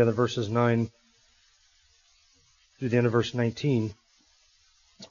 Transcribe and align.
together 0.00 0.12
verses 0.12 0.48
9 0.48 0.90
through 2.78 2.88
the 2.88 2.96
end 2.96 3.04
of 3.04 3.12
verse 3.12 3.34
19. 3.34 3.92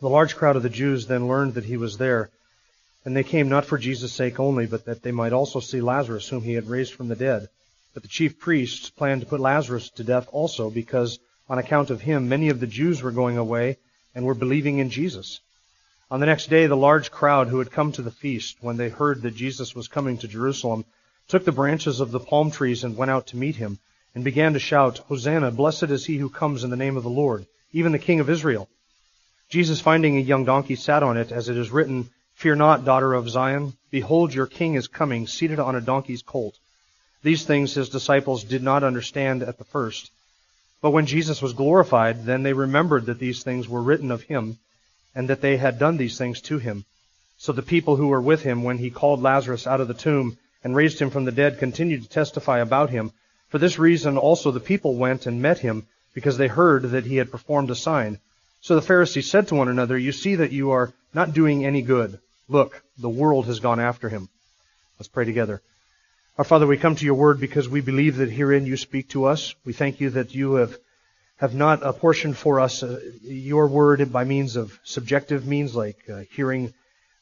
The 0.02 0.10
large 0.10 0.36
crowd 0.36 0.56
of 0.56 0.64
the 0.64 0.70
Jews 0.70 1.06
then 1.06 1.28
learned 1.28 1.54
that 1.54 1.66
he 1.66 1.78
was 1.78 2.00
there, 2.00 2.32
and 3.06 3.16
they 3.16 3.24
came 3.24 3.50
not 3.50 3.66
for 3.66 3.78
Jesus' 3.78 4.12
sake 4.12 4.40
only, 4.40 4.66
but 4.66 4.86
that 4.86 5.04
they 5.04 5.12
might 5.12 5.32
also 5.32 5.60
see 5.60 5.80
Lazarus, 5.80 6.28
whom 6.28 6.42
he 6.42 6.54
had 6.54 6.68
raised 6.68 6.96
from 6.96 7.08
the 7.08 7.16
dead. 7.16 7.50
But 7.94 8.02
the 8.02 8.10
chief 8.10 8.40
priests 8.40 8.90
planned 8.90 9.22
to 9.22 9.28
put 9.28 9.40
Lazarus 9.40 9.92
to 9.92 10.04
death 10.04 10.28
also, 10.32 10.72
because 10.72 11.20
on 11.48 11.60
account 11.60 11.92
of 11.92 12.02
him 12.02 12.28
many 12.28 12.50
of 12.50 12.60
the 12.60 12.66
Jews 12.66 13.04
were 13.04 13.12
going 13.12 13.38
away 13.38 13.78
and 14.16 14.26
were 14.26 14.34
believing 14.34 14.80
in 14.80 14.90
Jesus. 14.90 15.40
On 16.10 16.20
the 16.20 16.26
next 16.26 16.50
day, 16.50 16.66
the 16.66 16.76
large 16.76 17.12
crowd 17.12 17.50
who 17.50 17.60
had 17.60 17.70
come 17.70 17.92
to 17.92 18.02
the 18.02 18.10
feast, 18.10 18.58
when 18.60 18.78
they 18.78 18.90
heard 18.90 19.22
that 19.22 19.36
Jesus 19.36 19.76
was 19.76 19.88
coming 19.88 20.18
to 20.18 20.28
Jerusalem, 20.28 20.84
took 21.28 21.46
the 21.46 21.52
branches 21.52 22.00
of 22.00 22.10
the 22.10 22.20
palm 22.20 22.50
trees 22.50 22.84
and 22.84 22.98
went 22.98 23.12
out 23.12 23.28
to 23.28 23.38
meet 23.38 23.58
him 23.58 23.78
and 24.16 24.24
began 24.24 24.54
to 24.54 24.60
shout, 24.60 25.00
Hosanna, 25.08 25.52
blessed 25.52 25.84
is 25.84 26.06
he 26.06 26.18
who 26.18 26.30
comes 26.30 26.64
in 26.64 26.70
the 26.70 26.76
name 26.76 26.98
of 26.98 27.04
the 27.04 27.10
Lord, 27.10 27.46
even 27.72 27.92
the 27.92 28.00
King 28.00 28.20
of 28.20 28.30
Israel. 28.30 28.70
Jesus, 29.50 29.82
finding 29.82 30.18
a 30.18 30.22
young 30.22 30.46
donkey, 30.46 30.76
sat 30.76 31.04
on 31.04 31.18
it, 31.18 31.32
as 31.32 31.50
it 31.50 31.58
is 31.58 31.72
written, 31.72 32.10
Fear 32.36 32.56
not, 32.56 32.86
daughter 32.86 33.14
of 33.14 33.30
Zion. 33.30 33.74
Behold, 33.92 34.34
your 34.34 34.46
king 34.46 34.76
is 34.76 34.88
coming, 34.88 35.28
seated 35.28 35.60
on 35.60 35.76
a 35.76 35.82
donkey's 35.82 36.22
colt. 36.22 36.58
These 37.22 37.46
things 37.46 37.74
his 37.74 37.90
disciples 37.90 38.44
did 38.44 38.64
not 38.64 38.84
understand 38.84 39.44
at 39.44 39.58
the 39.58 39.66
first. 39.66 40.12
But 40.82 40.92
when 40.92 41.06
Jesus 41.06 41.42
was 41.42 41.52
glorified, 41.52 42.26
then 42.26 42.44
they 42.44 42.54
remembered 42.54 43.08
that 43.08 43.20
these 43.20 43.44
things 43.44 43.68
were 43.68 43.82
written 43.82 44.12
of 44.12 44.22
him, 44.22 44.58
and 45.14 45.28
that 45.28 45.42
they 45.42 45.58
had 45.58 45.80
done 45.80 45.98
these 45.98 46.18
things 46.18 46.40
to 46.42 46.60
him. 46.60 46.86
So 47.38 47.52
the 47.52 47.62
people 47.62 47.98
who 47.98 48.08
were 48.08 48.22
with 48.22 48.44
him 48.44 48.64
when 48.64 48.78
he 48.78 48.90
called 48.90 49.22
Lazarus 49.22 49.68
out 49.68 49.82
of 49.82 49.88
the 49.88 49.94
tomb 49.94 50.38
and 50.64 50.76
raised 50.76 51.00
him 51.00 51.10
from 51.10 51.26
the 51.26 51.32
dead 51.32 51.60
continued 51.60 52.04
to 52.04 52.10
testify 52.10 52.60
about 52.60 52.90
him. 52.90 53.12
For 53.50 53.58
this 53.58 53.80
reason 53.80 54.18
also 54.18 54.52
the 54.52 54.60
people 54.60 54.96
went 54.96 55.26
and 55.26 55.42
met 55.42 55.60
him, 55.60 55.88
because 56.14 56.38
they 56.38 56.48
heard 56.48 56.84
that 56.84 57.06
he 57.06 57.18
had 57.18 57.32
performed 57.32 57.70
a 57.70 57.76
sign. 57.76 58.20
So 58.62 58.76
the 58.76 58.82
Pharisees 58.82 59.30
said 59.30 59.48
to 59.48 59.56
one 59.56 59.70
another, 59.70 59.98
You 59.98 60.12
see 60.12 60.36
that 60.36 60.52
you 60.52 60.72
are 60.72 60.94
not 61.14 61.34
doing 61.34 61.66
any 61.66 61.82
good. 61.82 62.20
Look, 62.48 62.84
the 62.98 63.10
world 63.10 63.46
has 63.46 63.60
gone 63.60 63.80
after 63.80 64.10
him. 64.10 64.30
Let's 65.00 65.08
pray 65.08 65.26
together. 65.26 65.62
Our 66.38 66.44
Father, 66.44 66.68
we 66.68 66.78
come 66.78 66.96
to 66.96 67.06
your 67.06 67.16
word 67.16 67.40
because 67.40 67.70
we 67.70 67.82
believe 67.82 68.18
that 68.18 68.30
herein 68.32 68.66
you 68.66 68.78
speak 68.78 69.10
to 69.10 69.26
us. 69.26 69.56
We 69.66 69.74
thank 69.74 70.00
you 70.00 70.10
that 70.12 70.36
you 70.36 70.56
have, 70.56 70.78
have 71.38 71.54
not 71.54 71.84
apportioned 71.84 72.38
for 72.38 72.60
us 72.60 72.84
uh, 72.84 73.00
your 73.22 73.68
word 73.68 74.12
by 74.12 74.24
means 74.26 74.56
of 74.56 74.78
subjective 74.84 75.48
means 75.48 75.76
like 75.76 75.98
uh, 76.10 76.24
hearing 76.32 76.74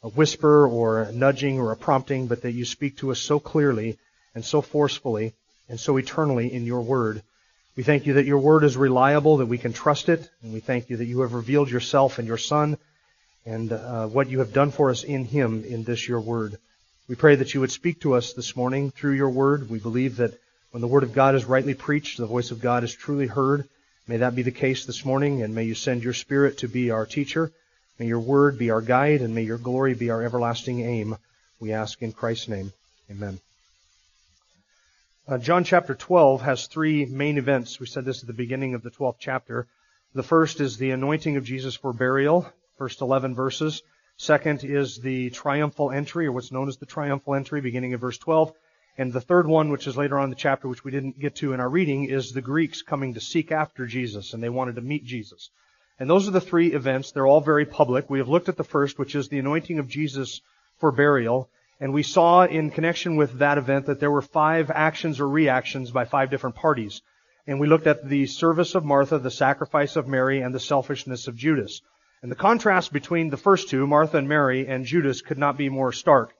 a 0.03 0.09
whisper 0.09 0.67
or 0.67 1.03
a 1.03 1.11
nudging 1.11 1.59
or 1.59 1.72
a 1.72 1.78
prompting, 1.78 2.28
but 2.28 2.42
that 2.44 2.53
you 2.53 2.66
speak 2.66 2.98
to 2.98 3.11
us 3.11 3.20
so 3.20 3.39
clearly 3.39 3.98
and 4.36 4.45
so 4.45 4.61
forcefully 4.61 5.33
and 5.69 5.79
so 5.79 5.97
eternally 5.97 6.51
in 6.53 6.65
your 6.65 6.81
word. 6.81 7.21
We 7.75 7.83
thank 7.83 8.05
you 8.05 8.13
that 8.13 8.25
your 8.25 8.39
word 8.39 8.63
is 8.63 8.75
reliable, 8.75 9.37
that 9.37 9.45
we 9.45 9.57
can 9.57 9.73
trust 9.73 10.09
it, 10.09 10.29
and 10.41 10.53
we 10.53 10.59
thank 10.59 10.89
you 10.89 10.97
that 10.97 11.05
you 11.05 11.21
have 11.21 11.33
revealed 11.33 11.69
yourself 11.69 12.17
and 12.17 12.27
your 12.27 12.37
Son 12.37 12.77
and 13.45 13.71
uh, 13.71 14.07
what 14.07 14.29
you 14.29 14.39
have 14.39 14.52
done 14.52 14.71
for 14.71 14.89
us 14.89 15.03
in 15.03 15.25
him 15.25 15.64
in 15.64 15.83
this 15.83 16.08
your 16.08 16.19
word. 16.19 16.58
We 17.08 17.15
pray 17.15 17.36
that 17.36 17.53
you 17.53 17.61
would 17.61 17.71
speak 17.71 18.02
to 18.02 18.15
us 18.15 18.33
this 18.33 18.55
morning 18.55 18.92
through 18.92 19.14
your 19.14 19.30
word. 19.30 19.69
We 19.69 19.80
believe 19.80 20.17
that 20.17 20.37
when 20.71 20.81
the 20.81 20.87
word 20.87 21.03
of 21.03 21.14
God 21.14 21.36
is 21.36 21.45
rightly 21.45 21.73
preached, 21.73 22.17
the 22.17 22.25
voice 22.25 22.52
of 22.52 22.61
God 22.61 22.83
is 22.83 22.93
truly 22.93 23.27
heard. 23.27 23.67
May 24.08 24.17
that 24.17 24.36
be 24.36 24.42
the 24.42 24.52
case 24.52 24.86
this 24.86 25.05
morning, 25.05 25.42
and 25.42 25.55
may 25.55 25.63
you 25.63 25.75
send 25.75 26.03
your 26.03 26.13
spirit 26.13 26.59
to 26.59 26.67
be 26.67 26.92
our 26.92 27.05
teacher. 27.05 27.52
May 27.99 28.08
your 28.08 28.19
word 28.19 28.58
be 28.58 28.69
our 28.69 28.81
guide, 28.81 29.21
and 29.21 29.33
may 29.33 29.43
your 29.43 29.58
glory 29.58 29.93
be 29.93 30.09
our 30.09 30.21
everlasting 30.21 30.81
aim. 30.81 31.17
We 31.59 31.73
ask 31.73 32.02
in 32.02 32.11
Christ's 32.11 32.49
name. 32.49 32.73
Amen. 33.09 33.39
Uh, 35.30 35.38
John 35.38 35.65
chapter 35.65 35.93
12 35.93 36.42
has 36.43 36.67
three 36.67 37.05
main 37.05 37.38
events. 37.38 37.82
We 37.82 37.86
said 37.86 38.05
this 38.05 38.21
at 38.21 38.27
the 38.27 38.33
beginning 38.33 38.76
of 38.76 38.82
the 38.82 38.89
12th 38.89 39.17
chapter. 39.20 39.67
The 40.14 40.23
first 40.23 40.61
is 40.61 40.77
the 40.77 40.92
anointing 40.92 41.36
of 41.36 41.43
Jesus 41.43 41.76
for 41.76 41.92
burial, 41.92 42.49
first 42.77 43.02
11 43.02 43.36
verses. 43.36 43.83
Second 44.16 44.64
is 44.64 44.99
the 44.99 45.30
triumphal 45.32 45.92
entry, 45.92 46.27
or 46.27 46.32
what's 46.32 46.54
known 46.54 46.70
as 46.70 46.77
the 46.77 46.86
triumphal 46.86 47.36
entry, 47.36 47.60
beginning 47.60 47.93
of 47.93 47.99
verse 47.99 48.17
12. 48.17 48.54
And 48.98 49.11
the 49.11 49.20
third 49.20 49.48
one, 49.48 49.70
which 49.70 49.86
is 49.86 49.98
later 49.98 50.17
on 50.17 50.23
in 50.23 50.30
the 50.30 50.37
chapter, 50.37 50.70
which 50.70 50.86
we 50.86 50.92
didn't 50.92 51.20
get 51.20 51.36
to 51.36 51.52
in 51.52 51.60
our 51.60 51.70
reading, 51.70 52.05
is 52.05 52.32
the 52.32 52.42
Greeks 52.42 52.82
coming 52.82 53.16
to 53.16 53.20
seek 53.20 53.52
after 53.52 53.86
Jesus, 53.86 54.33
and 54.33 54.42
they 54.42 54.48
wanted 54.48 54.76
to 54.76 54.82
meet 54.82 55.04
Jesus. 55.04 55.49
And 55.99 56.10
those 56.10 56.30
are 56.30 56.32
the 56.32 56.39
three 56.39 56.71
events. 56.71 57.11
They're 57.11 57.27
all 57.27 57.42
very 57.42 57.66
public. 57.66 58.10
We 58.10 58.20
have 58.20 58.30
looked 58.30 58.48
at 58.48 58.55
the 58.55 58.64
first, 58.64 58.98
which 58.98 59.14
is 59.14 59.27
the 59.27 59.39
anointing 59.39 59.77
of 59.80 59.89
Jesus 59.89 60.39
for 60.77 60.93
burial. 60.93 61.49
And 61.80 61.93
we 61.93 62.04
saw 62.04 62.45
in 62.45 62.71
connection 62.71 63.17
with 63.17 63.39
that 63.39 63.58
event 63.58 63.86
that 63.86 63.99
there 63.99 64.11
were 64.11 64.21
five 64.21 64.71
actions 64.71 65.20
or 65.20 65.27
reactions 65.27 65.92
by 65.92 66.05
five 66.05 66.32
different 66.32 66.55
parties. 66.55 67.02
And 67.45 67.60
we 67.60 67.67
looked 67.67 67.88
at 67.88 68.08
the 68.08 68.26
service 68.26 68.76
of 68.76 68.83
Martha, 68.83 69.20
the 69.20 69.32
sacrifice 69.32 69.95
of 69.95 70.08
Mary, 70.08 70.42
and 70.42 70.54
the 70.54 70.60
selfishness 70.60 71.27
of 71.27 71.36
Judas. 71.36 71.82
And 72.21 72.32
the 72.32 72.36
contrast 72.36 72.92
between 72.92 73.30
the 73.30 73.37
first 73.37 73.70
two, 73.70 73.86
Martha 73.86 74.17
and 74.17 74.27
Mary, 74.27 74.67
and 74.67 74.86
Judas 74.86 75.21
could 75.21 75.37
not 75.37 75.58
be 75.58 75.70
more 75.70 75.92
stark. 75.92 76.33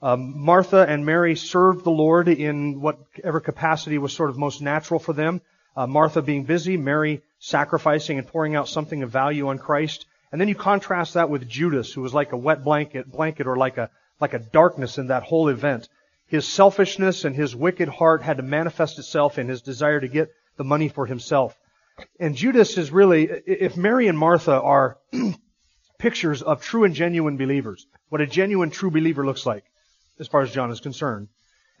Um, 0.00 0.38
Martha 0.38 0.86
and 0.88 1.04
Mary 1.04 1.34
served 1.34 1.84
the 1.84 1.90
Lord 1.90 2.28
in 2.28 2.80
whatever 2.80 3.40
capacity 3.40 3.98
was 3.98 4.12
sort 4.12 4.30
of 4.30 4.38
most 4.38 4.62
natural 4.62 5.00
for 5.00 5.12
them. 5.12 5.40
Uh, 5.76 5.86
Martha 5.86 6.22
being 6.22 6.44
busy, 6.44 6.76
Mary 6.76 7.22
sacrificing 7.38 8.18
and 8.18 8.26
pouring 8.26 8.54
out 8.54 8.68
something 8.68 9.02
of 9.02 9.10
value 9.10 9.48
on 9.48 9.58
Christ. 9.58 10.06
And 10.30 10.40
then 10.40 10.48
you 10.48 10.54
contrast 10.54 11.14
that 11.14 11.28
with 11.28 11.48
Judas, 11.48 11.92
who 11.92 12.02
was 12.02 12.14
like 12.14 12.32
a 12.32 12.36
wet 12.36 12.62
blanket, 12.62 13.10
blanket 13.10 13.46
or 13.46 13.56
like 13.56 13.78
a 13.78 13.90
like 14.20 14.34
a 14.34 14.38
darkness 14.38 14.98
in 14.98 15.08
that 15.08 15.22
whole 15.22 15.48
event. 15.48 15.88
His 16.26 16.46
selfishness 16.46 17.24
and 17.24 17.36
his 17.36 17.54
wicked 17.54 17.88
heart 17.88 18.22
had 18.22 18.38
to 18.38 18.42
manifest 18.42 18.98
itself 18.98 19.38
in 19.38 19.48
his 19.48 19.62
desire 19.62 20.00
to 20.00 20.08
get 20.08 20.30
the 20.56 20.64
money 20.64 20.88
for 20.88 21.06
himself. 21.06 21.56
And 22.18 22.34
Judas 22.34 22.76
is 22.76 22.90
really, 22.90 23.24
if 23.46 23.76
Mary 23.76 24.08
and 24.08 24.18
Martha 24.18 24.60
are 24.60 24.98
pictures 25.98 26.42
of 26.42 26.62
true 26.62 26.84
and 26.84 26.94
genuine 26.94 27.36
believers, 27.36 27.86
what 28.08 28.20
a 28.20 28.26
genuine 28.26 28.70
true 28.70 28.90
believer 28.90 29.24
looks 29.24 29.46
like, 29.46 29.64
as 30.18 30.28
far 30.28 30.42
as 30.42 30.52
John 30.52 30.70
is 30.70 30.80
concerned, 30.80 31.28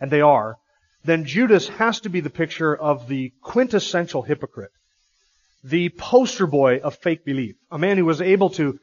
and 0.00 0.10
they 0.10 0.20
are, 0.20 0.56
then 1.04 1.24
Judas 1.24 1.68
has 1.68 2.00
to 2.00 2.08
be 2.08 2.20
the 2.20 2.30
picture 2.30 2.74
of 2.74 3.08
the 3.08 3.32
quintessential 3.42 4.22
hypocrite. 4.22 4.72
The 5.62 5.88
poster 5.90 6.46
boy 6.46 6.78
of 6.78 6.96
fake 6.96 7.24
belief. 7.24 7.56
A 7.70 7.78
man 7.78 7.96
who 7.96 8.04
was 8.04 8.20
able 8.20 8.50
to 8.50 8.78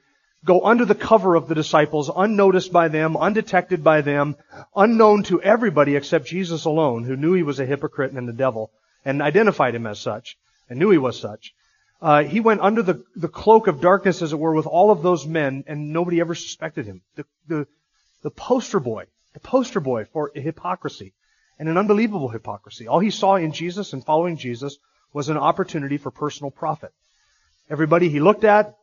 go 0.46 0.66
under 0.66 0.86
the 0.86 0.96
cover 0.96 1.36
of 1.36 1.48
the 1.48 1.56
disciples, 1.56 2.12
unnoticed 2.14 2.72
by 2.72 2.88
them, 2.88 3.16
undetected 3.16 3.84
by 3.84 4.02
them, 4.02 4.36
unknown 4.76 5.24
to 5.24 5.42
everybody 5.42 5.96
except 5.96 6.28
Jesus 6.28 6.66
alone, 6.66 7.04
who 7.04 7.16
knew 7.16 7.34
he 7.34 7.44
was 7.44 7.60
a 7.60 7.66
hypocrite 7.66 8.12
and 8.12 8.28
the 8.28 8.34
devil, 8.34 8.72
and 9.06 9.22
identified 9.22 9.76
him 9.76 9.88
as 9.88 10.00
such, 10.00 10.38
and 10.70 10.80
knew 10.80 10.90
he 10.90 10.98
was 10.98 11.20
such. 11.20 11.54
Uh, 12.02 12.24
he 12.24 12.42
went 12.42 12.60
under 12.60 12.82
the, 12.82 13.02
the 13.16 13.30
cloak 13.30 13.68
of 13.68 13.80
darkness, 13.80 14.22
as 14.22 14.34
it 14.34 14.40
were, 14.40 14.54
with 14.54 14.68
all 14.68 14.92
of 14.92 15.02
those 15.02 15.26
men, 15.26 15.64
and 15.68 15.94
nobody 15.94 16.20
ever 16.20 16.36
suspected 16.36 16.86
him. 16.86 17.02
The, 17.16 17.26
the, 17.48 17.68
the 18.24 18.32
poster 18.32 18.82
boy, 18.82 19.06
the 19.34 19.40
poster 19.40 19.80
boy 19.80 20.06
for 20.12 20.32
hypocrisy, 20.36 21.14
and 21.58 21.70
an 21.70 21.78
unbelievable 21.78 22.28
hypocrisy. 22.28 22.88
All 22.88 23.00
he 23.00 23.12
saw 23.12 23.36
in 23.36 23.54
Jesus 23.54 23.94
and 23.94 24.04
following 24.04 24.36
Jesus 24.36 24.78
was 25.14 25.30
an 25.30 25.38
opportunity 25.38 25.98
for 25.98 26.12
personal 26.12 26.52
profit. 26.52 26.92
Everybody 27.70 28.10
he 28.10 28.20
looked 28.20 28.44
at, 28.44 28.76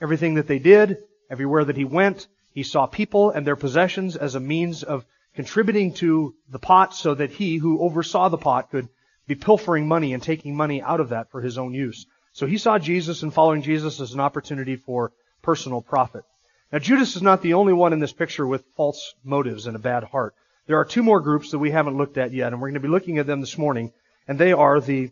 Everything 0.00 0.34
that 0.34 0.46
they 0.46 0.58
did, 0.58 0.98
everywhere 1.30 1.64
that 1.64 1.76
he 1.76 1.84
went, 1.84 2.26
he 2.52 2.62
saw 2.62 2.86
people 2.86 3.30
and 3.30 3.46
their 3.46 3.56
possessions 3.56 4.16
as 4.16 4.34
a 4.34 4.40
means 4.40 4.82
of 4.82 5.04
contributing 5.34 5.92
to 5.94 6.34
the 6.48 6.58
pot 6.58 6.94
so 6.94 7.14
that 7.14 7.30
he 7.30 7.56
who 7.56 7.80
oversaw 7.80 8.28
the 8.28 8.38
pot 8.38 8.70
could 8.70 8.88
be 9.26 9.34
pilfering 9.34 9.86
money 9.86 10.14
and 10.14 10.22
taking 10.22 10.56
money 10.56 10.80
out 10.80 11.00
of 11.00 11.10
that 11.10 11.30
for 11.30 11.40
his 11.40 11.58
own 11.58 11.74
use. 11.74 12.06
So 12.32 12.46
he 12.46 12.58
saw 12.58 12.78
Jesus 12.78 13.22
and 13.22 13.32
following 13.32 13.62
Jesus 13.62 14.00
as 14.00 14.12
an 14.12 14.20
opportunity 14.20 14.76
for 14.76 15.12
personal 15.42 15.80
profit. 15.80 16.24
Now 16.72 16.78
Judas 16.78 17.16
is 17.16 17.22
not 17.22 17.42
the 17.42 17.54
only 17.54 17.72
one 17.72 17.92
in 17.92 18.00
this 18.00 18.12
picture 18.12 18.46
with 18.46 18.64
false 18.76 19.14
motives 19.24 19.66
and 19.66 19.76
a 19.76 19.80
bad 19.80 20.04
heart. 20.04 20.34
There 20.66 20.78
are 20.78 20.84
two 20.84 21.02
more 21.02 21.20
groups 21.20 21.50
that 21.52 21.58
we 21.58 21.70
haven't 21.70 21.96
looked 21.96 22.18
at 22.18 22.32
yet, 22.32 22.52
and 22.52 22.60
we're 22.60 22.68
going 22.68 22.74
to 22.74 22.88
be 22.88 22.88
looking 22.88 23.18
at 23.18 23.26
them 23.26 23.40
this 23.40 23.56
morning, 23.56 23.92
and 24.26 24.38
they 24.38 24.52
are 24.52 24.80
the 24.80 25.10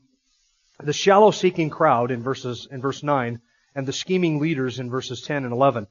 the 0.82 0.92
shallow 0.92 1.30
seeking 1.30 1.70
crowd 1.70 2.10
in 2.10 2.22
verses 2.22 2.66
in 2.70 2.80
verse 2.80 3.02
9 3.02 3.40
and 3.74 3.86
the 3.86 3.92
scheming 3.92 4.40
leaders 4.40 4.78
in 4.78 4.90
verses 4.90 5.22
10 5.22 5.44
and 5.44 5.52
11. 5.52 5.86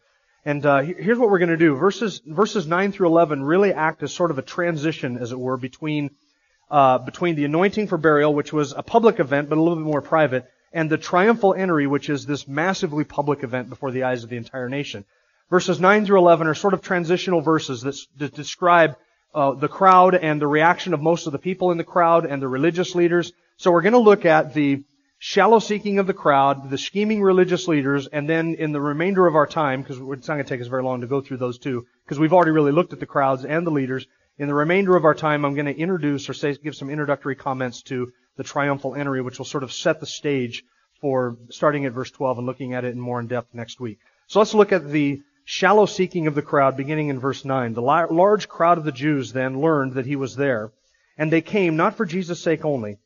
And 0.45 0.65
uh, 0.65 0.81
here's 0.81 1.17
what 1.17 1.29
we're 1.29 1.39
going 1.39 1.49
to 1.49 1.57
do. 1.57 1.75
Verses 1.75 2.21
verses 2.25 2.67
9 2.67 2.91
through 2.91 3.07
11 3.07 3.43
really 3.43 3.73
act 3.73 4.03
as 4.03 4.13
sort 4.13 4.31
of 4.31 4.37
a 4.37 4.41
transition, 4.41 5.17
as 5.17 5.31
it 5.31 5.39
were, 5.39 5.57
between 5.57 6.11
uh, 6.69 6.97
between 6.97 7.35
the 7.35 7.45
anointing 7.45 7.87
for 7.87 7.97
burial, 7.97 8.33
which 8.33 8.51
was 8.51 8.73
a 8.73 8.81
public 8.81 9.19
event 9.19 9.47
but 9.47 9.57
a 9.57 9.61
little 9.61 9.77
bit 9.77 9.85
more 9.85 10.01
private, 10.01 10.49
and 10.73 10.89
the 10.89 10.97
triumphal 10.97 11.53
entry, 11.53 11.87
which 11.87 12.09
is 12.09 12.25
this 12.25 12.47
massively 12.47 13.03
public 13.03 13.43
event 13.43 13.69
before 13.69 13.91
the 13.91 14.03
eyes 14.03 14.23
of 14.23 14.29
the 14.29 14.37
entire 14.37 14.67
nation. 14.67 15.05
Verses 15.49 15.79
9 15.79 16.05
through 16.05 16.17
11 16.17 16.47
are 16.47 16.55
sort 16.55 16.73
of 16.73 16.81
transitional 16.81 17.41
verses 17.41 17.81
that, 17.81 17.95
that 18.17 18.33
describe 18.33 18.97
uh, 19.35 19.53
the 19.53 19.67
crowd 19.67 20.15
and 20.15 20.41
the 20.41 20.47
reaction 20.47 20.93
of 20.93 21.01
most 21.01 21.27
of 21.27 21.31
the 21.31 21.39
people 21.39 21.71
in 21.71 21.77
the 21.77 21.83
crowd 21.83 22.25
and 22.25 22.41
the 22.41 22.47
religious 22.47 22.95
leaders. 22.95 23.33
So 23.57 23.71
we're 23.71 23.81
going 23.81 23.93
to 23.93 23.99
look 23.99 24.25
at 24.25 24.53
the 24.53 24.83
shallow 25.25 25.59
seeking 25.59 25.99
of 25.99 26.05
the 26.05 26.13
crowd, 26.13 26.69
the 26.69 26.77
scheming 26.77 27.21
religious 27.21 27.65
leaders, 27.65 28.07
and 28.07 28.27
then 28.29 28.55
in 28.55 28.73
the 28.73 28.81
remainder 28.81 29.25
of 29.25 29.35
our 29.35 29.47
time, 29.47 29.81
because 29.81 29.95
it's 29.97 30.27
not 30.27 30.33
going 30.33 30.43
to 30.43 30.49
take 30.49 30.59
us 30.59 30.67
very 30.67 30.83
long 30.83 30.99
to 30.99 31.07
go 31.07 31.21
through 31.21 31.37
those 31.37 31.57
two, 31.57 31.85
because 32.03 32.19
we've 32.19 32.33
already 32.33 32.51
really 32.51 32.73
looked 32.73 32.91
at 32.91 32.99
the 32.99 33.05
crowds 33.05 33.45
and 33.45 33.65
the 33.65 33.71
leaders. 33.71 34.05
In 34.37 34.49
the 34.49 34.53
remainder 34.53 34.97
of 34.97 35.05
our 35.05 35.13
time, 35.15 35.45
I'm 35.45 35.53
going 35.53 35.73
to 35.73 35.79
introduce 35.79 36.27
or 36.27 36.33
say, 36.33 36.53
give 36.55 36.75
some 36.75 36.89
introductory 36.89 37.37
comments 37.37 37.83
to 37.83 38.11
the 38.35 38.43
triumphal 38.43 38.95
entry, 38.95 39.21
which 39.21 39.37
will 39.37 39.45
sort 39.45 39.63
of 39.63 39.71
set 39.71 40.01
the 40.01 40.05
stage 40.05 40.65
for 40.99 41.37
starting 41.49 41.85
at 41.85 41.93
verse 41.93 42.11
12 42.11 42.39
and 42.39 42.45
looking 42.45 42.73
at 42.73 42.83
it 42.83 42.91
in 42.91 42.99
more 42.99 43.21
in 43.21 43.27
depth 43.27 43.53
next 43.53 43.79
week. 43.79 43.99
So 44.27 44.39
let's 44.39 44.53
look 44.53 44.73
at 44.73 44.89
the 44.89 45.21
shallow 45.45 45.85
seeking 45.85 46.27
of 46.27 46.35
the 46.35 46.41
crowd 46.41 46.75
beginning 46.75 47.07
in 47.07 47.21
verse 47.21 47.45
9. 47.45 47.75
The 47.75 47.81
large 47.81 48.49
crowd 48.49 48.77
of 48.77 48.83
the 48.83 48.91
Jews 48.91 49.31
then 49.31 49.61
learned 49.61 49.93
that 49.93 50.05
he 50.05 50.17
was 50.17 50.35
there, 50.35 50.73
and 51.17 51.31
they 51.31 51.39
came 51.39 51.77
not 51.77 51.95
for 51.95 52.05
Jesus' 52.05 52.41
sake 52.41 52.65
only, 52.65 52.97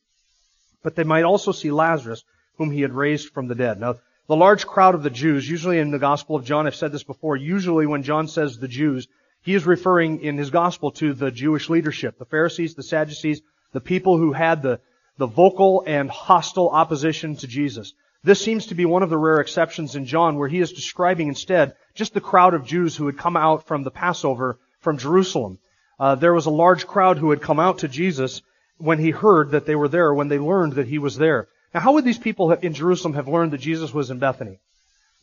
but 0.83 0.95
they 0.95 1.03
might 1.03 1.23
also 1.23 1.51
see 1.51 1.71
Lazarus, 1.71 2.23
whom 2.57 2.71
he 2.71 2.81
had 2.81 2.93
raised 2.93 3.29
from 3.29 3.47
the 3.47 3.55
dead. 3.55 3.79
Now, 3.79 3.95
the 4.27 4.35
large 4.35 4.67
crowd 4.67 4.95
of 4.95 5.03
the 5.03 5.09
Jews, 5.09 5.49
usually 5.49 5.79
in 5.79 5.91
the 5.91 5.99
Gospel 5.99 6.35
of 6.35 6.45
John, 6.45 6.67
I've 6.67 6.75
said 6.75 6.91
this 6.91 7.03
before, 7.03 7.37
usually 7.37 7.85
when 7.85 8.03
John 8.03 8.27
says 8.27 8.57
the 8.57 8.67
Jews, 8.67 9.07
he 9.41 9.55
is 9.55 9.65
referring 9.65 10.21
in 10.21 10.37
his 10.37 10.49
Gospel 10.49 10.91
to 10.91 11.13
the 11.13 11.31
Jewish 11.31 11.69
leadership, 11.69 12.17
the 12.17 12.25
Pharisees, 12.25 12.75
the 12.75 12.83
Sadducees, 12.83 13.41
the 13.71 13.79
people 13.79 14.17
who 14.17 14.33
had 14.33 14.61
the, 14.61 14.81
the 15.17 15.27
vocal 15.27 15.83
and 15.87 16.09
hostile 16.09 16.69
opposition 16.69 17.37
to 17.37 17.47
Jesus. 17.47 17.93
This 18.23 18.41
seems 18.41 18.67
to 18.67 18.75
be 18.75 18.85
one 18.85 19.03
of 19.03 19.09
the 19.09 19.17
rare 19.17 19.39
exceptions 19.39 19.95
in 19.95 20.05
John 20.05 20.37
where 20.37 20.49
he 20.49 20.59
is 20.59 20.73
describing 20.73 21.29
instead 21.29 21.75
just 21.95 22.13
the 22.13 22.19
crowd 22.19 22.53
of 22.53 22.65
Jews 22.65 22.95
who 22.95 23.05
had 23.05 23.17
come 23.17 23.37
out 23.37 23.67
from 23.67 23.83
the 23.83 23.91
Passover 23.91 24.59
from 24.79 24.97
Jerusalem. 24.97 25.59
Uh, 25.99 26.15
there 26.15 26.33
was 26.33 26.45
a 26.45 26.51
large 26.51 26.85
crowd 26.85 27.17
who 27.17 27.29
had 27.29 27.41
come 27.41 27.59
out 27.59 27.79
to 27.79 27.87
Jesus 27.87 28.41
when 28.77 28.99
he 28.99 29.11
heard 29.11 29.51
that 29.51 29.65
they 29.65 29.75
were 29.75 29.87
there, 29.87 30.13
when 30.13 30.27
they 30.27 30.39
learned 30.39 30.73
that 30.73 30.87
he 30.87 30.99
was 30.99 31.17
there. 31.17 31.47
Now, 31.73 31.81
how 31.81 31.93
would 31.93 32.05
these 32.05 32.17
people 32.17 32.51
in 32.51 32.73
Jerusalem 32.73 33.13
have 33.15 33.27
learned 33.27 33.51
that 33.51 33.59
Jesus 33.59 33.93
was 33.93 34.09
in 34.09 34.19
Bethany? 34.19 34.59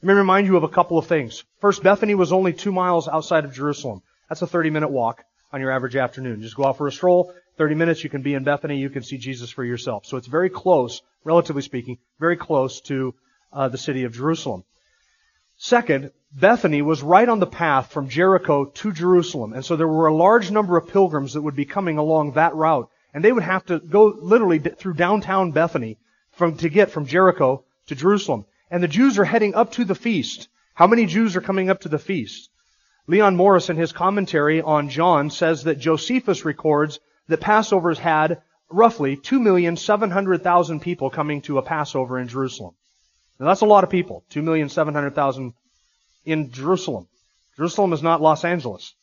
Let 0.03 0.09
me 0.09 0.15
remind 0.15 0.47
you 0.47 0.57
of 0.57 0.65
a 0.65 0.69
couple 0.69 0.99
of 0.99 1.07
things. 1.07 1.45
First, 1.61 1.83
Bethany 1.83 2.15
was 2.15 2.33
only 2.33 2.53
two 2.53 2.73
miles 2.73 3.09
outside 3.09 3.45
of 3.45 3.55
Jerusalem. 3.55 4.03
That's 4.29 4.43
a 4.43 4.47
30 4.47 4.71
minute 4.71 4.91
walk 4.91 5.25
on 5.53 5.61
your 5.61 5.71
average 5.71 5.97
afternoon. 5.97 6.43
Just 6.43 6.57
go 6.57 6.65
out 6.67 6.77
for 6.77 6.87
a 6.87 6.93
stroll. 6.93 7.33
30 7.57 7.77
minutes, 7.77 8.05
you 8.05 8.11
can 8.11 8.23
be 8.23 8.35
in 8.35 8.45
Bethany. 8.45 8.79
You 8.79 8.91
can 8.91 9.03
see 9.03 9.17
Jesus 9.17 9.51
for 9.51 9.65
yourself. 9.65 10.05
So 10.05 10.17
it's 10.17 10.27
very 10.27 10.51
close, 10.51 11.01
relatively 11.23 11.63
speaking, 11.63 11.99
very 12.19 12.37
close 12.37 12.81
to 12.83 13.15
uh, 13.53 13.69
the 13.69 13.79
city 13.79 14.05
of 14.05 14.13
Jerusalem. 14.13 14.65
Second, 15.57 16.11
Bethany 16.33 16.83
was 16.83 17.03
right 17.03 17.29
on 17.29 17.39
the 17.39 17.47
path 17.47 17.93
from 17.93 18.09
Jericho 18.09 18.65
to 18.65 18.93
Jerusalem. 18.93 19.53
And 19.53 19.65
so 19.65 19.77
there 19.77 19.87
were 19.87 20.09
a 20.09 20.15
large 20.15 20.51
number 20.51 20.77
of 20.77 20.89
pilgrims 20.89 21.35
that 21.35 21.43
would 21.43 21.55
be 21.55 21.65
coming 21.65 21.97
along 21.97 22.33
that 22.33 22.55
route. 22.57 22.91
And 23.15 23.25
they 23.25 23.33
would 23.33 23.45
have 23.45 23.65
to 23.67 23.79
go 23.79 24.07
literally 24.21 24.59
through 24.59 24.95
downtown 24.95 25.53
Bethany 25.53 25.99
from, 26.33 26.57
to 26.59 26.69
get 26.69 26.91
from 26.91 27.07
Jericho 27.07 27.65
to 27.87 27.95
Jerusalem. 27.95 28.45
And 28.71 28.83
the 28.83 28.89
Jews 28.89 29.19
are 29.19 29.25
heading 29.25 29.55
up 29.55 29.73
to 29.73 29.85
the 29.85 29.95
feast. 29.95 30.49
How 30.75 30.89
many 30.89 31.07
Jews 31.07 31.37
are 31.37 31.41
coming 31.41 31.71
up 31.71 31.81
to 31.83 31.89
the 31.89 31.99
feast? 31.99 32.51
Leon 33.07 33.37
Morris 33.37 33.71
in 33.71 33.77
his 33.77 33.93
commentary 33.93 34.61
on 34.61 34.89
John 34.89 35.31
says 35.31 35.65
that 35.65 35.79
Josephus 35.79 36.45
records 36.45 36.99
that 37.29 37.41
Passovers 37.41 37.99
had 37.99 38.43
roughly 38.71 39.17
2,700,000 39.17 40.81
people 40.83 41.11
coming 41.11 41.41
to 41.43 41.59
a 41.59 41.63
Passover 41.63 42.19
in 42.19 42.29
Jerusalem. 42.29 42.75
Now 43.39 43.47
that's 43.47 43.61
a 43.61 43.67
lot 43.67 43.85
of 43.85 43.91
people. 43.91 44.25
2,700,000 44.31 45.53
in 46.25 46.51
Jerusalem. 46.51 47.07
Jerusalem 47.57 47.93
is 47.93 48.03
not 48.03 48.21
Los 48.21 48.45
Angeles. 48.45 48.95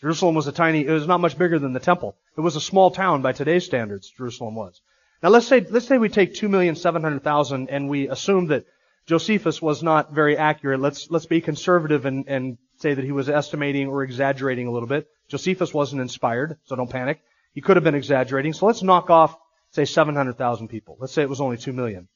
Jerusalem 0.00 0.34
was 0.34 0.46
a 0.46 0.52
tiny, 0.52 0.86
it 0.86 0.90
was 0.90 1.06
not 1.06 1.20
much 1.20 1.36
bigger 1.38 1.58
than 1.58 1.72
the 1.72 1.80
temple. 1.80 2.16
It 2.38 2.42
was 2.42 2.54
a 2.54 2.60
small 2.60 2.92
town 2.92 3.20
by 3.20 3.32
today's 3.32 3.64
standards, 3.64 4.08
Jerusalem 4.16 4.54
was. 4.54 4.80
Now 5.24 5.30
let's 5.30 5.48
say, 5.48 5.66
let's 5.68 5.88
say 5.88 5.98
we 5.98 6.08
take 6.08 6.34
2,700,000 6.34 7.66
and 7.68 7.88
we 7.88 8.08
assume 8.08 8.46
that 8.46 8.64
Josephus 9.06 9.60
was 9.60 9.82
not 9.82 10.14
very 10.14 10.36
accurate. 10.36 10.78
Let's, 10.78 11.10
let's 11.10 11.26
be 11.26 11.40
conservative 11.40 12.06
and, 12.06 12.28
and 12.28 12.56
say 12.76 12.94
that 12.94 13.04
he 13.04 13.10
was 13.10 13.28
estimating 13.28 13.88
or 13.88 14.04
exaggerating 14.04 14.68
a 14.68 14.70
little 14.70 14.88
bit. 14.88 15.08
Josephus 15.26 15.74
wasn't 15.74 16.00
inspired, 16.00 16.56
so 16.66 16.76
don't 16.76 16.88
panic. 16.88 17.20
He 17.54 17.60
could 17.60 17.76
have 17.76 17.82
been 17.82 17.96
exaggerating. 17.96 18.52
So 18.52 18.66
let's 18.66 18.84
knock 18.84 19.10
off, 19.10 19.36
say, 19.72 19.84
700,000 19.84 20.68
people. 20.68 20.96
Let's 21.00 21.12
say 21.12 21.22
it 21.22 21.28
was 21.28 21.40
only 21.40 21.56
2 21.56 21.72
million. 21.72 22.06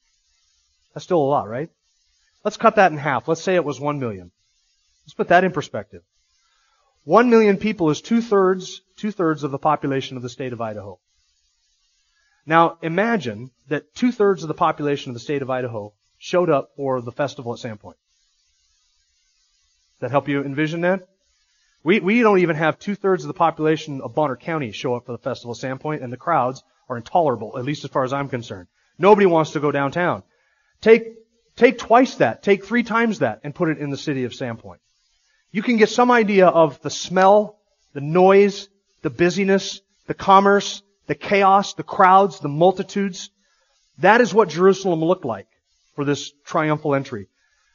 That's 0.93 1.03
still 1.03 1.21
a 1.21 1.31
lot, 1.35 1.49
right? 1.49 1.69
Let's 2.45 2.55
cut 2.55 2.77
that 2.77 2.93
in 2.93 2.97
half. 2.97 3.27
Let's 3.27 3.41
say 3.41 3.55
it 3.55 3.65
was 3.65 3.77
1 3.77 3.99
million. 3.99 4.31
Let's 5.03 5.15
put 5.15 5.27
that 5.27 5.43
in 5.43 5.51
perspective. 5.51 6.03
One 7.05 7.29
million 7.29 7.57
people 7.57 7.89
is 7.89 8.01
two 8.01 8.21
thirds, 8.21 8.81
two 8.95 9.11
thirds 9.11 9.43
of 9.43 9.51
the 9.51 9.57
population 9.57 10.15
of 10.15 10.23
the 10.23 10.29
state 10.29 10.53
of 10.53 10.61
Idaho. 10.61 10.99
Now 12.45 12.77
imagine 12.81 13.51
that 13.67 13.93
two 13.93 14.13
thirds 14.13 14.43
of 14.43 14.47
the 14.47 14.53
population 14.53 15.09
of 15.09 15.13
the 15.13 15.19
state 15.19 15.41
of 15.41 15.49
Idaho 15.49 15.93
showed 16.17 16.49
up 16.49 16.71
for 16.77 17.01
the 17.01 17.11
festival 17.11 17.53
at 17.53 17.59
Sandpoint. 17.59 17.97
Does 19.95 19.99
that 19.99 20.11
help 20.11 20.29
you 20.29 20.43
envision 20.43 20.81
that? 20.81 21.09
We, 21.83 21.99
we 21.99 22.21
don't 22.21 22.39
even 22.39 22.55
have 22.55 22.79
two 22.79 22.95
thirds 22.95 23.25
of 23.25 23.27
the 23.27 23.33
population 23.33 23.99
of 23.99 24.15
Bonner 24.15 24.37
County 24.37 24.71
show 24.71 24.95
up 24.95 25.05
for 25.05 25.11
the 25.11 25.17
festival 25.17 25.51
at 25.53 25.57
Sandpoint, 25.57 26.01
and 26.01 26.13
the 26.13 26.17
crowds 26.17 26.63
are 26.87 26.95
intolerable, 26.95 27.57
at 27.57 27.65
least 27.65 27.83
as 27.83 27.91
far 27.91 28.05
as 28.05 28.13
I'm 28.13 28.29
concerned. 28.29 28.69
Nobody 28.97 29.25
wants 29.25 29.51
to 29.51 29.59
go 29.59 29.71
downtown. 29.71 30.23
Take, 30.79 31.15
take 31.57 31.77
twice 31.77 32.15
that, 32.15 32.43
take 32.43 32.63
three 32.63 32.83
times 32.83 33.19
that, 33.19 33.41
and 33.43 33.53
put 33.53 33.67
it 33.67 33.79
in 33.79 33.89
the 33.89 33.97
city 33.97 34.23
of 34.23 34.31
Sandpoint 34.31 34.77
you 35.53 35.61
can 35.61 35.77
get 35.77 35.89
some 35.89 36.11
idea 36.11 36.47
of 36.47 36.81
the 36.81 36.89
smell, 36.89 37.59
the 37.93 38.01
noise, 38.01 38.67
the 39.03 39.11
busyness, 39.11 39.81
the 40.07 40.15
commerce, 40.15 40.81
the 41.07 41.15
chaos, 41.15 41.75
the 41.75 41.83
crowds, 41.83 42.39
the 42.39 42.49
multitudes. 42.49 43.29
That 43.99 44.19
is 44.19 44.33
what 44.33 44.49
Jerusalem 44.49 45.01
looked 45.01 45.25
like 45.25 45.47
for 45.95 46.03
this 46.03 46.33
triumphal 46.43 46.95
entry. 46.95 47.27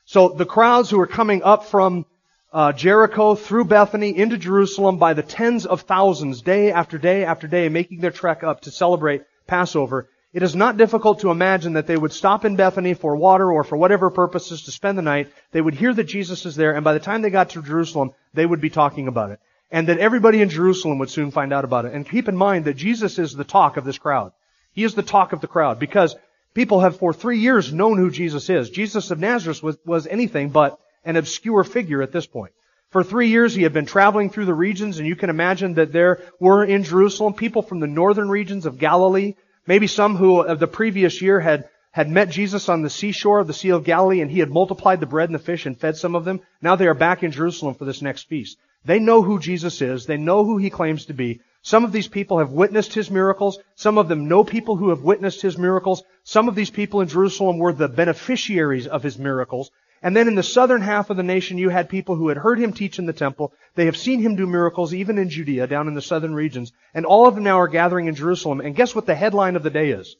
So 0.04 0.30
the 0.30 0.44
crowds 0.44 0.90
who 0.90 1.00
are 1.00 1.06
coming 1.06 1.42
up 1.44 1.66
from 1.66 2.04
uh, 2.52 2.72
Jericho 2.72 3.36
through 3.36 3.66
Bethany 3.66 4.16
into 4.16 4.38
Jerusalem 4.38 4.98
by 4.98 5.14
the 5.14 5.22
tens 5.22 5.64
of 5.64 5.82
thousands, 5.82 6.42
day 6.42 6.72
after 6.72 6.98
day 6.98 7.24
after 7.24 7.46
day, 7.46 7.68
making 7.68 8.00
their 8.00 8.10
trek 8.10 8.42
up 8.42 8.62
to 8.62 8.72
celebrate 8.72 9.22
Passover, 9.46 10.08
it 10.32 10.42
is 10.42 10.54
not 10.54 10.76
difficult 10.76 11.20
to 11.20 11.30
imagine 11.30 11.72
that 11.72 11.86
they 11.86 11.96
would 11.96 12.12
stop 12.12 12.44
in 12.44 12.56
Bethany 12.56 12.92
for 12.92 13.16
water 13.16 13.50
or 13.50 13.64
for 13.64 13.76
whatever 13.76 14.10
purposes 14.10 14.62
to 14.64 14.70
spend 14.70 14.98
the 14.98 15.02
night. 15.02 15.32
They 15.52 15.60
would 15.60 15.74
hear 15.74 15.94
that 15.94 16.04
Jesus 16.04 16.44
is 16.44 16.54
there, 16.54 16.74
and 16.74 16.84
by 16.84 16.92
the 16.92 17.00
time 17.00 17.22
they 17.22 17.30
got 17.30 17.50
to 17.50 17.62
Jerusalem, 17.62 18.12
they 18.34 18.44
would 18.44 18.60
be 18.60 18.68
talking 18.68 19.08
about 19.08 19.30
it. 19.30 19.40
And 19.70 19.88
that 19.88 19.98
everybody 19.98 20.42
in 20.42 20.50
Jerusalem 20.50 20.98
would 20.98 21.10
soon 21.10 21.30
find 21.30 21.52
out 21.52 21.64
about 21.64 21.86
it. 21.86 21.94
And 21.94 22.08
keep 22.08 22.28
in 22.28 22.36
mind 22.36 22.66
that 22.66 22.74
Jesus 22.74 23.18
is 23.18 23.34
the 23.34 23.44
talk 23.44 23.76
of 23.76 23.84
this 23.84 23.98
crowd. 23.98 24.32
He 24.72 24.84
is 24.84 24.94
the 24.94 25.02
talk 25.02 25.32
of 25.32 25.40
the 25.40 25.46
crowd 25.46 25.78
because 25.78 26.14
people 26.54 26.80
have 26.80 26.98
for 26.98 27.12
three 27.12 27.38
years 27.38 27.72
known 27.72 27.98
who 27.98 28.10
Jesus 28.10 28.48
is. 28.50 28.70
Jesus 28.70 29.10
of 29.10 29.18
Nazareth 29.18 29.62
was, 29.62 29.78
was 29.84 30.06
anything 30.06 30.50
but 30.50 30.78
an 31.04 31.16
obscure 31.16 31.64
figure 31.64 32.02
at 32.02 32.12
this 32.12 32.26
point. 32.26 32.52
For 32.90 33.02
three 33.02 33.28
years 33.28 33.54
he 33.54 33.62
had 33.62 33.72
been 33.72 33.86
traveling 33.86 34.30
through 34.30 34.46
the 34.46 34.54
regions 34.54 34.98
and 34.98 35.06
you 35.06 35.16
can 35.16 35.30
imagine 35.30 35.74
that 35.74 35.92
there 35.92 36.22
were 36.40 36.64
in 36.64 36.84
Jerusalem 36.84 37.34
people 37.34 37.62
from 37.62 37.80
the 37.80 37.86
northern 37.86 38.30
regions 38.30 38.66
of 38.66 38.78
Galilee 38.78 39.34
Maybe 39.68 39.86
some 39.86 40.16
who 40.16 40.40
of 40.40 40.60
the 40.60 40.66
previous 40.66 41.20
year 41.20 41.40
had, 41.40 41.68
had 41.90 42.08
met 42.08 42.30
Jesus 42.30 42.70
on 42.70 42.80
the 42.80 42.88
seashore 42.88 43.38
of 43.38 43.46
the 43.46 43.52
Sea 43.52 43.68
of 43.68 43.84
Galilee 43.84 44.22
and 44.22 44.30
he 44.30 44.38
had 44.38 44.48
multiplied 44.48 44.98
the 44.98 45.04
bread 45.04 45.28
and 45.28 45.34
the 45.34 45.44
fish 45.44 45.66
and 45.66 45.78
fed 45.78 45.98
some 45.98 46.14
of 46.14 46.24
them. 46.24 46.40
Now 46.62 46.74
they 46.74 46.86
are 46.86 46.94
back 46.94 47.22
in 47.22 47.32
Jerusalem 47.32 47.74
for 47.74 47.84
this 47.84 48.00
next 48.00 48.28
feast. 48.28 48.56
They 48.86 48.98
know 48.98 49.20
who 49.20 49.38
Jesus 49.38 49.82
is. 49.82 50.06
They 50.06 50.16
know 50.16 50.42
who 50.42 50.56
he 50.56 50.70
claims 50.70 51.04
to 51.04 51.12
be. 51.12 51.42
Some 51.60 51.84
of 51.84 51.92
these 51.92 52.08
people 52.08 52.38
have 52.38 52.50
witnessed 52.50 52.94
his 52.94 53.10
miracles. 53.10 53.58
Some 53.74 53.98
of 53.98 54.08
them 54.08 54.26
know 54.26 54.42
people 54.42 54.76
who 54.76 54.88
have 54.88 55.02
witnessed 55.02 55.42
his 55.42 55.58
miracles. 55.58 56.02
Some 56.24 56.48
of 56.48 56.54
these 56.54 56.70
people 56.70 57.02
in 57.02 57.08
Jerusalem 57.08 57.58
were 57.58 57.74
the 57.74 57.88
beneficiaries 57.88 58.86
of 58.86 59.02
his 59.02 59.18
miracles. 59.18 59.70
And 60.02 60.16
then 60.16 60.28
in 60.28 60.34
the 60.34 60.42
southern 60.42 60.80
half 60.80 61.10
of 61.10 61.16
the 61.16 61.22
nation, 61.22 61.58
you 61.58 61.70
had 61.70 61.88
people 61.88 62.14
who 62.14 62.28
had 62.28 62.36
heard 62.36 62.58
him 62.58 62.72
teach 62.72 62.98
in 62.98 63.06
the 63.06 63.12
temple. 63.12 63.52
They 63.74 63.86
have 63.86 63.96
seen 63.96 64.20
him 64.20 64.36
do 64.36 64.46
miracles 64.46 64.94
even 64.94 65.18
in 65.18 65.28
Judea, 65.28 65.66
down 65.66 65.88
in 65.88 65.94
the 65.94 66.02
southern 66.02 66.34
regions. 66.34 66.72
And 66.94 67.04
all 67.04 67.26
of 67.26 67.34
them 67.34 67.44
now 67.44 67.58
are 67.58 67.68
gathering 67.68 68.06
in 68.06 68.14
Jerusalem. 68.14 68.60
And 68.60 68.76
guess 68.76 68.94
what 68.94 69.06
the 69.06 69.14
headline 69.14 69.56
of 69.56 69.62
the 69.62 69.70
day 69.70 69.90
is? 69.90 70.16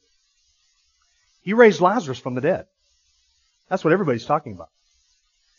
He 1.43 1.53
raised 1.53 1.81
Lazarus 1.81 2.19
from 2.19 2.35
the 2.35 2.41
dead. 2.41 2.67
That's 3.69 3.85
what 3.85 3.93
everybody's 3.93 4.27
talking 4.27 4.53
about. 4.53 4.71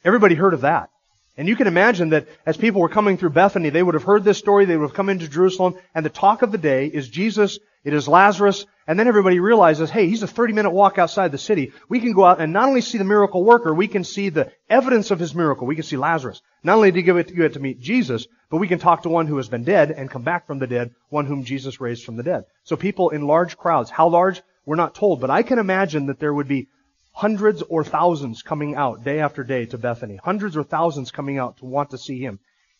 Everybody 0.03 0.35
heard 0.35 0.53
of 0.53 0.61
that. 0.61 0.89
And 1.37 1.47
you 1.47 1.55
can 1.55 1.67
imagine 1.67 2.09
that 2.09 2.27
as 2.45 2.57
people 2.57 2.81
were 2.81 2.89
coming 2.89 3.17
through 3.17 3.29
Bethany, 3.29 3.69
they 3.69 3.81
would 3.81 3.93
have 3.93 4.03
heard 4.03 4.25
this 4.25 4.37
story, 4.37 4.65
they 4.65 4.75
would 4.75 4.89
have 4.89 4.93
come 4.93 5.07
into 5.07 5.29
Jerusalem, 5.29 5.75
and 5.95 6.03
the 6.03 6.09
talk 6.09 6.41
of 6.41 6.51
the 6.51 6.57
day 6.57 6.87
is 6.87 7.07
Jesus, 7.07 7.59
it 7.85 7.93
is 7.93 8.09
Lazarus, 8.09 8.65
And 8.89 8.97
then 8.97 9.07
everybody 9.07 9.39
realizes, 9.39 9.91
hey, 9.91 10.07
he's 10.07 10.23
a 10.23 10.27
30 10.27 10.53
minute 10.53 10.71
walk 10.71 10.97
outside 10.97 11.31
the 11.31 11.37
city. 11.37 11.73
We 11.89 11.99
can 11.99 12.11
go 12.11 12.25
out 12.25 12.41
and 12.41 12.51
not 12.51 12.67
only 12.67 12.81
see 12.81 12.97
the 12.97 13.03
miracle 13.03 13.43
worker, 13.43 13.71
we 13.71 13.87
can 13.87 14.03
see 14.03 14.29
the 14.29 14.51
evidence 14.67 15.11
of 15.11 15.19
his 15.19 15.35
miracle. 15.35 15.67
We 15.67 15.75
can 15.75 15.83
see 15.83 15.95
Lazarus. 15.95 16.41
Not 16.63 16.77
only 16.77 16.89
did 16.89 17.05
you 17.05 17.23
get 17.23 17.53
to 17.53 17.59
meet 17.59 17.79
Jesus, 17.79 18.25
but 18.49 18.57
we 18.57 18.67
can 18.67 18.79
talk 18.79 19.03
to 19.03 19.09
one 19.09 19.27
who 19.27 19.37
has 19.37 19.47
been 19.47 19.63
dead 19.63 19.91
and 19.91 20.09
come 20.09 20.23
back 20.23 20.47
from 20.47 20.57
the 20.57 20.65
dead, 20.65 20.89
one 21.09 21.27
whom 21.27 21.43
Jesus 21.43 21.79
raised 21.79 22.03
from 22.03 22.15
the 22.15 22.23
dead. 22.23 22.45
So 22.63 22.75
people 22.75 23.11
in 23.11 23.27
large 23.27 23.57
crowds, 23.57 23.91
how 23.91 24.07
large? 24.07 24.41
We're 24.65 24.75
not 24.75 24.95
told, 24.95 25.21
but 25.21 25.29
I 25.29 25.43
can 25.43 25.59
imagine 25.59 26.07
that 26.07 26.19
there 26.19 26.33
would 26.33 26.47
be 26.47 26.67
hundreds 27.13 27.61
or 27.61 27.83
thousands 27.83 28.41
coming 28.41 28.73
out 28.73 29.03
day 29.03 29.19
after 29.19 29.43
day 29.43 29.67
to 29.67 29.77
Bethany. 29.77 30.15
Hundreds 30.15 30.57
or 30.57 30.63
thousands 30.63 31.11
coming 31.11 31.37
out 31.37 31.57
to 31.57 31.65
want 31.65 31.91
to 31.91 31.99
see 31.99 32.17
him. 32.17 32.39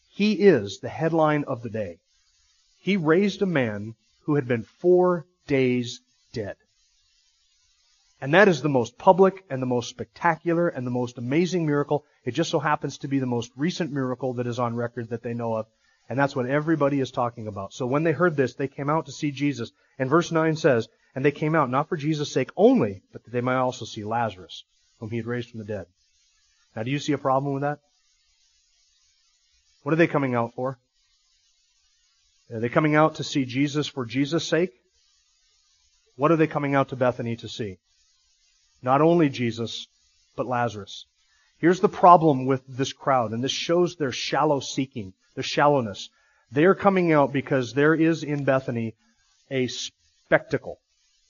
He 0.10 0.34
is 0.34 0.80
the 0.80 0.90
headline 0.90 1.44
of 1.44 1.62
the 1.62 1.70
day. 1.70 2.00
He 2.80 2.98
raised 2.98 3.44
a 3.44 3.46
man 3.46 3.94
who 4.24 4.34
had 4.34 4.48
been 4.48 4.64
four 4.64 5.28
days 5.50 6.00
dead. 6.32 6.56
And 8.22 8.34
that 8.34 8.48
is 8.48 8.62
the 8.62 8.70
most 8.70 8.98
public 8.98 9.44
and 9.50 9.62
the 9.62 9.66
most 9.66 9.90
spectacular 9.90 10.68
and 10.68 10.86
the 10.86 10.92
most 10.92 11.18
amazing 11.18 11.66
miracle. 11.66 12.06
It 12.24 12.32
just 12.34 12.52
so 12.52 12.60
happens 12.60 13.00
to 13.00 13.08
be 13.08 13.20
the 13.20 13.26
most 13.26 13.52
recent 13.58 13.92
miracle 13.92 14.34
that 14.36 14.48
is 14.48 14.60
on 14.60 14.76
record 14.76 15.10
that 15.10 15.24
they 15.24 15.34
know 15.34 15.56
of. 15.56 15.68
And 16.10 16.18
that's 16.18 16.36
what 16.36 16.48
everybody 16.48 17.00
is 17.00 17.12
talking 17.12 17.48
about. 17.48 17.74
So 17.74 17.86
when 17.86 18.04
they 18.04 18.12
heard 18.12 18.36
this, 18.36 18.56
they 18.56 18.68
came 18.68 18.90
out 18.90 19.06
to 19.06 19.12
see 19.12 19.32
Jesus. 19.32 19.72
And 19.98 20.10
verse 20.10 20.32
9 20.32 20.56
says, 20.56 20.88
And 21.16 21.24
they 21.24 21.32
came 21.32 21.56
out 21.56 21.70
not 21.70 21.88
for 21.88 21.98
Jesus' 21.98 22.32
sake 22.32 22.50
only, 22.58 23.04
but 23.12 23.24
that 23.24 23.32
they 23.32 23.42
might 23.42 23.58
also 23.58 23.86
see 23.86 24.04
Lazarus, 24.04 24.64
whom 25.00 25.12
he 25.12 25.18
had 25.18 25.28
raised 25.28 25.50
from 25.50 25.60
the 25.60 25.66
dead. 25.66 25.86
Now 26.76 26.84
do 26.84 26.92
you 26.92 27.00
see 27.00 27.14
a 27.14 27.18
problem 27.18 27.54
with 27.54 27.62
that? 27.64 27.80
What 29.84 29.94
are 29.94 29.98
they 29.98 30.08
coming 30.08 30.36
out 30.36 30.54
for? 30.56 30.78
Are 32.52 32.60
they 32.60 32.70
coming 32.70 32.96
out 32.96 33.16
to 33.16 33.24
see 33.24 33.46
Jesus 33.46 33.88
for 33.88 34.06
Jesus' 34.06 34.48
sake? 34.48 34.74
What 36.20 36.34
are 36.34 36.36
they 36.36 36.48
coming 36.48 36.76
out 36.76 36.90
to 36.90 36.98
Bethany 36.98 37.38
to 37.38 37.48
see? 37.48 37.78
Not 38.82 39.00
only 39.00 39.30
Jesus, 39.30 39.88
but 40.36 40.48
Lazarus. 40.48 41.06
Here's 41.60 41.80
the 41.80 41.88
problem 41.88 42.46
with 42.46 42.62
this 42.68 42.92
crowd, 42.92 43.32
and 43.32 43.42
this 43.42 43.54
shows 43.54 43.96
their 43.96 44.12
shallow 44.12 44.60
seeking, 44.60 45.14
their 45.36 45.46
shallowness. 45.46 46.10
They 46.52 46.66
are 46.66 46.76
coming 46.76 47.14
out 47.14 47.32
because 47.32 47.72
there 47.72 47.96
is 47.96 48.24
in 48.24 48.44
Bethany 48.44 48.96
a 49.50 49.68
spectacle, 49.68 50.82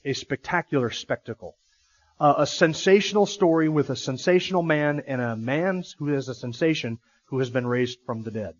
a 0.03 0.13
spectacular 0.13 0.89
spectacle. 0.89 1.55
Uh, 2.19 2.34
a 2.39 2.48
sensational 2.48 3.27
story 3.27 3.69
with 3.69 3.91
a 3.91 3.96
sensational 3.96 4.63
man 4.63 5.03
and 5.05 5.22
a 5.22 5.36
man 5.36 5.84
who 6.00 6.12
is 6.12 6.29
a 6.29 6.34
sensation 6.34 6.98
who 7.25 7.38
has 7.38 7.51
been 7.51 7.67
raised 7.67 8.00
from 8.08 8.24
the 8.24 8.31
dead. 8.31 8.55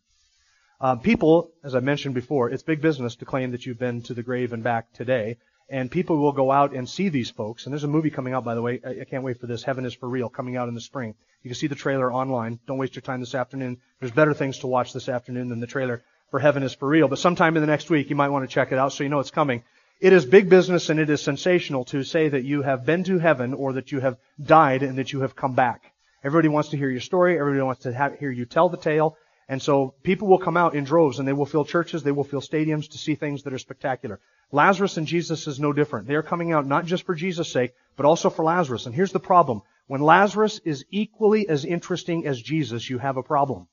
Uh, 0.80 0.96
people, 0.96 1.50
as 1.64 1.74
I 1.74 1.80
mentioned 1.80 2.14
before, 2.14 2.52
it's 2.52 2.62
big 2.62 2.82
business 2.82 3.16
to 3.16 3.26
claim 3.26 3.50
that 3.50 3.66
you've 3.66 3.80
been 3.80 4.04
to 4.04 4.14
the 4.14 4.22
grave 4.22 4.54
and 4.54 4.62
back 4.64 4.94
today 4.94 5.38
and 5.70 5.92
people 5.92 6.18
will 6.18 6.32
go 6.32 6.52
out 6.52 6.74
and 6.74 6.90
see 6.90 7.10
these 7.10 7.30
folks. 7.30 7.66
And 7.66 7.74
there's 7.74 7.84
a 7.84 7.88
movie 7.88 8.10
coming 8.10 8.34
out, 8.34 8.44
by 8.44 8.56
the 8.56 8.62
way. 8.62 8.82
I, 8.86 9.02
I 9.02 9.04
can't 9.06 9.24
wait 9.24 9.40
for 9.40 9.48
this. 9.48 9.64
Heaven 9.64 9.86
is 9.86 9.94
for 9.94 10.10
real, 10.10 10.30
coming 10.30 10.58
out 10.58 10.68
in 10.68 10.74
the 10.74 10.82
spring. 10.82 11.16
You 11.44 11.50
can 11.50 11.56
see 11.56 11.68
the 11.68 11.76
trailer 11.76 12.12
online. 12.12 12.60
Don't 12.68 12.78
waste 12.78 12.96
your 12.96 13.02
time 13.02 13.20
this 13.20 13.36
afternoon. 13.36 13.78
There's 14.00 14.12
better 14.12 14.34
things 14.34 14.60
to 14.60 14.68
watch 14.68 14.94
this 14.94 15.10
afternoon 15.10 15.50
than 15.50 15.60
the 15.60 15.68
trailer 15.68 16.04
for 16.32 16.40
Heaven 16.40 16.64
is 16.64 16.74
for 16.74 16.88
real. 16.88 17.08
But 17.08 17.20
sometime 17.20 17.56
in 17.56 17.62
the 17.62 17.68
next 17.68 17.90
week, 17.90 18.10
you 18.10 18.16
might 18.16 18.30
want 18.30 18.48
to 18.48 18.54
check 18.54 18.72
it 18.72 18.78
out 18.78 18.94
so 18.94 19.04
you 19.04 19.10
know 19.10 19.20
it's 19.20 19.32
coming. 19.32 19.64
It 20.00 20.14
is 20.14 20.26
big 20.26 20.50
business 20.50 20.90
and 20.90 21.00
it 21.00 21.10
is 21.10 21.22
sensational 21.22 21.86
to 21.86 22.04
say 22.04 22.30
that 22.30 22.44
you 22.44 22.62
have 22.62 22.86
been 22.86 23.04
to 23.06 23.20
heaven 23.20 23.54
or 23.54 23.74
that 23.74 23.92
you 23.92 24.00
have 24.00 24.18
died 24.42 24.82
and 24.82 24.98
that 24.98 25.12
you 25.12 25.22
have 25.22 25.36
come 25.36 25.56
back. 25.56 25.92
Everybody 26.24 26.48
wants 26.48 26.70
to 26.70 26.78
hear 26.78 26.90
your 26.90 27.02
story. 27.02 27.38
Everybody 27.38 27.64
wants 27.64 27.84
to 27.84 27.94
have, 27.94 28.18
hear 28.18 28.32
you 28.32 28.46
tell 28.46 28.70
the 28.70 28.78
tale. 28.78 29.18
And 29.50 29.62
so 29.62 29.96
people 30.04 30.28
will 30.28 30.38
come 30.38 30.58
out 30.58 30.76
in 30.76 30.84
droves 30.84 31.20
and 31.20 31.28
they 31.28 31.34
will 31.34 31.46
fill 31.46 31.66
churches, 31.66 32.04
they 32.04 32.12
will 32.12 32.24
fill 32.24 32.42
stadiums 32.42 32.90
to 32.92 32.98
see 32.98 33.16
things 33.16 33.44
that 33.44 33.54
are 33.54 33.60
spectacular. 33.60 34.20
Lazarus 34.52 34.98
and 34.98 35.06
Jesus 35.06 35.48
is 35.48 35.60
no 35.60 35.74
different. 35.74 36.08
They 36.08 36.16
are 36.16 36.24
coming 36.24 36.52
out 36.52 36.66
not 36.66 36.86
just 36.86 37.06
for 37.06 37.16
Jesus' 37.16 37.52
sake, 37.52 37.74
but 37.96 38.06
also 38.06 38.30
for 38.30 38.44
Lazarus. 38.44 38.86
And 38.86 38.96
here's 38.96 39.12
the 39.12 39.20
problem. 39.20 39.62
When 39.88 40.02
Lazarus 40.02 40.60
is 40.66 40.86
equally 40.92 41.48
as 41.48 41.66
interesting 41.66 42.26
as 42.26 42.42
Jesus, 42.42 42.90
you 42.90 42.98
have 42.98 43.18
a 43.18 43.24
problem. 43.24 43.68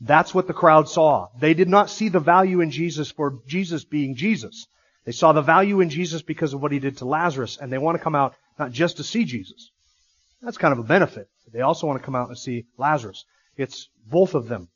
That's 0.00 0.34
what 0.34 0.48
the 0.48 0.52
crowd 0.52 0.88
saw. 0.88 1.28
They 1.38 1.54
did 1.54 1.68
not 1.68 1.90
see 1.90 2.08
the 2.08 2.20
value 2.20 2.60
in 2.60 2.72
Jesus 2.72 3.10
for 3.10 3.38
Jesus 3.46 3.84
being 3.84 4.16
Jesus. 4.16 4.66
They 5.04 5.12
saw 5.12 5.32
the 5.32 5.42
value 5.42 5.80
in 5.80 5.90
Jesus 5.90 6.22
because 6.22 6.54
of 6.54 6.62
what 6.62 6.72
he 6.72 6.78
did 6.78 6.98
to 6.98 7.04
Lazarus, 7.04 7.58
and 7.60 7.72
they 7.72 7.78
want 7.78 7.98
to 7.98 8.02
come 8.02 8.14
out 8.14 8.34
not 8.58 8.72
just 8.72 8.96
to 8.96 9.04
see 9.04 9.24
Jesus. 9.24 9.70
That's 10.40 10.58
kind 10.58 10.72
of 10.72 10.78
a 10.80 10.84
benefit. 10.84 11.28
They 11.52 11.60
also 11.60 11.86
want 11.86 12.00
to 12.00 12.04
come 12.04 12.16
out 12.16 12.28
and 12.28 12.38
see 12.38 12.66
Lazarus. 12.78 13.24
It's 13.56 13.88
both 14.06 14.34
of 14.34 14.48
them. 14.48 14.68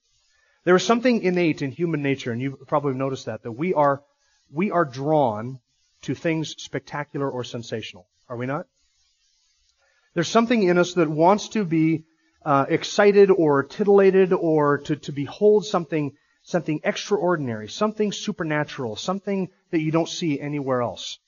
There 0.65 0.77
is 0.77 0.85
something 0.85 1.23
innate 1.23 1.63
in 1.63 1.71
human 1.71 2.03
nature, 2.03 2.33
and 2.33 2.41
you've 2.41 2.67
probably 2.67 2.95
noticed 2.95 3.27
that, 3.27 3.43
that 3.43 3.53
we 3.53 3.75
are, 3.75 4.03
we 4.51 4.71
are 4.71 4.85
drawn 4.85 5.59
to 6.03 6.15
things 6.15 6.55
spectacular 6.59 7.29
or 7.31 7.45
sensational. 7.45 8.07
Are 8.29 8.37
we 8.37 8.47
not? 8.47 8.67
There's 10.15 10.29
something 10.29 10.63
in 10.63 10.79
us 10.79 10.95
that 10.95 11.11
wants 11.11 11.51
to 11.51 11.65
be 11.65 12.05
uh, 12.45 12.67
excited 12.69 13.31
or 13.31 13.65
titillated 13.65 14.33
or 14.33 14.79
to, 14.79 14.97
to 14.97 15.13
behold 15.13 15.67
something, 15.67 16.13
something 16.43 16.81
extraordinary, 16.85 17.69
something 17.69 18.13
supernatural, 18.13 18.97
something 18.97 19.51
that 19.73 19.81
you 19.81 19.91
don't 19.91 20.09
see 20.09 20.41
anywhere 20.41 20.81
else. 20.81 21.19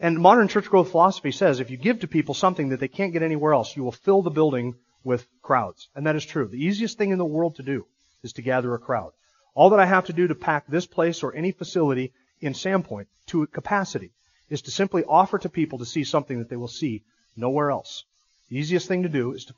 And 0.00 0.18
modern 0.18 0.48
church 0.48 0.70
growth 0.70 0.90
philosophy 0.90 1.32
says 1.32 1.60
if 1.60 1.70
you 1.70 1.76
give 1.76 2.00
to 2.00 2.08
people 2.08 2.34
something 2.34 2.70
that 2.70 2.80
they 2.80 2.88
can't 2.88 3.12
get 3.12 3.22
anywhere 3.22 3.52
else, 3.52 3.76
you 3.76 3.84
will 3.84 3.92
fill 3.92 4.22
the 4.22 4.30
building 4.30 4.74
with 5.02 5.26
crowds. 5.42 5.88
And 5.94 6.06
that 6.06 6.16
is 6.16 6.24
true. 6.24 6.48
The 6.48 6.64
easiest 6.64 6.96
thing 6.98 7.10
in 7.10 7.18
the 7.18 7.24
world 7.24 7.56
to 7.56 7.62
do 7.62 7.86
is 8.22 8.32
to 8.34 8.42
gather 8.42 8.74
a 8.74 8.78
crowd. 8.78 9.12
All 9.54 9.70
that 9.70 9.80
I 9.80 9.86
have 9.86 10.06
to 10.06 10.12
do 10.12 10.28
to 10.28 10.34
pack 10.34 10.66
this 10.66 10.86
place 10.86 11.22
or 11.22 11.34
any 11.34 11.52
facility 11.52 12.12
in 12.44 12.52
Sandpoint 12.52 13.06
to 13.26 13.46
capacity 13.46 14.12
is 14.50 14.62
to 14.62 14.70
simply 14.70 15.04
offer 15.04 15.38
to 15.38 15.48
people 15.48 15.78
to 15.78 15.86
see 15.86 16.04
something 16.04 16.38
that 16.38 16.48
they 16.50 16.56
will 16.56 16.68
see 16.68 17.02
nowhere 17.36 17.70
else. 17.70 18.04
The 18.48 18.58
easiest 18.58 18.86
thing 18.86 19.02
to 19.02 19.08
do 19.08 19.32
is 19.32 19.46
to, 19.46 19.54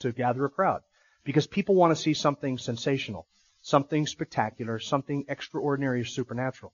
to 0.00 0.12
gather 0.12 0.44
a 0.44 0.50
crowd 0.50 0.82
because 1.24 1.46
people 1.46 1.74
want 1.74 1.96
to 1.96 2.02
see 2.02 2.14
something 2.14 2.58
sensational, 2.58 3.26
something 3.62 4.06
spectacular, 4.06 4.78
something 4.78 5.24
extraordinary 5.28 6.02
or 6.02 6.04
supernatural. 6.04 6.72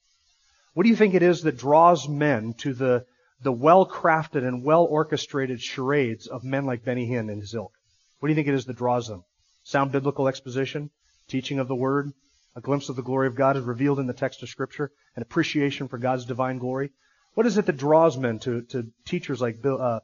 What 0.75 0.83
do 0.83 0.89
you 0.89 0.97
think 0.97 1.15
it 1.15 1.23
is 1.23 1.43
that 1.43 1.59
draws 1.59 2.09
men 2.09 2.55
to 2.59 2.75
the, 2.75 3.07
the 3.43 3.53
well-crafted 3.53 4.47
and 4.47 4.65
well-orchestrated 4.65 5.61
charades 5.63 6.27
of 6.27 6.45
men 6.45 6.67
like 6.67 6.85
Benny 6.85 7.07
Hinn 7.09 7.31
and 7.31 7.41
his 7.41 7.55
ilk? 7.55 7.73
What 8.19 8.29
do 8.29 8.33
you 8.33 8.37
think 8.37 8.49
it 8.49 8.55
is 8.55 8.65
that 8.67 8.77
draws 8.77 9.07
them? 9.07 9.23
Sound 9.63 9.93
biblical 9.93 10.29
exposition, 10.29 10.91
teaching 11.29 11.59
of 11.59 11.69
the 11.69 11.75
Word, 11.75 12.13
a 12.55 12.61
glimpse 12.61 12.89
of 12.89 12.97
the 12.97 13.03
glory 13.03 13.27
of 13.27 13.35
God 13.35 13.57
is 13.57 13.65
revealed 13.65 13.99
in 13.99 14.07
the 14.07 14.13
text 14.13 14.43
of 14.43 14.49
Scripture, 14.49 14.91
an 15.17 15.23
appreciation 15.23 15.89
for 15.89 15.99
God's 15.99 16.25
divine 16.25 16.59
glory. 16.59 16.91
What 17.35 17.47
is 17.47 17.57
it 17.57 17.67
that 17.67 17.79
draws 17.79 18.19
men 18.19 18.39
to, 18.41 18.63
to 18.63 18.87
teachers 19.07 19.41
like 19.41 19.63
Bill, 19.63 19.81
uh, 19.81 20.01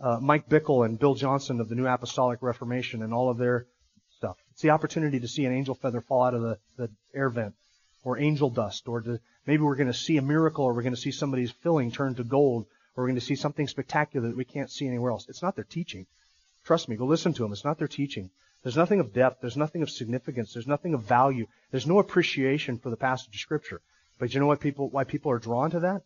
uh, 0.00 0.18
Mike 0.20 0.48
Bickle 0.48 0.84
and 0.84 0.98
Bill 0.98 1.14
Johnson 1.14 1.60
of 1.60 1.68
the 1.68 1.76
New 1.76 1.86
Apostolic 1.86 2.42
Reformation 2.42 3.02
and 3.02 3.14
all 3.14 3.30
of 3.30 3.38
their 3.38 3.66
stuff? 4.16 4.36
It's 4.50 4.62
the 4.62 4.70
opportunity 4.70 5.20
to 5.20 5.28
see 5.28 5.44
an 5.44 5.52
angel 5.52 5.76
feather 5.76 6.00
fall 6.00 6.24
out 6.24 6.34
of 6.34 6.42
the, 6.42 6.58
the 6.76 6.90
air 7.14 7.28
vent, 7.28 7.54
or 8.04 8.18
angel 8.18 8.50
dust, 8.50 8.88
or 8.88 9.00
to, 9.00 9.20
maybe 9.46 9.62
we're 9.62 9.76
going 9.76 9.86
to 9.86 9.94
see 9.94 10.16
a 10.16 10.22
miracle, 10.22 10.64
or 10.64 10.74
we're 10.74 10.82
going 10.82 10.94
to 10.94 11.00
see 11.00 11.12
somebody's 11.12 11.52
filling 11.52 11.92
turn 11.92 12.16
to 12.16 12.24
gold, 12.24 12.66
or 12.96 13.04
we're 13.04 13.08
going 13.08 13.20
to 13.20 13.24
see 13.24 13.36
something 13.36 13.68
spectacular 13.68 14.28
that 14.28 14.36
we 14.36 14.44
can't 14.44 14.70
see 14.70 14.88
anywhere 14.88 15.12
else. 15.12 15.28
It's 15.28 15.42
not 15.42 15.54
their 15.54 15.64
teaching. 15.64 16.06
Trust 16.64 16.88
me, 16.88 16.96
go 16.96 17.06
listen 17.06 17.32
to 17.34 17.42
them. 17.42 17.52
It's 17.52 17.64
not 17.64 17.78
their 17.78 17.88
teaching. 17.88 18.30
There's 18.62 18.76
nothing 18.76 19.00
of 19.00 19.12
depth. 19.12 19.40
There's 19.40 19.56
nothing 19.56 19.82
of 19.82 19.90
significance. 19.90 20.52
There's 20.52 20.68
nothing 20.68 20.94
of 20.94 21.02
value. 21.02 21.46
There's 21.70 21.86
no 21.86 21.98
appreciation 21.98 22.78
for 22.78 22.90
the 22.90 22.96
passage 22.96 23.34
of 23.34 23.40
Scripture. 23.40 23.80
But 24.18 24.32
you 24.32 24.40
know 24.40 24.46
what 24.46 24.60
people, 24.60 24.88
why 24.88 25.04
people 25.04 25.32
are 25.32 25.38
drawn 25.38 25.70
to 25.70 25.80
that? 25.80 26.02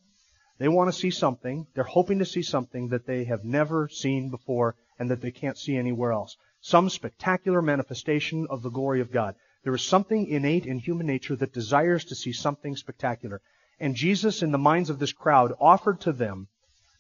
They 0.59 0.69
want 0.69 0.89
to 0.89 0.99
see 0.99 1.11
something. 1.11 1.67
They're 1.75 1.85
hoping 1.85 2.19
to 2.21 2.25
see 2.25 2.43
something 2.43 2.89
that 2.89 3.07
they 3.07 3.25
have 3.25 3.45
never 3.45 3.89
seen 3.89 4.31
before 4.31 4.75
and 4.99 5.11
that 5.11 5.21
they 5.21 5.31
can't 5.31 5.59
see 5.59 5.77
anywhere 5.77 6.13
else. 6.13 6.37
Some 6.63 6.89
spectacular 6.89 7.61
manifestation 7.61 8.47
of 8.49 8.63
the 8.63 8.71
glory 8.71 9.03
of 9.03 9.13
God. 9.13 9.35
There 9.65 9.75
is 9.75 9.85
something 9.85 10.27
innate 10.27 10.65
in 10.65 10.79
human 10.79 11.07
nature 11.07 11.37
that 11.37 11.53
desires 11.53 12.07
to 12.07 12.15
see 12.15 12.33
something 12.33 12.75
spectacular. 12.75 13.43
And 13.79 13.95
Jesus, 13.95 14.43
in 14.43 14.51
the 14.51 14.59
minds 14.59 14.89
of 14.89 14.99
this 14.99 15.13
crowd, 15.13 15.53
offered 15.61 16.01
to 16.03 16.13
them 16.13 16.49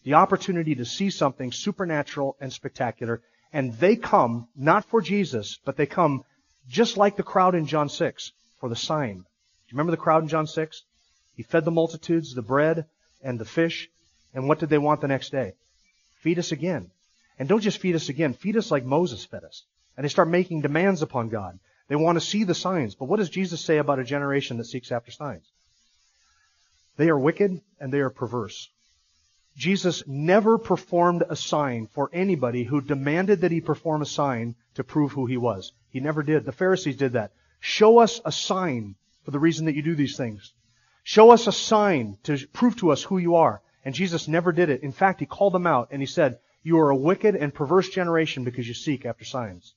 the 0.03 0.15
opportunity 0.15 0.75
to 0.75 0.85
see 0.85 1.09
something 1.09 1.51
supernatural 1.51 2.37
and 2.41 2.53
spectacular 2.53 3.23
and 3.57 3.73
they 3.79 3.97
come 3.97 4.49
not 4.55 4.85
for 4.85 5.01
Jesus, 5.01 5.59
but 5.65 5.79
they 5.79 5.87
come 5.87 6.25
just 6.69 6.99
like 6.99 7.17
the 7.17 7.23
crowd 7.23 7.55
in 7.55 7.67
John 7.67 7.89
6 7.89 8.33
for 8.61 8.69
the 8.69 8.77
sign. 8.77 9.15
Do 9.15 9.23
you 9.69 9.73
remember 9.73 9.93
the 9.93 9.97
crowd 9.97 10.23
in 10.23 10.29
John 10.29 10.47
6? 10.47 10.83
He 11.37 11.43
fed 11.43 11.65
the 11.65 11.71
multitudes 11.71 12.35
the 12.35 12.43
bread 12.43 12.85
and 13.23 13.39
the 13.39 13.47
fish. 13.47 13.89
And 14.35 14.47
what 14.47 14.59
did 14.59 14.69
they 14.69 14.77
want 14.77 15.01
the 15.01 15.09
next 15.09 15.31
day? 15.33 15.55
Feed 16.21 16.39
us 16.39 16.53
again. 16.53 16.91
And 17.39 17.49
don't 17.49 17.63
just 17.63 17.79
feed 17.79 17.95
us 17.95 18.11
again, 18.11 18.35
feed 18.35 18.59
us 18.59 18.71
like 18.71 18.85
Moses 18.85 19.25
fed 19.25 19.43
us. 19.43 19.63
And 19.97 20.05
they 20.05 20.11
start 20.11 20.29
making 20.29 20.61
demands 20.61 21.01
upon 21.01 21.31
God. 21.31 21.59
They 21.89 21.97
want 21.97 22.17
to 22.17 22.27
see 22.27 22.45
the 22.45 22.55
signs. 22.55 22.95
But 22.95 23.07
what 23.07 23.21
does 23.21 23.31
Jesus 23.31 23.63
say 23.63 23.79
about 23.79 23.99
a 23.99 24.05
generation 24.05 24.59
that 24.59 24.67
seeks 24.67 24.93
after 24.93 25.13
signs? 25.13 25.51
They 26.99 27.09
are 27.09 27.19
wicked 27.19 27.63
and 27.81 27.91
they 27.91 28.01
are 28.01 28.11
perverse. 28.11 28.69
Jesus 29.57 30.03
never 30.07 30.59
performed 30.59 31.25
a 31.29 31.35
sign 31.35 31.87
for 31.87 32.11
anybody 32.13 32.65
who 32.65 32.83
demanded 32.83 33.41
that 33.41 33.51
he 33.51 33.63
perform 33.63 34.03
a 34.03 34.07
sign 34.07 34.55
to 34.75 34.85
prove 34.85 35.13
who 35.13 35.25
he 35.25 35.39
was. 35.39 35.73
He 35.91 35.99
never 35.99 36.23
did. 36.23 36.45
The 36.45 36.53
Pharisees 36.53 36.97
did 36.97 37.15
that. 37.15 37.33
Show 37.59 37.99
us 37.99 38.21
a 38.25 38.33
sign 38.33 38.97
for 39.25 39.31
the 39.31 39.39
reason 39.39 39.65
that 39.65 39.75
you 39.75 39.81
do 39.81 39.95
these 39.95 40.17
things. 40.17 40.53
Show 41.05 41.31
us 41.31 41.47
a 41.47 41.53
sign 41.53 42.19
to 42.25 42.37
prove 42.53 42.77
to 42.77 42.93
us 42.93 43.03
who 43.03 43.17
you 43.17 43.37
are. 43.37 43.63
And 43.83 43.95
Jesus 43.95 44.29
never 44.29 44.53
did 44.53 44.69
it. 44.69 44.83
In 44.83 44.93
fact, 44.93 45.21
he 45.21 45.27
called 45.27 45.55
them 45.55 45.67
out 45.67 45.89
and 45.91 46.03
he 46.03 46.07
said, 46.07 46.39
You 46.63 46.79
are 46.81 46.91
a 46.91 46.97
wicked 46.97 47.35
and 47.35 47.55
perverse 47.55 47.89
generation 47.89 48.45
because 48.45 48.69
you 48.69 48.75
seek 48.75 49.07
after 49.07 49.25
signs. 49.25 49.75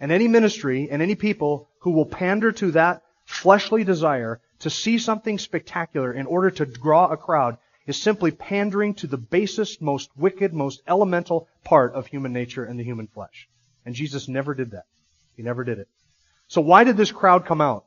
And 0.00 0.10
any 0.10 0.26
ministry 0.26 0.88
and 0.90 1.00
any 1.00 1.14
people 1.14 1.68
who 1.80 1.92
will 1.92 2.06
pander 2.06 2.50
to 2.50 2.72
that 2.72 3.02
fleshly 3.26 3.84
desire 3.84 4.40
to 4.60 4.70
see 4.70 4.98
something 4.98 5.38
spectacular 5.38 6.12
in 6.12 6.26
order 6.26 6.50
to 6.50 6.66
draw 6.66 7.06
a 7.06 7.16
crowd 7.16 7.58
is 7.86 8.00
simply 8.00 8.30
pandering 8.30 8.94
to 8.94 9.06
the 9.06 9.16
basest, 9.16 9.82
most 9.82 10.10
wicked, 10.16 10.54
most 10.54 10.82
elemental 10.86 11.48
part 11.64 11.92
of 11.94 12.06
human 12.06 12.32
nature 12.32 12.64
and 12.64 12.78
the 12.78 12.84
human 12.84 13.06
flesh. 13.06 13.48
And 13.84 13.94
Jesus 13.94 14.28
never 14.28 14.54
did 14.54 14.70
that. 14.70 14.86
He 15.36 15.42
never 15.42 15.64
did 15.64 15.78
it. 15.78 15.88
So 16.48 16.60
why 16.60 16.84
did 16.84 16.96
this 16.96 17.12
crowd 17.12 17.46
come 17.46 17.60
out? 17.60 17.84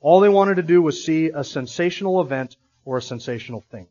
All 0.00 0.20
they 0.20 0.28
wanted 0.28 0.56
to 0.56 0.62
do 0.62 0.82
was 0.82 1.04
see 1.04 1.30
a 1.30 1.42
sensational 1.42 2.20
event 2.20 2.56
or 2.84 2.98
a 2.98 3.02
sensational 3.02 3.64
thing. 3.70 3.88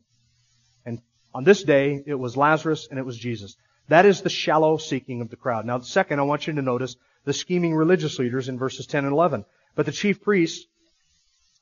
And 0.84 1.00
on 1.34 1.44
this 1.44 1.62
day, 1.62 2.02
it 2.06 2.14
was 2.14 2.36
Lazarus 2.36 2.88
and 2.88 2.98
it 2.98 3.04
was 3.04 3.18
Jesus. 3.18 3.56
That 3.88 4.06
is 4.06 4.22
the 4.22 4.30
shallow 4.30 4.78
seeking 4.78 5.20
of 5.20 5.30
the 5.30 5.36
crowd. 5.36 5.66
Now, 5.66 5.80
second, 5.80 6.18
I 6.18 6.22
want 6.22 6.46
you 6.46 6.54
to 6.54 6.62
notice 6.62 6.96
the 7.24 7.32
scheming 7.32 7.74
religious 7.74 8.18
leaders 8.18 8.48
in 8.48 8.58
verses 8.58 8.86
10 8.86 9.04
and 9.04 9.12
11. 9.12 9.44
But 9.74 9.86
the 9.86 9.92
chief 9.92 10.22
priests, 10.22 10.66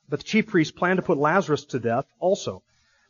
but 0.07 0.19
the 0.19 0.25
chief 0.25 0.47
priests 0.47 0.71
planned 0.71 0.97
to 0.97 1.03
put 1.03 1.17
Lazarus 1.17 1.65
to 1.65 1.79
death 1.79 2.05
also, 2.19 2.63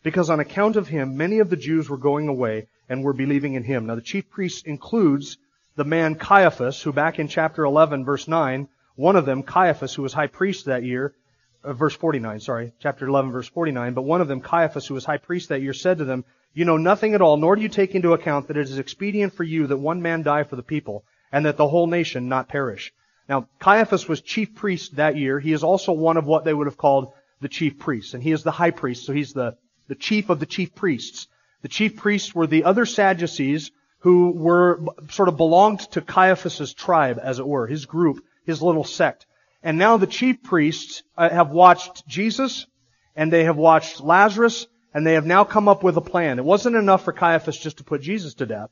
because 0.06 0.30
on 0.30 0.40
account 0.40 0.76
of 0.76 0.88
him, 0.88 1.18
many 1.18 1.40
of 1.40 1.50
the 1.50 1.56
Jews 1.56 1.90
were 1.90 1.98
going 1.98 2.28
away 2.28 2.68
and 2.88 3.04
were 3.04 3.12
believing 3.12 3.56
in 3.56 3.64
him. 3.64 3.88
Now, 3.88 3.96
the 3.96 4.04
chief 4.04 4.30
priests 4.30 4.62
includes 4.62 5.40
the 5.76 5.84
man 5.84 6.14
Caiaphas, 6.14 6.80
who 6.80 6.94
back 6.94 7.18
in 7.18 7.28
chapter 7.28 7.64
11, 7.64 8.06
verse 8.06 8.28
9, 8.28 8.68
one 8.98 9.16
of 9.16 9.26
them, 9.26 9.42
Caiaphas, 9.42 9.96
who 9.96 10.04
was 10.04 10.14
high 10.14 10.28
priest 10.28 10.66
that 10.66 10.84
year, 10.84 11.16
uh, 11.64 11.74
verse 11.74 11.96
49, 11.96 12.40
sorry, 12.40 12.72
chapter 12.80 13.08
11, 13.08 13.32
verse 13.32 13.48
49, 13.48 13.96
but 13.96 14.04
one 14.04 14.22
of 14.22 14.28
them, 14.28 14.42
Caiaphas, 14.42 14.86
who 14.86 14.94
was 14.94 15.06
high 15.06 15.18
priest 15.18 15.50
that 15.50 15.64
year, 15.64 15.74
said 15.74 15.98
to 15.98 16.06
them, 16.06 16.24
You 16.54 16.66
know 16.66 16.78
nothing 16.78 17.16
at 17.16 17.22
all, 17.24 17.38
nor 17.38 17.56
do 17.56 17.64
you 17.64 17.68
take 17.68 17.96
into 17.96 18.14
account 18.14 18.48
that 18.50 18.58
it 18.58 18.70
is 18.70 18.78
expedient 18.78 19.34
for 19.34 19.44
you 19.44 19.66
that 19.66 19.78
one 19.78 20.04
man 20.04 20.22
die 20.22 20.44
for 20.44 20.56
the 20.56 20.62
people, 20.62 21.04
and 21.32 21.48
that 21.48 21.58
the 21.58 21.68
whole 21.68 21.88
nation 21.88 22.30
not 22.30 22.48
perish. 22.48 22.94
Now, 23.28 23.48
Caiaphas 23.58 24.08
was 24.08 24.22
chief 24.22 24.54
priest 24.54 24.98
that 24.98 25.18
year. 25.18 25.40
He 25.40 25.52
is 25.52 25.64
also 25.64 25.94
one 25.94 26.18
of 26.18 26.28
what 26.28 26.46
they 26.46 26.54
would 26.54 26.68
have 26.68 26.78
called 26.78 27.12
the 27.42 27.50
chief 27.50 27.80
priests, 27.80 28.14
and 28.14 28.22
he 28.22 28.32
is 28.32 28.44
the 28.44 28.52
high 28.52 28.70
priest, 28.70 29.04
so 29.04 29.12
he's 29.12 29.34
the, 29.34 29.58
the 29.88 29.96
chief 29.96 30.30
of 30.30 30.40
the 30.40 30.46
chief 30.46 30.76
priests. 30.76 31.28
The 31.62 31.68
chief 31.68 31.96
priests 31.96 32.34
were 32.34 32.48
the 32.48 32.64
other 32.64 32.86
Sadducees 32.86 33.72
who 34.00 34.32
were 34.32 34.80
sort 35.10 35.30
of 35.30 35.38
belonged 35.38 35.80
to 35.80 36.02
Caiaphas's 36.02 36.74
tribe, 36.74 37.20
as 37.22 37.40
it 37.40 37.48
were, 37.48 37.66
his 37.66 37.86
group, 37.86 38.24
his 38.46 38.62
little 38.62 38.84
sect. 38.84 39.26
And 39.64 39.80
now 39.80 39.98
the 39.98 40.06
chief 40.06 40.44
priests 40.44 41.02
uh, 41.18 41.30
have 41.30 41.50
watched 41.50 42.08
Jesus, 42.08 42.68
and 43.16 43.34
they 43.34 43.46
have 43.46 43.58
watched 43.58 44.02
Lazarus, 44.02 44.68
and 44.94 45.06
they 45.06 45.14
have 45.14 45.26
now 45.26 45.44
come 45.44 45.68
up 45.68 45.84
with 45.84 45.98
a 45.98 46.02
plan. 46.02 46.38
It 46.38 46.46
wasn't 46.46 46.76
enough 46.76 47.04
for 47.04 47.14
Caiaphas 47.14 47.58
just 47.58 47.78
to 47.80 47.84
put 47.84 48.02
Jesus 48.02 48.36
to 48.36 48.46
death. 48.46 48.70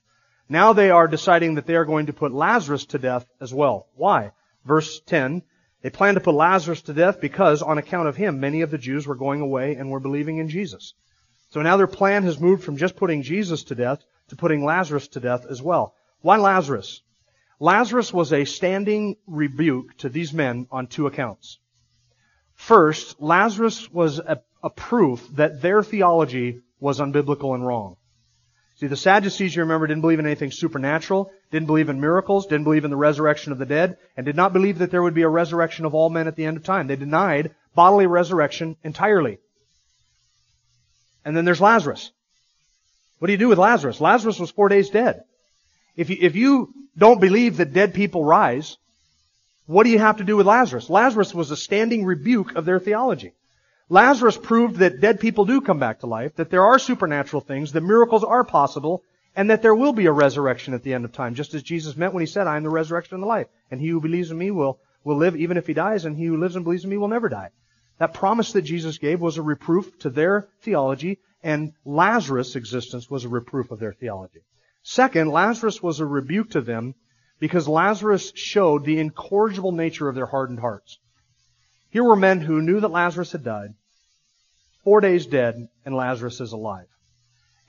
Now 0.48 0.74
they 0.74 0.91
are 0.91 1.08
deciding 1.08 1.55
that 1.55 1.65
they 1.65 1.75
are 1.75 1.86
going 1.86 2.05
to 2.05 2.13
put 2.13 2.32
Lazarus 2.32 2.86
to 2.88 3.00
death 3.00 3.25
as 3.41 3.51
well. 3.51 3.88
Why? 3.96 4.34
Verse 4.65 5.01
10, 5.08 5.41
they 5.84 5.90
planned 5.90 6.16
to 6.16 6.22
put 6.22 6.34
Lazarus 6.34 6.82
to 6.84 6.94
death 6.94 7.20
because 7.20 7.62
on 7.62 7.78
account 7.78 8.08
of 8.08 8.16
him, 8.16 8.40
many 8.40 8.62
of 8.62 8.72
the 8.72 8.78
Jews 8.78 9.06
were 9.06 9.16
going 9.16 9.42
away 9.42 9.75
and 9.75 9.92
were 9.92 10.00
believing 10.00 10.38
in 10.38 10.48
Jesus. 10.48 10.94
So 11.50 11.62
now 11.62 11.75
their 11.75 11.88
plan 11.88 12.24
has 12.24 12.40
moved 12.40 12.63
from 12.63 12.78
just 12.78 12.96
putting 12.96 13.22
Jesus 13.22 13.66
to 13.66 13.75
death 13.75 14.04
to 14.30 14.38
putting 14.38 14.63
Lazarus 14.63 15.10
to 15.10 15.20
death 15.20 15.46
as 15.50 15.62
well. 15.62 15.94
Why 16.22 16.38
Lazarus? 16.38 17.02
Lazarus 17.60 18.13
was 18.13 18.32
a 18.32 18.46
standing 18.46 19.18
rebuke 19.28 19.98
to 19.98 20.10
these 20.10 20.34
men 20.34 20.68
on 20.72 20.88
two 20.88 21.06
accounts. 21.06 21.60
First, 22.54 23.22
Lazarus 23.22 23.92
was 23.92 24.20
a, 24.20 24.42
a 24.63 24.70
proof 24.70 25.28
that 25.34 25.62
their 25.62 25.84
theology 25.84 26.62
was 26.80 27.02
unbiblical 27.02 27.56
and 27.56 27.68
wrong. 27.68 27.98
See, 28.84 28.88
the 28.88 28.98
Sadducees, 28.98 29.56
you 29.56 29.62
remember, 29.62 29.88
didn't 29.88 30.02
believe 30.02 30.20
in 30.20 30.25
anything 30.25 30.52
supernatural, 30.52 31.32
didn't 31.52 31.68
believe 31.68 31.88
in 31.88 32.02
miracles, 32.02 32.48
didn't 32.48 32.66
believe 32.66 32.84
in 32.84 32.92
the 32.92 32.98
resurrection 32.98 33.54
of 33.54 33.58
the 33.58 33.66
dead, 33.66 33.96
and 34.18 34.25
did 34.25 34.36
not 34.36 34.52
believe 34.52 34.80
that 34.80 34.92
there 34.92 35.02
would 35.02 35.13
be 35.13 35.22
a 35.22 35.30
resurrection 35.30 35.86
of 35.86 35.96
all 35.96 36.10
men 36.10 36.28
at 36.28 36.36
the 36.36 36.44
end 36.44 36.58
of 36.58 36.66
time. 36.66 36.88
They 36.88 36.98
denied 36.98 37.56
bodily 37.74 38.08
resurrection 38.08 38.75
entirely. 38.84 39.38
And 41.24 41.34
then 41.34 41.46
there's 41.46 41.62
Lazarus. 41.62 42.12
What 43.20 43.28
do 43.28 43.32
you 43.32 43.38
do 43.38 43.48
with 43.48 43.58
Lazarus? 43.58 44.02
Lazarus 44.02 44.38
was 44.38 44.52
four 44.52 44.68
days 44.68 44.90
dead. 44.90 45.24
If 45.96 46.10
you, 46.10 46.18
if 46.20 46.36
you 46.36 46.74
don't 46.98 47.22
believe 47.22 47.56
that 47.58 47.72
dead 47.72 47.93
people 47.93 48.26
rise, 48.26 48.76
what 49.65 49.86
do 49.86 49.91
you 49.91 50.00
have 50.00 50.17
to 50.17 50.26
do 50.26 50.36
with 50.36 50.46
Lazarus? 50.46 50.89
Lazarus 50.89 51.34
was 51.34 51.52
a 51.52 51.56
standing 51.56 52.04
rebuke 52.04 52.56
of 52.56 52.65
their 52.65 52.82
theology. 52.82 53.32
Lazarus 53.89 54.38
proved 54.38 54.78
that 54.78 55.02
dead 55.02 55.19
people 55.19 55.46
do 55.46 55.62
come 55.62 55.80
back 55.80 56.00
to 56.00 56.08
life, 56.08 56.36
that 56.36 56.50
there 56.50 56.65
are 56.65 56.80
supernatural 56.80 57.41
things, 57.41 57.74
that 57.74 57.82
miracles 57.82 58.24
are 58.24 58.43
possible, 58.43 59.04
and 59.36 59.50
that 59.50 59.62
there 59.62 59.76
will 59.76 59.93
be 59.93 60.06
a 60.06 60.12
resurrection 60.12 60.74
at 60.74 60.84
the 60.84 60.93
end 60.93 61.06
of 61.06 61.12
time, 61.12 61.36
just 61.36 61.54
as 61.54 61.63
Jesus 61.63 61.98
meant 61.98 62.13
when 62.13 62.22
he 62.22 62.28
said, 62.28 62.48
I 62.48 62.58
am 62.58 62.63
the 62.63 62.69
resurrection 62.69 63.15
and 63.15 63.24
the 63.24 63.28
life. 63.28 63.48
And 63.69 63.82
he 63.82 63.89
who 63.89 64.00
believes 64.00 64.32
in 64.32 64.38
me 64.38 64.52
will, 64.52 64.80
will 65.04 65.17
live 65.17 65.36
even 65.36 65.58
if 65.58 65.67
he 65.67 65.74
dies, 65.74 66.06
and 66.06 66.15
he 66.15 66.26
who 66.26 66.38
lives 66.38 66.56
and 66.56 66.63
believes 66.63 66.84
in 66.84 66.89
me 66.89 66.98
will 66.98 67.08
never 67.08 67.30
die. 67.30 67.50
That 67.98 68.13
promise 68.13 68.54
that 68.54 68.62
Jesus 68.62 68.98
gave 68.98 69.19
was 69.22 69.38
a 69.38 69.41
reproof 69.41 70.00
to 70.00 70.10
their 70.10 70.48
theology, 70.62 71.19
and 71.41 71.74
Lazarus' 71.84 72.56
existence 72.56 73.10
was 73.10 73.26
a 73.26 73.30
reproof 73.30 73.72
of 73.72 73.80
their 73.80 73.93
theology. 73.93 74.41
Second, 74.84 75.30
Lazarus 75.30 75.82
was 75.82 76.00
a 76.00 76.06
rebuke 76.06 76.52
to 76.52 76.62
them 76.62 76.96
because 77.39 77.67
Lazarus 77.67 78.32
showed 78.36 78.86
the 78.86 79.00
incorrigible 79.00 79.72
nature 79.72 80.08
of 80.08 80.15
their 80.15 80.26
hardened 80.26 80.60
hearts. 80.60 81.00
Here 81.93 82.03
were 82.03 82.15
men 82.15 82.41
who 82.41 82.60
knew 82.60 82.79
that 82.79 82.89
Lazarus 82.89 83.34
had 83.34 83.43
died, 83.43 83.75
four 84.84 84.99
days 84.99 85.27
dead, 85.27 85.67
and 85.86 85.93
Lazarus 85.93 86.41
is 86.41 86.51
alive. 86.51 86.88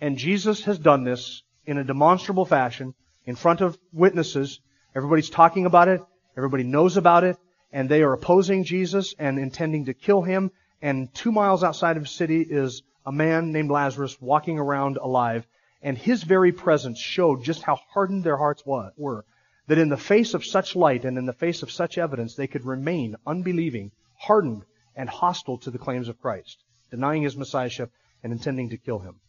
And 0.00 0.16
Jesus 0.16 0.64
has 0.64 0.78
done 0.78 1.04
this 1.04 1.42
in 1.66 1.76
a 1.76 1.84
demonstrable 1.84 2.46
fashion 2.46 2.94
in 3.26 3.36
front 3.36 3.60
of 3.60 3.76
witnesses. 3.92 4.60
Everybody's 4.96 5.28
talking 5.28 5.66
about 5.66 5.88
it. 5.88 6.00
Everybody 6.38 6.62
knows 6.62 6.96
about 6.96 7.24
it. 7.24 7.36
And 7.70 7.86
they 7.86 8.02
are 8.02 8.14
opposing 8.14 8.64
Jesus 8.64 9.14
and 9.18 9.38
intending 9.38 9.84
to 9.84 9.92
kill 9.92 10.22
him. 10.22 10.52
And 10.80 11.12
two 11.12 11.30
miles 11.30 11.62
outside 11.62 11.98
of 11.98 12.04
the 12.04 12.08
city 12.08 12.40
is 12.40 12.82
a 13.04 13.12
man 13.12 13.52
named 13.52 13.70
Lazarus 13.70 14.18
walking 14.22 14.58
around 14.58 14.96
alive, 14.96 15.46
and 15.82 15.98
his 15.98 16.22
very 16.22 16.52
presence 16.52 16.98
showed 16.98 17.44
just 17.44 17.62
how 17.62 17.78
hardened 17.90 18.24
their 18.24 18.38
hearts 18.38 18.64
were. 18.64 19.26
That 19.66 19.76
in 19.76 19.90
the 19.90 19.98
face 19.98 20.32
of 20.32 20.46
such 20.46 20.74
light 20.74 21.04
and 21.04 21.18
in 21.18 21.26
the 21.26 21.34
face 21.34 21.62
of 21.62 21.70
such 21.70 21.98
evidence, 21.98 22.36
they 22.36 22.46
could 22.46 22.64
remain 22.64 23.16
unbelieving, 23.26 23.92
hardened, 24.26 24.64
and 24.96 25.08
hostile 25.08 25.58
to 25.58 25.70
the 25.70 25.78
claims 25.78 26.08
of 26.08 26.20
Christ, 26.20 26.62
denying 26.90 27.22
his 27.22 27.36
messiahship 27.36 27.90
and 28.22 28.32
intending 28.32 28.70
to 28.70 28.76
kill 28.76 28.98
him. 28.98 29.20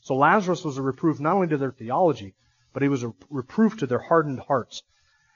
So 0.00 0.14
Lazarus 0.16 0.64
was 0.64 0.78
a 0.78 0.82
reproof 0.82 1.20
not 1.20 1.34
only 1.34 1.48
to 1.48 1.56
their 1.56 1.72
theology, 1.72 2.34
but 2.72 2.82
he 2.82 2.88
was 2.88 3.02
a 3.02 3.12
reproof 3.30 3.78
to 3.78 3.86
their 3.86 3.98
hardened 3.98 4.40
hearts. 4.40 4.82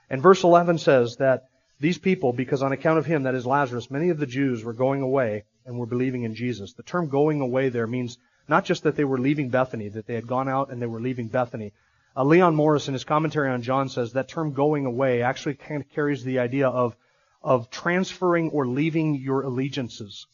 And 0.08 0.22
verse 0.22 0.44
11 0.44 0.78
says 0.78 1.16
that 1.16 1.44
these 1.80 1.98
people, 1.98 2.32
because 2.32 2.62
on 2.62 2.72
account 2.72 2.98
of 2.98 3.06
him, 3.06 3.24
that 3.24 3.34
is 3.34 3.46
Lazarus, 3.46 3.90
many 3.90 4.10
of 4.10 4.18
the 4.18 4.26
Jews 4.26 4.62
were 4.62 4.72
going 4.72 5.02
away 5.02 5.44
and 5.66 5.78
were 5.78 5.86
believing 5.86 6.22
in 6.22 6.34
Jesus. 6.34 6.74
The 6.74 6.82
term 6.82 7.08
going 7.08 7.40
away 7.40 7.70
there 7.70 7.86
means 7.86 8.18
not 8.48 8.64
just 8.64 8.84
that 8.84 8.94
they 8.94 9.04
were 9.04 9.18
leaving 9.18 9.48
Bethany, 9.48 9.88
that 9.88 10.06
they 10.06 10.14
had 10.14 10.26
gone 10.26 10.48
out 10.48 10.70
and 10.70 10.80
they 10.80 10.86
were 10.86 11.00
leaving 11.00 11.28
Bethany. 11.28 11.72
Uh, 12.16 12.24
Leon 12.24 12.54
Morris, 12.54 12.88
in 12.88 12.94
his 12.94 13.04
commentary 13.04 13.48
on 13.48 13.62
John, 13.62 13.88
says 13.88 14.12
that 14.12 14.28
term 14.28 14.52
going 14.52 14.86
away 14.86 15.22
actually 15.22 15.54
kind 15.54 15.82
of 15.82 15.90
carries 15.90 16.22
the 16.22 16.38
idea 16.38 16.68
of, 16.68 16.94
of 17.42 17.70
transferring 17.70 18.50
or 18.50 18.66
leaving 18.66 19.14
your 19.14 19.42
allegiances. 19.42 20.26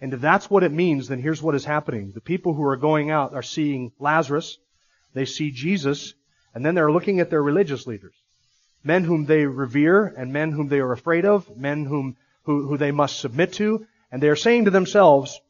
And 0.00 0.14
if 0.14 0.20
that's 0.20 0.48
what 0.48 0.62
it 0.62 0.72
means, 0.72 1.08
then 1.08 1.20
here's 1.20 1.42
what 1.42 1.54
is 1.54 1.64
happening. 1.64 2.12
The 2.12 2.20
people 2.20 2.54
who 2.54 2.64
are 2.64 2.76
going 2.76 3.10
out 3.10 3.34
are 3.34 3.42
seeing 3.42 3.92
Lazarus, 3.98 4.58
they 5.14 5.24
see 5.24 5.50
Jesus, 5.50 6.14
and 6.54 6.64
then 6.64 6.74
they're 6.74 6.92
looking 6.92 7.20
at 7.20 7.30
their 7.30 7.42
religious 7.42 7.86
leaders. 7.86 8.14
Men 8.84 9.04
whom 9.04 9.24
they 9.24 9.44
revere 9.44 10.06
and 10.06 10.32
men 10.32 10.52
whom 10.52 10.68
they 10.68 10.78
are 10.78 10.92
afraid 10.92 11.24
of, 11.24 11.56
men 11.56 11.84
whom, 11.84 12.16
who, 12.44 12.68
who 12.68 12.76
they 12.76 12.92
must 12.92 13.18
submit 13.18 13.52
to, 13.54 13.86
and 14.12 14.22
they 14.22 14.28
are 14.28 14.36
saying 14.36 14.66
to 14.66 14.70
themselves, 14.70 15.40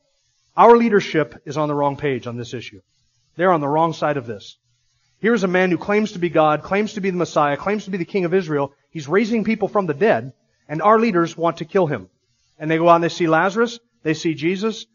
our 0.57 0.77
leadership 0.77 1.43
is 1.45 1.57
on 1.57 1.69
the 1.69 1.75
wrong 1.75 1.97
page 1.97 2.27
on 2.27 2.37
this 2.37 2.55
issue. 2.55 2.81
They're 3.37 3.53
on 3.53 3.61
the 3.61 3.69
wrong 3.69 3.93
side 3.93 4.17
of 4.17 4.27
this. 4.27 4.57
Here's 5.21 5.45
a 5.45 5.49
man 5.49 5.71
who 5.71 5.79
claims 5.79 6.13
to 6.13 6.19
be 6.19 6.31
God, 6.31 6.63
claims 6.63 6.95
to 6.95 7.01
be 7.01 7.11
the 7.11 7.17
Messiah, 7.17 7.57
claims 7.57 7.85
to 7.85 7.91
be 7.91 7.99
the 7.99 8.05
King 8.05 8.25
of 8.25 8.35
Israel. 8.35 8.73
He's 8.91 9.09
raising 9.09 9.45
people 9.45 9.69
from 9.69 9.87
the 9.87 9.95
dead, 9.95 10.33
and 10.69 10.83
our 10.83 10.99
leaders 10.99 11.37
want 11.37 11.59
to 11.59 11.65
kill 11.65 11.87
him. 11.87 12.09
And 12.59 12.71
they 12.71 12.79
go 12.79 12.89
out 12.89 12.97
and 12.97 13.05
they 13.05 13.09
see 13.09 13.27
Lazarus, 13.27 13.79
they 14.03 14.15
see 14.15 14.35
Jesus, 14.35 14.87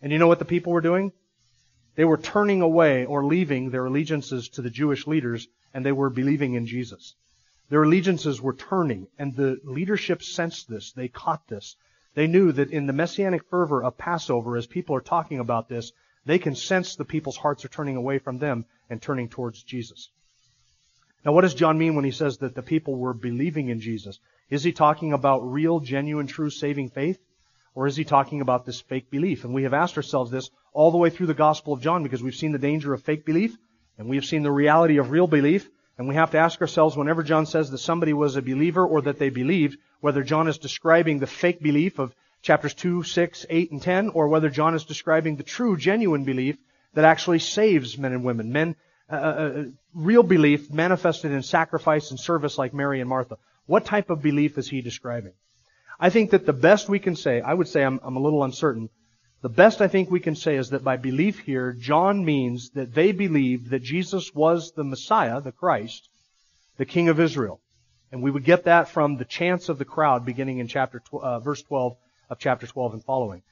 and 0.00 0.10
you 0.10 0.18
know 0.18 0.26
what 0.26 0.38
the 0.38 0.44
people 0.44 0.72
were 0.72 0.80
doing? 0.80 1.12
They 1.94 2.04
were 2.04 2.16
turning 2.16 2.62
away 2.62 3.04
or 3.04 3.24
leaving 3.24 3.70
their 3.70 3.86
allegiances 3.86 4.48
to 4.50 4.62
the 4.62 4.70
Jewish 4.70 5.06
leaders, 5.06 5.46
and 5.74 5.84
they 5.84 5.92
were 5.92 6.10
believing 6.10 6.54
in 6.54 6.66
Jesus. 6.66 7.14
Their 7.68 7.84
allegiances 7.84 8.40
were 8.40 8.54
turning, 8.54 9.08
and 9.18 9.34
the 9.34 9.60
leadership 9.64 10.22
sensed 10.22 10.68
this. 10.68 10.92
They 10.92 11.08
caught 11.08 11.46
this. 11.48 11.76
They 12.14 12.26
knew 12.26 12.52
that 12.52 12.70
in 12.70 12.86
the 12.86 12.92
messianic 12.92 13.44
fervor 13.48 13.82
of 13.82 13.96
Passover, 13.96 14.56
as 14.56 14.66
people 14.66 14.96
are 14.96 15.00
talking 15.00 15.38
about 15.38 15.68
this, 15.68 15.92
they 16.24 16.38
can 16.38 16.54
sense 16.54 16.94
the 16.94 17.04
people's 17.04 17.36
hearts 17.36 17.64
are 17.64 17.68
turning 17.68 17.96
away 17.96 18.18
from 18.18 18.38
them 18.38 18.64
and 18.90 19.00
turning 19.00 19.28
towards 19.28 19.62
Jesus. 19.62 20.10
Now, 21.24 21.32
what 21.32 21.42
does 21.42 21.54
John 21.54 21.78
mean 21.78 21.94
when 21.94 22.04
he 22.04 22.10
says 22.10 22.38
that 22.38 22.54
the 22.54 22.62
people 22.62 22.96
were 22.96 23.14
believing 23.14 23.68
in 23.68 23.80
Jesus? 23.80 24.18
Is 24.52 24.62
he 24.62 24.72
talking 24.72 25.14
about 25.14 25.50
real, 25.50 25.80
genuine, 25.80 26.26
true 26.26 26.50
saving 26.50 26.90
faith? 26.90 27.18
Or 27.74 27.86
is 27.86 27.96
he 27.96 28.04
talking 28.04 28.42
about 28.42 28.66
this 28.66 28.82
fake 28.82 29.10
belief? 29.10 29.44
And 29.44 29.54
we 29.54 29.62
have 29.62 29.72
asked 29.72 29.96
ourselves 29.96 30.30
this 30.30 30.50
all 30.74 30.90
the 30.90 30.98
way 30.98 31.08
through 31.08 31.28
the 31.28 31.32
Gospel 31.32 31.72
of 31.72 31.80
John 31.80 32.02
because 32.02 32.22
we've 32.22 32.34
seen 32.34 32.52
the 32.52 32.58
danger 32.58 32.92
of 32.92 33.02
fake 33.02 33.24
belief 33.24 33.56
and 33.96 34.10
we 34.10 34.16
have 34.16 34.26
seen 34.26 34.42
the 34.42 34.52
reality 34.52 34.98
of 34.98 35.10
real 35.10 35.26
belief. 35.26 35.70
And 35.96 36.06
we 36.06 36.16
have 36.16 36.32
to 36.32 36.38
ask 36.38 36.60
ourselves 36.60 36.98
whenever 36.98 37.22
John 37.22 37.46
says 37.46 37.70
that 37.70 37.78
somebody 37.78 38.12
was 38.12 38.36
a 38.36 38.42
believer 38.42 38.86
or 38.86 39.00
that 39.00 39.18
they 39.18 39.30
believed, 39.30 39.78
whether 40.00 40.22
John 40.22 40.48
is 40.48 40.58
describing 40.58 41.18
the 41.18 41.26
fake 41.26 41.62
belief 41.62 41.98
of 41.98 42.14
chapters 42.42 42.74
2, 42.74 43.04
6, 43.04 43.46
8, 43.48 43.70
and 43.70 43.80
10, 43.80 44.10
or 44.10 44.28
whether 44.28 44.50
John 44.50 44.74
is 44.74 44.84
describing 44.84 45.36
the 45.36 45.44
true, 45.44 45.78
genuine 45.78 46.24
belief 46.24 46.58
that 46.92 47.06
actually 47.06 47.38
saves 47.38 47.96
men 47.96 48.12
and 48.12 48.22
women. 48.22 48.52
Men, 48.52 48.76
uh, 49.10 49.14
uh, 49.14 49.18
uh, 49.18 49.64
real 49.94 50.22
belief 50.22 50.70
manifested 50.70 51.32
in 51.32 51.42
sacrifice 51.42 52.10
and 52.10 52.20
service 52.20 52.58
like 52.58 52.74
Mary 52.74 53.00
and 53.00 53.08
Martha. 53.08 53.38
What 53.66 53.84
type 53.84 54.10
of 54.10 54.22
belief 54.22 54.58
is 54.58 54.68
he 54.68 54.80
describing? 54.80 55.34
I 56.00 56.10
think 56.10 56.30
that 56.30 56.46
the 56.46 56.52
best 56.52 56.88
we 56.88 56.98
can 56.98 57.14
say, 57.14 57.40
I 57.40 57.54
would 57.54 57.68
say 57.68 57.84
I'm, 57.84 58.00
I'm 58.02 58.16
a 58.16 58.20
little 58.20 58.42
uncertain, 58.42 58.88
the 59.42 59.48
best 59.48 59.80
I 59.80 59.88
think 59.88 60.10
we 60.10 60.20
can 60.20 60.36
say 60.36 60.56
is 60.56 60.70
that 60.70 60.84
by 60.84 60.96
belief 60.96 61.40
here, 61.40 61.72
John 61.72 62.24
means 62.24 62.70
that 62.70 62.94
they 62.94 63.12
believed 63.12 63.70
that 63.70 63.82
Jesus 63.82 64.34
was 64.34 64.72
the 64.72 64.84
Messiah, 64.84 65.40
the 65.40 65.52
Christ, 65.52 66.08
the 66.76 66.86
King 66.86 67.08
of 67.08 67.18
Israel. 67.18 67.60
And 68.12 68.22
we 68.22 68.30
would 68.30 68.44
get 68.44 68.64
that 68.64 68.88
from 68.88 69.16
the 69.16 69.24
chants 69.24 69.68
of 69.68 69.78
the 69.78 69.84
crowd 69.84 70.24
beginning 70.24 70.58
in 70.58 70.68
chapter 70.68 71.00
tw- 71.00 71.22
uh, 71.22 71.40
verse 71.40 71.62
12 71.62 71.96
of 72.30 72.38
chapter 72.38 72.66
12 72.66 72.94
and 72.94 73.04
following. 73.04 73.42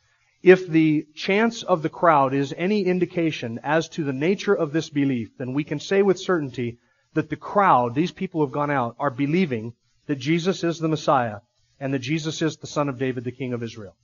If 0.42 0.66
the 0.66 1.06
chance 1.14 1.62
of 1.62 1.82
the 1.82 1.88
crowd 1.88 2.34
is 2.34 2.54
any 2.56 2.84
indication 2.84 3.58
as 3.62 3.88
to 3.90 4.04
the 4.04 4.12
nature 4.12 4.54
of 4.54 4.72
this 4.72 4.90
belief, 4.90 5.36
then 5.38 5.54
we 5.54 5.64
can 5.64 5.80
say 5.80 6.02
with 6.02 6.18
certainty 6.18 6.78
that 7.14 7.30
the 7.30 7.36
crowd, 7.36 7.94
these 7.94 8.12
people 8.12 8.40
who 8.40 8.46
have 8.46 8.54
gone 8.54 8.70
out, 8.70 8.96
are 8.98 9.10
believing 9.10 9.74
that 10.10 10.18
Jesus 10.18 10.64
is 10.64 10.80
the 10.80 10.88
Messiah 10.88 11.38
and 11.78 11.94
that 11.94 12.00
Jesus 12.00 12.42
is 12.42 12.56
the 12.56 12.66
Son 12.66 12.88
of 12.88 12.98
David, 12.98 13.22
the 13.22 13.30
King 13.30 13.52
of 13.52 13.62
Israel. 13.62 13.94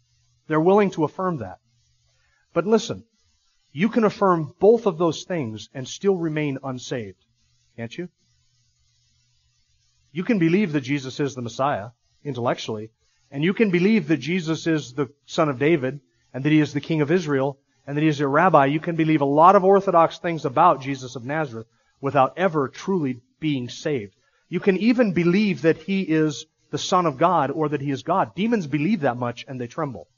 They're 0.46 0.60
willing 0.60 0.92
to 0.92 1.02
affirm 1.02 1.38
that. 1.38 1.58
But 2.54 2.64
listen, 2.64 3.02
you 3.72 3.88
can 3.88 4.04
affirm 4.04 4.54
both 4.60 4.86
of 4.86 4.98
those 4.98 5.24
things 5.24 5.68
and 5.74 5.88
still 5.88 6.14
remain 6.14 6.58
unsaved. 6.62 7.18
Can't 7.76 7.98
you? 7.98 8.08
You 10.12 10.22
can 10.22 10.38
believe 10.38 10.74
that 10.74 10.82
Jesus 10.82 11.18
is 11.18 11.34
the 11.34 11.42
Messiah 11.42 11.88
intellectually, 12.22 12.90
and 13.32 13.42
you 13.42 13.52
can 13.52 13.72
believe 13.72 14.06
that 14.06 14.18
Jesus 14.18 14.68
is 14.68 14.92
the 14.92 15.08
Son 15.26 15.48
of 15.48 15.58
David, 15.58 15.98
and 16.32 16.44
that 16.44 16.52
He 16.52 16.60
is 16.60 16.72
the 16.72 16.80
King 16.80 17.00
of 17.00 17.10
Israel, 17.10 17.58
and 17.84 17.96
that 17.96 18.02
He 18.02 18.08
is 18.08 18.20
your 18.20 18.28
rabbi. 18.28 18.66
You 18.66 18.78
can 18.78 18.94
believe 18.94 19.22
a 19.22 19.32
lot 19.42 19.56
of 19.56 19.64
orthodox 19.64 20.20
things 20.20 20.44
about 20.44 20.82
Jesus 20.82 21.16
of 21.16 21.24
Nazareth 21.24 21.66
without 22.00 22.38
ever 22.38 22.68
truly 22.68 23.22
being 23.40 23.68
saved. 23.68 24.15
You 24.48 24.60
can 24.60 24.76
even 24.76 25.12
believe 25.12 25.62
that 25.62 25.78
He 25.78 26.02
is 26.02 26.46
the 26.70 26.78
Son 26.78 27.06
of 27.06 27.18
God 27.18 27.50
or 27.50 27.68
that 27.68 27.80
He 27.80 27.90
is 27.90 28.02
God. 28.02 28.34
Demons 28.34 28.66
believe 28.66 29.00
that 29.00 29.16
much 29.16 29.44
and 29.48 29.60
they 29.60 29.66
tremble. 29.66 30.08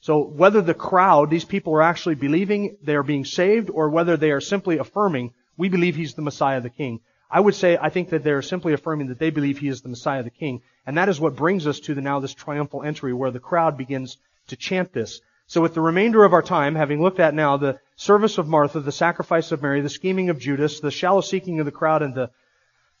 So 0.00 0.22
whether 0.22 0.60
the 0.60 0.74
crowd, 0.74 1.30
these 1.30 1.44
people 1.44 1.74
are 1.74 1.82
actually 1.82 2.14
believing 2.14 2.76
they 2.82 2.94
are 2.94 3.02
being 3.02 3.24
saved, 3.24 3.70
or 3.70 3.88
whether 3.88 4.16
they 4.16 4.30
are 4.30 4.40
simply 4.40 4.78
affirming, 4.78 5.32
we 5.56 5.68
believe 5.68 5.96
he's 5.96 6.14
the 6.14 6.22
Messiah, 6.22 6.60
the 6.60 6.70
King. 6.70 7.00
I 7.30 7.40
would 7.40 7.54
say, 7.54 7.76
I 7.80 7.88
think 7.90 8.10
that 8.10 8.22
they're 8.22 8.42
simply 8.42 8.72
affirming 8.72 9.08
that 9.08 9.18
they 9.18 9.30
believe 9.30 9.58
he 9.58 9.68
is 9.68 9.82
the 9.82 9.88
Messiah, 9.88 10.22
the 10.22 10.30
King. 10.30 10.62
And 10.86 10.96
that 10.96 11.08
is 11.08 11.18
what 11.18 11.34
brings 11.34 11.66
us 11.66 11.80
to 11.80 11.94
the, 11.94 12.02
now 12.02 12.20
this 12.20 12.34
triumphal 12.34 12.84
entry 12.84 13.12
where 13.12 13.32
the 13.32 13.40
crowd 13.40 13.76
begins 13.76 14.16
to 14.48 14.56
chant 14.56 14.92
this. 14.92 15.20
So 15.48 15.60
with 15.60 15.74
the 15.74 15.80
remainder 15.80 16.24
of 16.24 16.32
our 16.32 16.42
time, 16.42 16.74
having 16.74 17.02
looked 17.02 17.20
at 17.20 17.34
now 17.34 17.56
the 17.56 17.80
service 17.96 18.38
of 18.38 18.46
Martha, 18.46 18.80
the 18.80 18.92
sacrifice 18.92 19.50
of 19.50 19.62
Mary, 19.62 19.80
the 19.80 19.88
scheming 19.88 20.30
of 20.30 20.38
Judas, 20.38 20.80
the 20.80 20.90
shallow 20.90 21.20
seeking 21.20 21.58
of 21.58 21.66
the 21.66 21.72
crowd, 21.72 22.02
and 22.02 22.14
the 22.14 22.30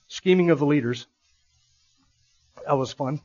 scheming 0.08 0.50
of 0.50 0.58
the 0.58 0.66
leaders, 0.66 1.06
that 2.64 2.74
was 2.74 2.92
fun. 2.92 3.20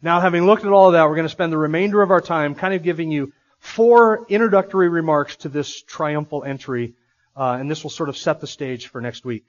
Now, 0.00 0.20
having 0.20 0.46
looked 0.46 0.64
at 0.64 0.72
all 0.72 0.88
of 0.88 0.92
that, 0.94 1.08
we're 1.08 1.14
going 1.14 1.26
to 1.26 1.32
spend 1.32 1.52
the 1.52 1.58
remainder 1.58 2.02
of 2.02 2.10
our 2.10 2.20
time 2.20 2.54
kind 2.54 2.74
of 2.74 2.82
giving 2.82 3.10
you 3.10 3.32
four 3.60 4.26
introductory 4.28 4.88
remarks 4.88 5.36
to 5.36 5.48
this 5.48 5.80
triumphal 5.82 6.42
entry, 6.42 6.94
uh, 7.36 7.56
and 7.60 7.70
this 7.70 7.84
will 7.84 7.90
sort 7.90 8.08
of 8.08 8.16
set 8.16 8.40
the 8.40 8.46
stage 8.46 8.88
for 8.88 9.00
next 9.00 9.24
week. 9.24 9.44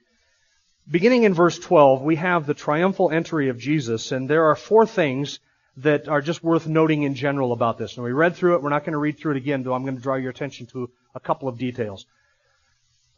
Beginning 0.89 1.23
in 1.23 1.33
verse 1.33 1.57
12, 1.57 2.01
we 2.01 2.17
have 2.17 2.45
the 2.45 2.53
triumphal 2.53 3.09
entry 3.09 3.49
of 3.49 3.57
Jesus, 3.57 4.11
and 4.11 4.29
there 4.29 4.45
are 4.45 4.55
four 4.55 4.85
things 4.85 5.39
that 5.77 6.07
are 6.07 6.21
just 6.21 6.43
worth 6.43 6.67
noting 6.67 7.03
in 7.03 7.15
general 7.15 7.51
about 7.51 7.77
this. 7.77 7.95
And 7.95 8.03
we 8.03 8.11
read 8.11 8.35
through 8.35 8.55
it. 8.55 8.61
We're 8.61 8.69
not 8.69 8.83
going 8.83 8.93
to 8.93 8.99
read 8.99 9.17
through 9.17 9.31
it 9.31 9.37
again, 9.37 9.63
though 9.63 9.73
I'm 9.73 9.83
going 9.83 9.95
to 9.95 10.01
draw 10.01 10.15
your 10.15 10.29
attention 10.29 10.67
to 10.67 10.91
a 11.15 11.19
couple 11.19 11.47
of 11.47 11.57
details. 11.57 12.05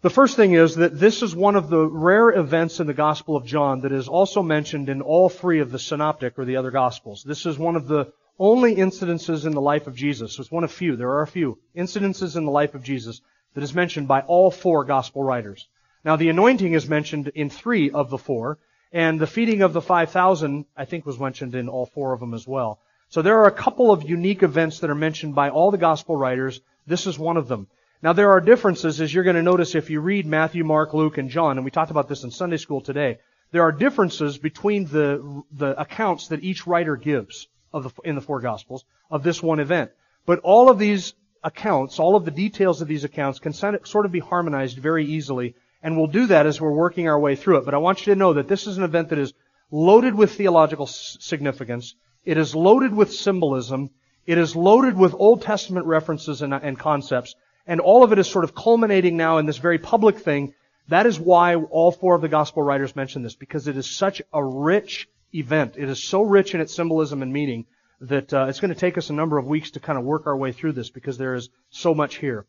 The 0.05 0.11
first 0.11 0.35
thing 0.35 0.53
is 0.53 0.75
that 0.75 0.99
this 0.99 1.23
is 1.23 1.35
one 1.35 1.55
of 1.55 1.67
the 1.67 1.83
rare 1.83 2.29
events 2.29 2.79
in 2.79 2.85
the 2.85 2.93
Gospel 2.93 3.35
of 3.35 3.43
John 3.43 3.81
that 3.81 3.91
is 3.91 4.07
also 4.07 4.43
mentioned 4.43 4.87
in 4.87 5.01
all 5.01 5.29
three 5.29 5.61
of 5.61 5.71
the 5.71 5.79
synoptic 5.79 6.37
or 6.37 6.45
the 6.45 6.57
other 6.57 6.69
Gospels. 6.69 7.23
This 7.23 7.47
is 7.47 7.57
one 7.57 7.75
of 7.75 7.87
the 7.87 8.13
only 8.37 8.75
incidences 8.75 9.47
in 9.47 9.53
the 9.53 9.61
life 9.61 9.87
of 9.87 9.95
Jesus. 9.95 10.37
It's 10.37 10.51
one 10.51 10.63
of 10.63 10.71
few. 10.71 10.95
There 10.95 11.09
are 11.09 11.23
a 11.23 11.27
few 11.27 11.57
incidences 11.75 12.35
in 12.37 12.45
the 12.45 12.51
life 12.51 12.75
of 12.75 12.83
Jesus 12.83 13.19
that 13.55 13.63
is 13.63 13.73
mentioned 13.73 14.07
by 14.07 14.21
all 14.21 14.51
four 14.51 14.85
Gospel 14.85 15.23
writers. 15.23 15.67
Now 16.03 16.17
the 16.17 16.29
anointing 16.29 16.73
is 16.73 16.87
mentioned 16.87 17.29
in 17.29 17.49
three 17.49 17.89
of 17.89 18.11
the 18.11 18.19
four, 18.19 18.59
and 18.91 19.19
the 19.19 19.25
feeding 19.25 19.63
of 19.63 19.73
the 19.73 19.81
5,000, 19.81 20.65
I 20.77 20.85
think, 20.85 21.07
was 21.07 21.19
mentioned 21.19 21.55
in 21.55 21.67
all 21.67 21.87
four 21.87 22.13
of 22.13 22.19
them 22.19 22.35
as 22.35 22.47
well. 22.47 22.79
So 23.09 23.23
there 23.23 23.39
are 23.39 23.47
a 23.47 23.61
couple 23.63 23.91
of 23.91 24.07
unique 24.07 24.43
events 24.43 24.81
that 24.81 24.91
are 24.91 24.93
mentioned 24.93 25.33
by 25.33 25.49
all 25.49 25.71
the 25.71 25.79
Gospel 25.79 26.15
writers. 26.15 26.61
This 26.85 27.07
is 27.07 27.17
one 27.17 27.37
of 27.37 27.47
them. 27.47 27.65
Now 28.05 28.13
there 28.13 28.29
are 28.29 28.39
differences, 28.39 29.01
as 29.01 29.11
you're 29.11 29.23
going 29.23 29.35
to 29.35 29.41
notice 29.41 29.73
if 29.73 29.89
you 29.89 29.99
read 29.99 30.27
Matthew, 30.27 30.63
Mark, 30.63 30.93
Luke, 30.93 31.17
and 31.17 31.27
John, 31.27 31.57
and 31.57 31.65
we 31.65 31.71
talked 31.71 31.89
about 31.89 32.07
this 32.07 32.23
in 32.23 32.29
Sunday 32.29 32.57
school 32.57 32.79
today. 32.79 33.17
There 33.49 33.63
are 33.63 33.71
differences 33.71 34.37
between 34.37 34.85
the, 34.85 35.41
the 35.51 35.81
accounts 35.81 36.27
that 36.27 36.43
each 36.43 36.67
writer 36.67 36.97
gives 36.97 37.47
the, 37.73 37.89
in 38.03 38.13
the 38.13 38.21
four 38.21 38.41
Gospels 38.41 38.85
of 39.09 39.23
this 39.23 39.41
one 39.41 39.59
event. 39.59 39.89
But 40.27 40.37
all 40.41 40.69
of 40.69 40.77
these 40.77 41.15
accounts, 41.43 41.97
all 41.97 42.15
of 42.15 42.25
the 42.25 42.29
details 42.29 42.79
of 42.79 42.87
these 42.87 43.05
accounts 43.05 43.39
can 43.39 43.53
sort 43.53 44.05
of 44.05 44.11
be 44.11 44.19
harmonized 44.19 44.77
very 44.77 45.07
easily, 45.07 45.55
and 45.81 45.97
we'll 45.97 46.05
do 46.05 46.27
that 46.27 46.45
as 46.45 46.61
we're 46.61 46.69
working 46.71 47.07
our 47.09 47.19
way 47.19 47.35
through 47.35 47.57
it. 47.57 47.65
But 47.65 47.73
I 47.73 47.77
want 47.77 48.05
you 48.05 48.13
to 48.13 48.19
know 48.19 48.33
that 48.33 48.47
this 48.47 48.67
is 48.67 48.77
an 48.77 48.83
event 48.83 49.09
that 49.09 49.17
is 49.17 49.33
loaded 49.71 50.13
with 50.13 50.35
theological 50.35 50.85
significance. 50.85 51.95
It 52.23 52.37
is 52.37 52.53
loaded 52.53 52.93
with 52.93 53.11
symbolism. 53.11 53.89
It 54.27 54.37
is 54.37 54.55
loaded 54.55 54.95
with 54.95 55.15
Old 55.15 55.41
Testament 55.41 55.87
references 55.87 56.43
and, 56.43 56.53
and 56.53 56.77
concepts 56.77 57.33
and 57.67 57.79
all 57.79 58.03
of 58.03 58.11
it 58.11 58.19
is 58.19 58.29
sort 58.29 58.43
of 58.43 58.55
culminating 58.55 59.17
now 59.17 59.37
in 59.37 59.45
this 59.45 59.57
very 59.57 59.79
public 59.79 60.19
thing. 60.19 60.53
That 60.87 61.05
is 61.05 61.19
why 61.19 61.55
all 61.55 61.91
four 61.91 62.15
of 62.15 62.21
the 62.21 62.29
gospel 62.29 62.61
writers 62.61 62.95
mention 62.95 63.23
this, 63.23 63.35
because 63.35 63.67
it 63.67 63.77
is 63.77 63.89
such 63.89 64.21
a 64.33 64.43
rich 64.43 65.09
event. 65.33 65.75
It 65.77 65.89
is 65.89 66.03
so 66.03 66.21
rich 66.21 66.53
in 66.53 66.61
its 66.61 66.75
symbolism 66.75 67.21
and 67.21 67.33
meaning 67.33 67.65
that 68.01 68.33
uh, 68.33 68.45
it's 68.49 68.59
going 68.59 68.73
to 68.73 68.79
take 68.79 68.97
us 68.97 69.09
a 69.09 69.13
number 69.13 69.37
of 69.37 69.47
weeks 69.47 69.71
to 69.71 69.79
kind 69.79 69.97
of 69.97 70.05
work 70.05 70.27
our 70.27 70.37
way 70.37 70.51
through 70.51 70.73
this 70.73 70.89
because 70.89 71.17
there 71.17 71.33
is 71.33 71.49
so 71.69 71.93
much 71.93 72.17
here. 72.17 72.45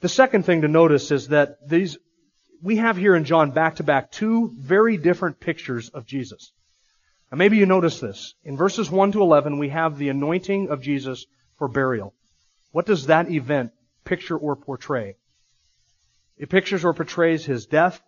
The 0.00 0.08
second 0.08 0.44
thing 0.44 0.62
to 0.62 0.68
notice 0.68 1.10
is 1.10 1.28
that 1.28 1.68
these 1.68 1.98
we 2.62 2.76
have 2.76 2.96
here 2.96 3.14
in 3.14 3.24
John 3.24 3.50
back 3.50 3.76
to 3.76 3.82
back 3.82 4.10
two 4.10 4.50
very 4.58 4.96
different 4.96 5.40
pictures 5.40 5.90
of 5.90 6.06
Jesus. 6.06 6.52
Now 7.30 7.38
maybe 7.38 7.56
you 7.56 7.66
notice 7.66 8.00
this. 8.00 8.34
In 8.44 8.56
verses 8.56 8.90
1 8.90 9.12
to 9.12 9.20
11 9.20 9.58
we 9.58 9.68
have 9.70 9.98
the 9.98 10.08
anointing 10.08 10.68
of 10.68 10.82
Jesus 10.82 11.26
for 11.58 11.68
burial. 11.68 12.14
What 12.72 12.86
does 12.86 13.06
that 13.06 13.30
event 13.30 13.72
picture 14.06 14.36
or 14.36 14.56
portray. 14.56 15.16
It 16.38 16.48
pictures 16.48 16.84
or 16.84 16.94
portrays 16.94 17.44
his 17.44 17.66
death, 17.66 18.02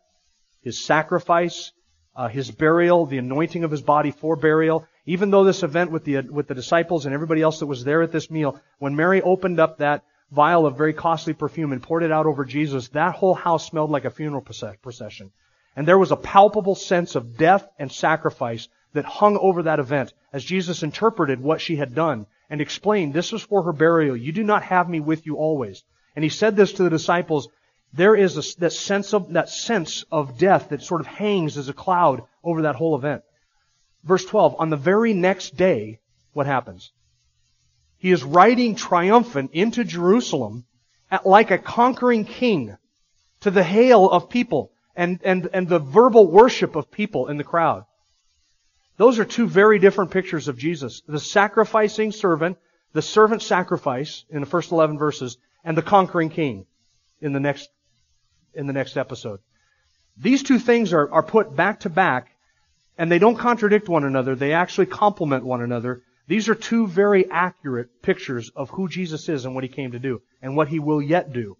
his 0.63 0.83
sacrifice, 0.85 1.73
uh, 2.15 2.29
his 2.29 2.51
burial, 2.51 3.07
the 3.07 3.19
anointing 3.19 3.65
of 3.65 3.71
his 3.71 3.83
body 3.83 4.11
for 4.11 4.37
burial. 4.37 4.87
Even 5.07 5.31
though 5.31 5.45
this 5.45 5.63
event 5.63 5.91
with 5.91 6.05
the 6.05 6.21
with 6.21 6.49
the 6.49 6.55
disciples 6.55 7.07
and 7.07 7.15
everybody 7.15 7.43
else 7.43 7.61
that 7.61 7.67
was 7.67 7.85
there 7.85 8.03
at 8.03 8.13
this 8.13 8.31
meal, 8.31 8.61
when 8.79 8.97
Mary 8.97 9.23
opened 9.23 9.61
up 9.61 9.79
that 9.79 10.05
vial 10.31 10.67
of 10.67 10.77
very 10.77 10.93
costly 10.93 11.33
perfume 11.33 11.73
and 11.73 11.83
poured 11.83 12.03
it 12.03 12.13
out 12.13 12.27
over 12.27 12.45
Jesus, 12.45 12.89
that 12.89 13.15
whole 13.15 13.35
house 13.35 13.67
smelled 13.67 13.91
like 13.91 14.05
a 14.05 14.11
funeral 14.11 14.45
procession. 14.83 15.31
And 15.77 15.87
there 15.87 15.99
was 15.99 16.11
a 16.11 16.17
palpable 16.17 16.75
sense 16.75 17.15
of 17.15 17.37
death 17.37 17.67
and 17.79 17.91
sacrifice 17.91 18.69
that 18.93 19.05
hung 19.05 19.39
over 19.39 19.63
that 19.63 19.79
event 19.79 20.13
as 20.33 20.45
Jesus 20.45 20.83
interpreted 20.83 21.41
what 21.41 21.61
she 21.61 21.77
had 21.77 21.95
done 21.95 22.27
and 22.51 22.61
explained 22.61 23.13
this 23.13 23.33
was 23.33 23.43
for 23.43 23.63
her 23.63 23.73
burial. 23.73 24.17
You 24.17 24.33
do 24.33 24.45
not 24.45 24.63
have 24.65 24.89
me 24.89 25.01
with 25.01 25.27
you 25.27 25.37
always. 25.37 25.85
And 26.17 26.23
he 26.23 26.29
said 26.29 26.57
this 26.57 26.73
to 26.75 26.83
the 26.83 26.91
disciples. 26.91 27.49
There 27.93 28.17
is 28.17 28.37
a, 28.37 28.61
that 28.61 28.73
sense 28.73 29.15
of 29.15 29.33
that 29.33 29.49
sense 29.49 30.05
of 30.11 30.39
death 30.39 30.71
that 30.71 30.83
sort 30.83 31.01
of 31.01 31.07
hangs 31.07 31.57
as 31.57 31.69
a 31.69 31.75
cloud 31.75 32.23
over 32.43 32.63
that 32.63 32.77
whole 32.77 32.97
event. 32.97 33.23
Verse 34.05 34.25
12. 34.25 34.57
On 34.59 34.71
the 34.71 34.77
very 34.77 35.15
next 35.15 35.57
day, 35.57 36.01
what 36.33 36.47
happens? 36.47 36.93
He 37.99 38.13
is 38.13 38.23
riding 38.23 38.75
triumphant 38.75 39.51
into 39.53 39.85
Jerusalem 39.85 40.65
at, 41.11 41.27
like 41.27 41.51
a 41.51 41.59
conquering 41.59 42.25
king 42.25 42.77
to 43.41 43.51
the 43.51 43.65
hail 43.65 44.09
of 44.09 44.29
people 44.31 44.73
and, 44.95 45.21
and, 45.25 45.49
and 45.53 45.69
the 45.69 45.79
verbal 45.79 46.31
worship 46.31 46.77
of 46.77 46.91
people 46.91 47.29
in 47.29 47.37
the 47.37 47.45
crowd. 47.45 47.85
Those 48.99 49.21
are 49.21 49.25
two 49.25 49.47
very 49.47 49.79
different 49.79 50.11
pictures 50.11 50.49
of 50.49 50.59
Jesus. 50.59 51.03
The 51.07 51.21
sacrificing 51.21 52.13
servant, 52.13 52.59
the 52.93 53.01
servant 53.01 53.43
sacrifice 53.43 54.25
in 54.29 54.41
the 54.41 54.47
first 54.47 54.73
11 54.73 54.99
verses, 54.99 55.39
and 55.65 55.77
the 55.77 55.83
conquering 55.83 56.31
king 56.31 56.67
in 57.21 57.33
the 57.33 57.41
next, 57.41 57.71
in 58.55 58.67
the 58.67 58.73
next 58.73 58.97
episode. 58.97 59.39
These 60.17 60.43
two 60.43 60.59
things 60.59 60.93
are, 60.93 61.11
are 61.13 61.23
put 61.23 61.55
back 61.55 61.81
to 61.81 61.89
back, 61.89 62.35
and 62.99 63.11
they 63.11 63.21
don't 63.21 63.39
contradict 63.39 63.89
one 63.89 64.03
another. 64.03 64.35
They 64.35 64.53
actually 64.53 64.87
complement 64.87 65.45
one 65.45 65.63
another. 65.63 66.03
These 66.27 66.49
are 66.49 66.57
two 66.57 66.89
very 66.89 67.31
accurate 67.31 68.03
pictures 68.03 68.51
of 68.55 68.69
who 68.71 68.89
Jesus 68.89 69.29
is 69.29 69.45
and 69.45 69.55
what 69.55 69.63
he 69.63 69.71
came 69.71 69.93
to 69.93 70.01
do 70.01 70.23
and 70.43 70.57
what 70.57 70.69
he 70.69 70.81
will 70.81 71.01
yet 71.01 71.33
do. 71.33 71.57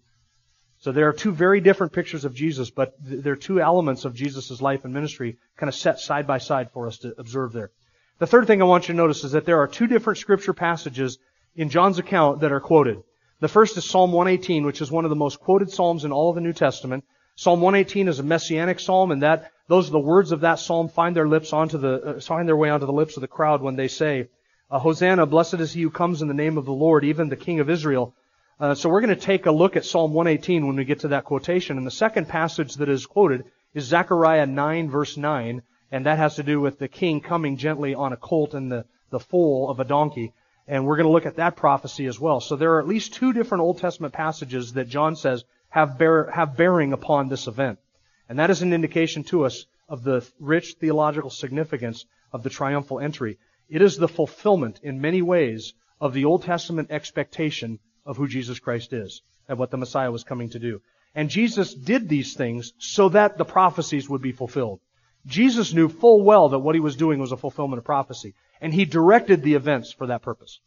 So 0.79 0.93
there 0.93 1.09
are 1.09 1.13
two 1.13 1.33
very 1.33 1.59
different 1.59 1.91
pictures 1.91 2.23
of 2.23 2.33
Jesus, 2.33 2.69
but 2.69 2.95
there 3.01 3.33
are 3.33 3.37
two 3.37 3.59
elements 3.59 4.05
of 4.05 4.13
Jesus' 4.13 4.61
life 4.61 4.85
and 4.85 4.93
ministry 4.93 5.37
kind 5.57 5.67
of 5.67 5.75
set 5.75 5.99
side 5.99 6.25
by 6.25 6.37
side 6.37 6.71
for 6.71 6.87
us 6.87 6.99
to 6.99 7.13
observe 7.17 7.51
there. 7.51 7.71
The 8.19 8.27
third 8.27 8.47
thing 8.47 8.61
I 8.61 8.65
want 8.65 8.87
you 8.87 8.93
to 8.93 8.97
notice 8.97 9.25
is 9.25 9.33
that 9.33 9.45
there 9.45 9.59
are 9.59 9.67
two 9.67 9.87
different 9.87 10.19
scripture 10.19 10.53
passages 10.53 11.17
in 11.55 11.69
John's 11.69 11.99
account 11.99 12.39
that 12.41 12.53
are 12.53 12.61
quoted. 12.61 13.03
The 13.41 13.49
first 13.49 13.75
is 13.75 13.89
Psalm 13.89 14.13
118, 14.13 14.65
which 14.65 14.81
is 14.81 14.91
one 14.91 15.03
of 15.03 15.09
the 15.09 15.15
most 15.17 15.41
quoted 15.41 15.69
psalms 15.69 16.05
in 16.05 16.13
all 16.13 16.29
of 16.29 16.35
the 16.35 16.41
New 16.41 16.53
Testament. 16.53 17.03
Psalm 17.35 17.59
118 17.59 18.07
is 18.07 18.19
a 18.19 18.23
messianic 18.23 18.79
psalm, 18.79 19.11
and 19.11 19.23
that 19.23 19.51
those 19.67 19.89
are 19.89 19.93
the 19.93 19.99
words 19.99 20.31
of 20.31 20.41
that 20.41 20.59
psalm 20.59 20.87
find 20.87 21.15
their 21.15 21.27
lips 21.27 21.51
onto 21.51 21.77
the 21.77 21.93
uh, 21.93 22.19
find 22.19 22.47
their 22.47 22.57
way 22.57 22.69
onto 22.69 22.85
the 22.85 22.93
lips 22.93 23.17
of 23.17 23.21
the 23.21 23.27
crowd 23.27 23.61
when 23.61 23.75
they 23.75 23.87
say, 23.87 24.29
uh, 24.71 24.79
"Hosanna, 24.79 25.25
blessed 25.25 25.55
is 25.55 25.73
he 25.73 25.81
who 25.81 25.89
comes 25.89 26.21
in 26.21 26.27
the 26.29 26.33
name 26.33 26.57
of 26.57 26.65
the 26.65 26.73
Lord, 26.73 27.03
even 27.03 27.29
the 27.29 27.35
King 27.35 27.59
of 27.59 27.69
Israel." 27.69 28.13
Uh, 28.59 28.75
so 28.75 28.89
we're 28.89 28.99
going 28.99 29.15
to 29.15 29.21
take 29.21 29.45
a 29.45 29.51
look 29.51 29.77
at 29.77 29.85
Psalm 29.85 30.13
118 30.13 30.67
when 30.67 30.75
we 30.75 30.83
get 30.83 30.99
to 30.99 31.07
that 31.09 31.23
quotation. 31.23 31.77
And 31.77 31.87
the 31.87 31.91
second 31.91 32.27
passage 32.27 32.75
that 32.75 32.89
is 32.89 33.05
quoted 33.05 33.45
is 33.73 33.85
Zechariah 33.85 34.47
9 34.47 34.89
verse 34.89 35.15
9, 35.15 35.61
and 35.93 36.05
that 36.05 36.17
has 36.17 36.35
to 36.35 36.43
do 36.43 36.59
with 36.59 36.77
the 36.77 36.89
king 36.89 37.21
coming 37.21 37.55
gently 37.55 37.95
on 37.95 38.11
a 38.11 38.17
colt 38.17 38.53
and 38.53 38.69
the, 38.69 38.83
the 39.11 39.19
foal 39.19 39.69
of 39.69 39.79
a 39.79 39.85
donkey. 39.85 40.33
And 40.67 40.85
we're 40.85 40.97
going 40.97 41.07
to 41.07 41.11
look 41.11 41.25
at 41.25 41.37
that 41.37 41.55
prophecy 41.55 42.05
as 42.07 42.19
well. 42.19 42.41
So 42.41 42.57
there 42.57 42.73
are 42.73 42.81
at 42.81 42.87
least 42.87 43.13
two 43.13 43.31
different 43.31 43.61
Old 43.61 43.77
Testament 43.77 44.13
passages 44.13 44.73
that 44.73 44.89
John 44.89 45.15
says 45.15 45.45
have, 45.69 45.97
bear, 45.97 46.29
have 46.29 46.57
bearing 46.57 46.91
upon 46.91 47.29
this 47.29 47.47
event. 47.47 47.79
And 48.27 48.39
that 48.39 48.49
is 48.49 48.61
an 48.61 48.73
indication 48.73 49.23
to 49.25 49.45
us 49.45 49.67
of 49.87 50.03
the 50.03 50.29
rich 50.37 50.75
theological 50.81 51.29
significance 51.29 52.05
of 52.33 52.43
the 52.43 52.49
triumphal 52.49 52.99
entry. 52.99 53.37
It 53.69 53.81
is 53.81 53.95
the 53.95 54.09
fulfillment 54.09 54.81
in 54.83 54.99
many 54.99 55.21
ways 55.21 55.73
of 56.01 56.13
the 56.13 56.25
Old 56.25 56.43
Testament 56.43 56.91
expectation 56.91 57.79
of 58.09 58.17
who 58.17 58.27
Jesus 58.27 58.59
Christ 58.59 58.91
is 58.91 59.21
and 59.47 59.59
what 59.59 59.69
the 59.69 59.77
Messiah 59.77 60.11
was 60.11 60.23
coming 60.23 60.49
to 60.49 60.59
do. 60.59 60.81
And 61.13 61.29
Jesus 61.29 61.75
did 61.75 62.09
these 62.09 62.33
things 62.33 62.73
so 62.79 63.09
that 63.09 63.37
the 63.37 63.45
prophecies 63.45 64.09
would 64.09 64.21
be 64.21 64.31
fulfilled. 64.31 64.79
Jesus 65.27 65.73
knew 65.73 65.89
full 65.89 66.23
well 66.23 66.49
that 66.49 66.59
what 66.59 66.73
he 66.73 66.81
was 66.81 66.95
doing 66.95 67.19
was 67.19 67.31
a 67.31 67.37
fulfillment 67.37 67.77
of 67.77 67.85
prophecy. 67.85 68.33
And 68.59 68.73
he 68.73 68.85
directed 68.85 69.43
the 69.43 69.53
events 69.53 69.91
for 69.91 70.07
that 70.07 70.23
purpose. 70.23 70.59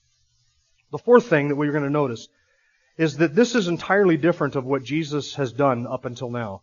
The 0.92 0.98
fourth 0.98 1.26
thing 1.26 1.48
that 1.48 1.57
we're 1.57 1.72
going 1.72 1.85
to 1.85 1.90
notice 1.90 2.28
is 2.96 3.16
that 3.16 3.35
this 3.35 3.57
is 3.57 3.66
entirely 3.66 4.16
different 4.16 4.55
of 4.55 4.64
what 4.64 4.85
Jesus 4.85 5.35
has 5.35 5.52
done 5.52 5.88
up 5.88 6.05
until 6.05 6.31
now. 6.31 6.62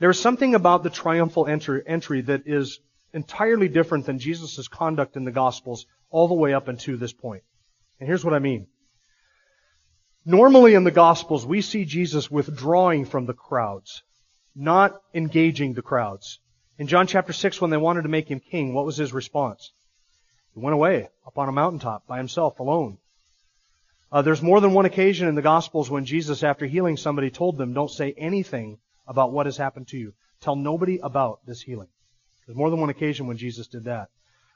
There 0.00 0.10
is 0.10 0.18
something 0.18 0.56
about 0.56 0.82
the 0.82 0.90
triumphal 0.90 1.46
entry 1.46 2.22
that 2.22 2.42
is 2.46 2.80
entirely 3.12 3.68
different 3.68 4.06
than 4.06 4.18
Jesus' 4.18 4.66
conduct 4.66 5.16
in 5.16 5.24
the 5.24 5.30
Gospels 5.30 5.86
all 6.10 6.26
the 6.26 6.34
way 6.34 6.54
up 6.54 6.66
until 6.66 6.96
this 6.96 7.12
point. 7.12 7.44
And 8.00 8.08
here's 8.08 8.24
what 8.24 8.34
I 8.34 8.40
mean. 8.40 8.66
Normally 10.28 10.74
in 10.74 10.84
the 10.84 10.90
Gospels, 10.90 11.46
we 11.46 11.62
see 11.62 11.86
Jesus 11.86 12.30
withdrawing 12.30 13.06
from 13.06 13.24
the 13.24 13.32
crowds, 13.32 14.02
not 14.54 15.00
engaging 15.14 15.72
the 15.72 15.80
crowds. 15.80 16.38
In 16.76 16.86
John 16.86 17.06
chapter 17.06 17.32
6, 17.32 17.62
when 17.62 17.70
they 17.70 17.78
wanted 17.78 18.02
to 18.02 18.10
make 18.10 18.30
him 18.30 18.38
king, 18.38 18.74
what 18.74 18.84
was 18.84 18.98
his 18.98 19.14
response? 19.14 19.72
He 20.52 20.60
went 20.60 20.74
away 20.74 21.08
up 21.26 21.38
on 21.38 21.48
a 21.48 21.52
mountaintop 21.52 22.06
by 22.06 22.18
himself, 22.18 22.60
alone. 22.60 22.98
Uh, 24.12 24.20
there's 24.20 24.42
more 24.42 24.60
than 24.60 24.74
one 24.74 24.84
occasion 24.84 25.28
in 25.28 25.34
the 25.34 25.40
Gospels 25.40 25.88
when 25.88 26.04
Jesus, 26.04 26.42
after 26.42 26.66
healing 26.66 26.98
somebody, 26.98 27.30
told 27.30 27.56
them, 27.56 27.72
don't 27.72 27.90
say 27.90 28.12
anything 28.18 28.80
about 29.06 29.32
what 29.32 29.46
has 29.46 29.56
happened 29.56 29.88
to 29.88 29.96
you. 29.96 30.12
Tell 30.42 30.56
nobody 30.56 30.98
about 30.98 31.40
this 31.46 31.62
healing. 31.62 31.88
There's 32.46 32.58
more 32.58 32.68
than 32.68 32.80
one 32.80 32.90
occasion 32.90 33.28
when 33.28 33.38
Jesus 33.38 33.66
did 33.66 33.84
that. 33.84 34.10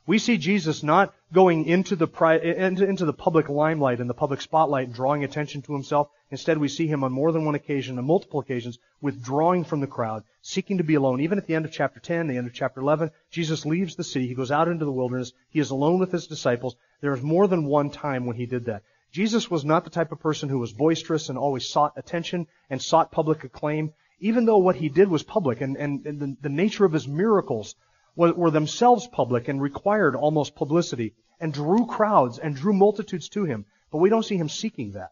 We 0.05 0.19
see 0.19 0.37
Jesus 0.37 0.83
not 0.83 1.15
going 1.33 1.65
into 1.65 1.95
the, 1.95 2.09
into 2.43 3.05
the 3.05 3.13
public 3.13 3.49
limelight 3.49 4.01
and 4.01 4.11
the 4.11 4.15
public 4.15 4.41
spotlight 4.41 4.87
and 4.87 4.95
drawing 4.95 5.23
attention 5.23 5.63
to 5.63 5.75
himself. 5.75 6.09
Instead, 6.33 6.59
we 6.59 6.67
see 6.67 6.89
him 6.89 7.05
on 7.05 7.13
more 7.13 7.31
than 7.31 7.45
one 7.45 7.55
occasion, 7.55 7.99
on 7.99 8.05
multiple 8.05 8.41
occasions, 8.41 8.81
withdrawing 9.01 9.63
from 9.63 9.79
the 9.79 9.87
crowd, 9.87 10.25
seeking 10.41 10.79
to 10.79 10.85
be 10.85 10.97
alone. 10.97 11.21
Even 11.21 11.39
at 11.39 11.47
the 11.47 11.55
end 11.55 11.65
of 11.65 11.71
chapter 11.71 12.01
10, 12.01 12.27
the 12.27 12.37
end 12.37 12.49
of 12.49 12.53
chapter 12.53 12.81
11, 12.81 13.13
Jesus 13.31 13.65
leaves 13.65 13.95
the 13.95 14.03
city. 14.03 14.27
He 14.27 14.35
goes 14.35 14.51
out 14.51 14.67
into 14.67 14.85
the 14.85 14.91
wilderness. 14.91 15.33
He 15.51 15.61
is 15.61 15.71
alone 15.71 16.01
with 16.01 16.11
his 16.11 16.27
disciples. 16.27 16.75
There 17.01 17.15
is 17.15 17.23
more 17.23 17.47
than 17.47 17.67
one 17.67 17.91
time 17.91 18.27
when 18.27 18.35
he 18.35 18.47
did 18.47 18.65
that. 18.65 18.83
Jesus 19.13 19.53
was 19.53 19.65
not 19.65 19.85
the 19.85 19.91
type 19.91 20.11
of 20.11 20.19
person 20.19 20.49
who 20.49 20.59
was 20.59 20.73
boisterous 20.73 21.29
and 21.29 21.39
always 21.39 21.69
sought 21.69 21.93
attention 21.97 22.49
and 22.71 22.83
sought 22.83 23.13
public 23.13 23.45
acclaim, 23.45 23.93
even 24.19 24.47
though 24.47 24.59
what 24.59 24.77
he 24.77 24.89
did 24.89 25.09
was 25.09 25.23
public 25.23 25.61
and, 25.61 25.77
and, 25.77 26.05
and 26.07 26.19
the, 26.19 26.37
the 26.43 26.49
nature 26.49 26.85
of 26.85 26.93
his 26.93 27.07
miracles 27.07 27.77
were 28.17 28.51
themselves 28.51 29.09
public 29.09 29.49
and 29.49 29.61
required 29.61 30.15
almost 30.15 30.55
publicity 30.55 31.15
and 31.41 31.53
drew 31.53 31.87
crowds 31.87 32.39
and 32.39 32.55
drew 32.55 32.73
multitudes 32.73 33.29
to 33.31 33.45
him. 33.45 33.65
But 33.91 33.99
we 33.99 34.11
don't 34.11 34.25
see 34.25 34.37
him 34.37 34.49
seeking 34.49 34.93
that. 34.93 35.11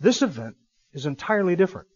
This 0.00 0.22
event 0.22 0.56
is 0.92 1.06
entirely 1.06 1.56
different. 1.56 1.88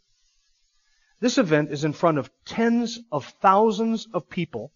This 1.20 1.38
event 1.38 1.70
is 1.70 1.84
in 1.84 1.92
front 1.92 2.18
of 2.18 2.30
tens 2.44 2.98
of 3.12 3.26
thousands 3.40 4.08
of 4.12 4.28
people. 4.28 4.72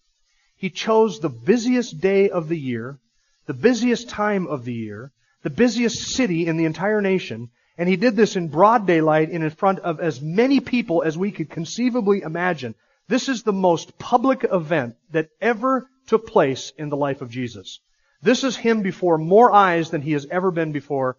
He 0.55 0.69
chose 0.69 1.19
the 1.19 1.29
busiest 1.29 1.99
day 1.99 2.29
of 2.29 2.47
the 2.47 2.57
year, 2.57 2.99
the 3.47 3.53
busiest 3.53 4.09
time 4.09 4.47
of 4.47 4.63
the 4.63 4.73
year, 4.73 5.11
the 5.43 5.49
busiest 5.49 6.15
city 6.15 6.47
in 6.47 6.57
the 6.57 6.65
entire 6.65 7.01
nation, 7.01 7.49
and 7.77 7.87
he 7.87 7.95
did 7.95 8.15
this 8.15 8.35
in 8.35 8.47
broad 8.47 8.87
daylight 8.87 9.29
and 9.29 9.43
in 9.43 9.49
front 9.49 9.79
of 9.79 9.99
as 9.99 10.21
many 10.21 10.59
people 10.59 11.03
as 11.03 11.17
we 11.17 11.31
could 11.31 11.49
conceivably 11.49 12.21
imagine. 12.21 12.75
This 13.07 13.29
is 13.29 13.43
the 13.43 13.53
most 13.53 13.97
public 13.97 14.45
event 14.51 14.95
that 15.11 15.29
ever 15.39 15.89
took 16.07 16.27
place 16.27 16.73
in 16.77 16.89
the 16.89 16.97
life 16.97 17.21
of 17.21 17.29
Jesus. 17.29 17.79
This 18.21 18.43
is 18.43 18.57
him 18.57 18.81
before 18.81 19.17
more 19.17 19.51
eyes 19.51 19.91
than 19.91 20.01
he 20.01 20.11
has 20.13 20.25
ever 20.29 20.51
been 20.51 20.71
before 20.71 21.17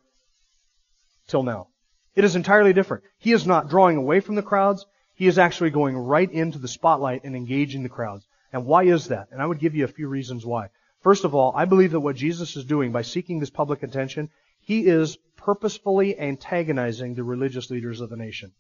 till 1.29 1.43
now. 1.43 1.69
It 2.15 2.25
is 2.25 2.37
entirely 2.37 2.73
different. 2.73 3.05
He 3.19 3.33
is 3.33 3.47
not 3.47 3.71
drawing 3.71 3.97
away 3.97 4.21
from 4.21 4.35
the 4.35 4.43
crowds. 4.43 4.85
He 5.15 5.27
is 5.27 5.39
actually 5.39 5.71
going 5.71 5.97
right 5.97 6.31
into 6.31 6.59
the 6.59 6.69
spotlight 6.69 7.25
and 7.25 7.35
engaging 7.35 7.83
the 7.83 7.89
crowds. 7.89 8.27
And 8.53 8.67
why 8.67 8.85
is 8.85 9.09
that? 9.09 9.29
And 9.31 9.41
I 9.41 9.47
would 9.47 9.59
give 9.59 9.75
you 9.75 9.85
a 9.85 9.89
few 9.89 10.09
reasons 10.09 10.45
why. 10.45 10.69
First 11.01 11.25
of 11.25 11.35
all, 11.35 11.53
I 11.55 11.65
believe 11.65 11.93
that 11.93 12.01
what 12.01 12.17
Jesus 12.17 12.57
is 12.57 12.65
doing 12.65 12.93
by 12.93 13.03
seeking 13.03 13.39
this 13.39 13.51
public 13.51 13.83
attention, 13.83 14.31
he 14.61 14.87
is 14.87 15.17
purposefully 15.37 16.19
antagonizing 16.19 17.15
the 17.15 17.25
religious 17.25 17.71
leaders 17.71 18.01
of 18.01 18.11
the 18.11 18.17
nation. 18.17 18.53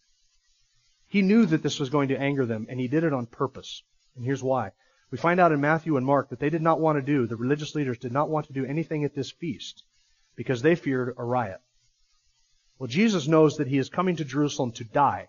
He 1.08 1.22
knew 1.22 1.46
that 1.46 1.62
this 1.62 1.80
was 1.80 1.90
going 1.90 2.08
to 2.08 2.20
anger 2.20 2.44
them, 2.44 2.66
and 2.68 2.78
he 2.78 2.86
did 2.86 3.02
it 3.02 3.12
on 3.12 3.26
purpose. 3.26 3.82
And 4.14 4.24
here's 4.24 4.42
why. 4.42 4.72
We 5.10 5.16
find 5.16 5.40
out 5.40 5.52
in 5.52 5.60
Matthew 5.60 5.96
and 5.96 6.04
Mark 6.04 6.28
that 6.28 6.38
they 6.38 6.50
did 6.50 6.60
not 6.60 6.80
want 6.80 6.98
to 6.98 7.02
do, 7.02 7.26
the 7.26 7.36
religious 7.36 7.74
leaders 7.74 7.98
did 7.98 8.12
not 8.12 8.28
want 8.28 8.46
to 8.46 8.52
do 8.52 8.66
anything 8.66 9.04
at 9.04 9.14
this 9.14 9.30
feast 9.30 9.84
because 10.36 10.60
they 10.60 10.74
feared 10.74 11.14
a 11.16 11.24
riot. 11.24 11.60
Well, 12.78 12.88
Jesus 12.88 13.26
knows 13.26 13.56
that 13.56 13.68
he 13.68 13.78
is 13.78 13.88
coming 13.88 14.16
to 14.16 14.24
Jerusalem 14.24 14.72
to 14.72 14.84
die 14.84 15.28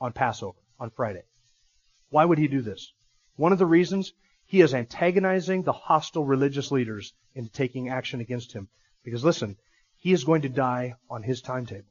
on 0.00 0.12
Passover, 0.12 0.58
on 0.80 0.90
Friday. 0.90 1.22
Why 2.10 2.24
would 2.24 2.38
he 2.38 2.48
do 2.48 2.60
this? 2.60 2.92
One 3.36 3.52
of 3.52 3.58
the 3.58 3.66
reasons, 3.66 4.12
he 4.44 4.60
is 4.60 4.74
antagonizing 4.74 5.62
the 5.62 5.72
hostile 5.72 6.24
religious 6.24 6.70
leaders 6.72 7.14
into 7.34 7.50
taking 7.50 7.88
action 7.88 8.20
against 8.20 8.52
him. 8.52 8.68
Because 9.04 9.24
listen, 9.24 9.56
he 9.98 10.12
is 10.12 10.24
going 10.24 10.42
to 10.42 10.48
die 10.48 10.94
on 11.08 11.22
his 11.22 11.40
timetable. 11.40 11.88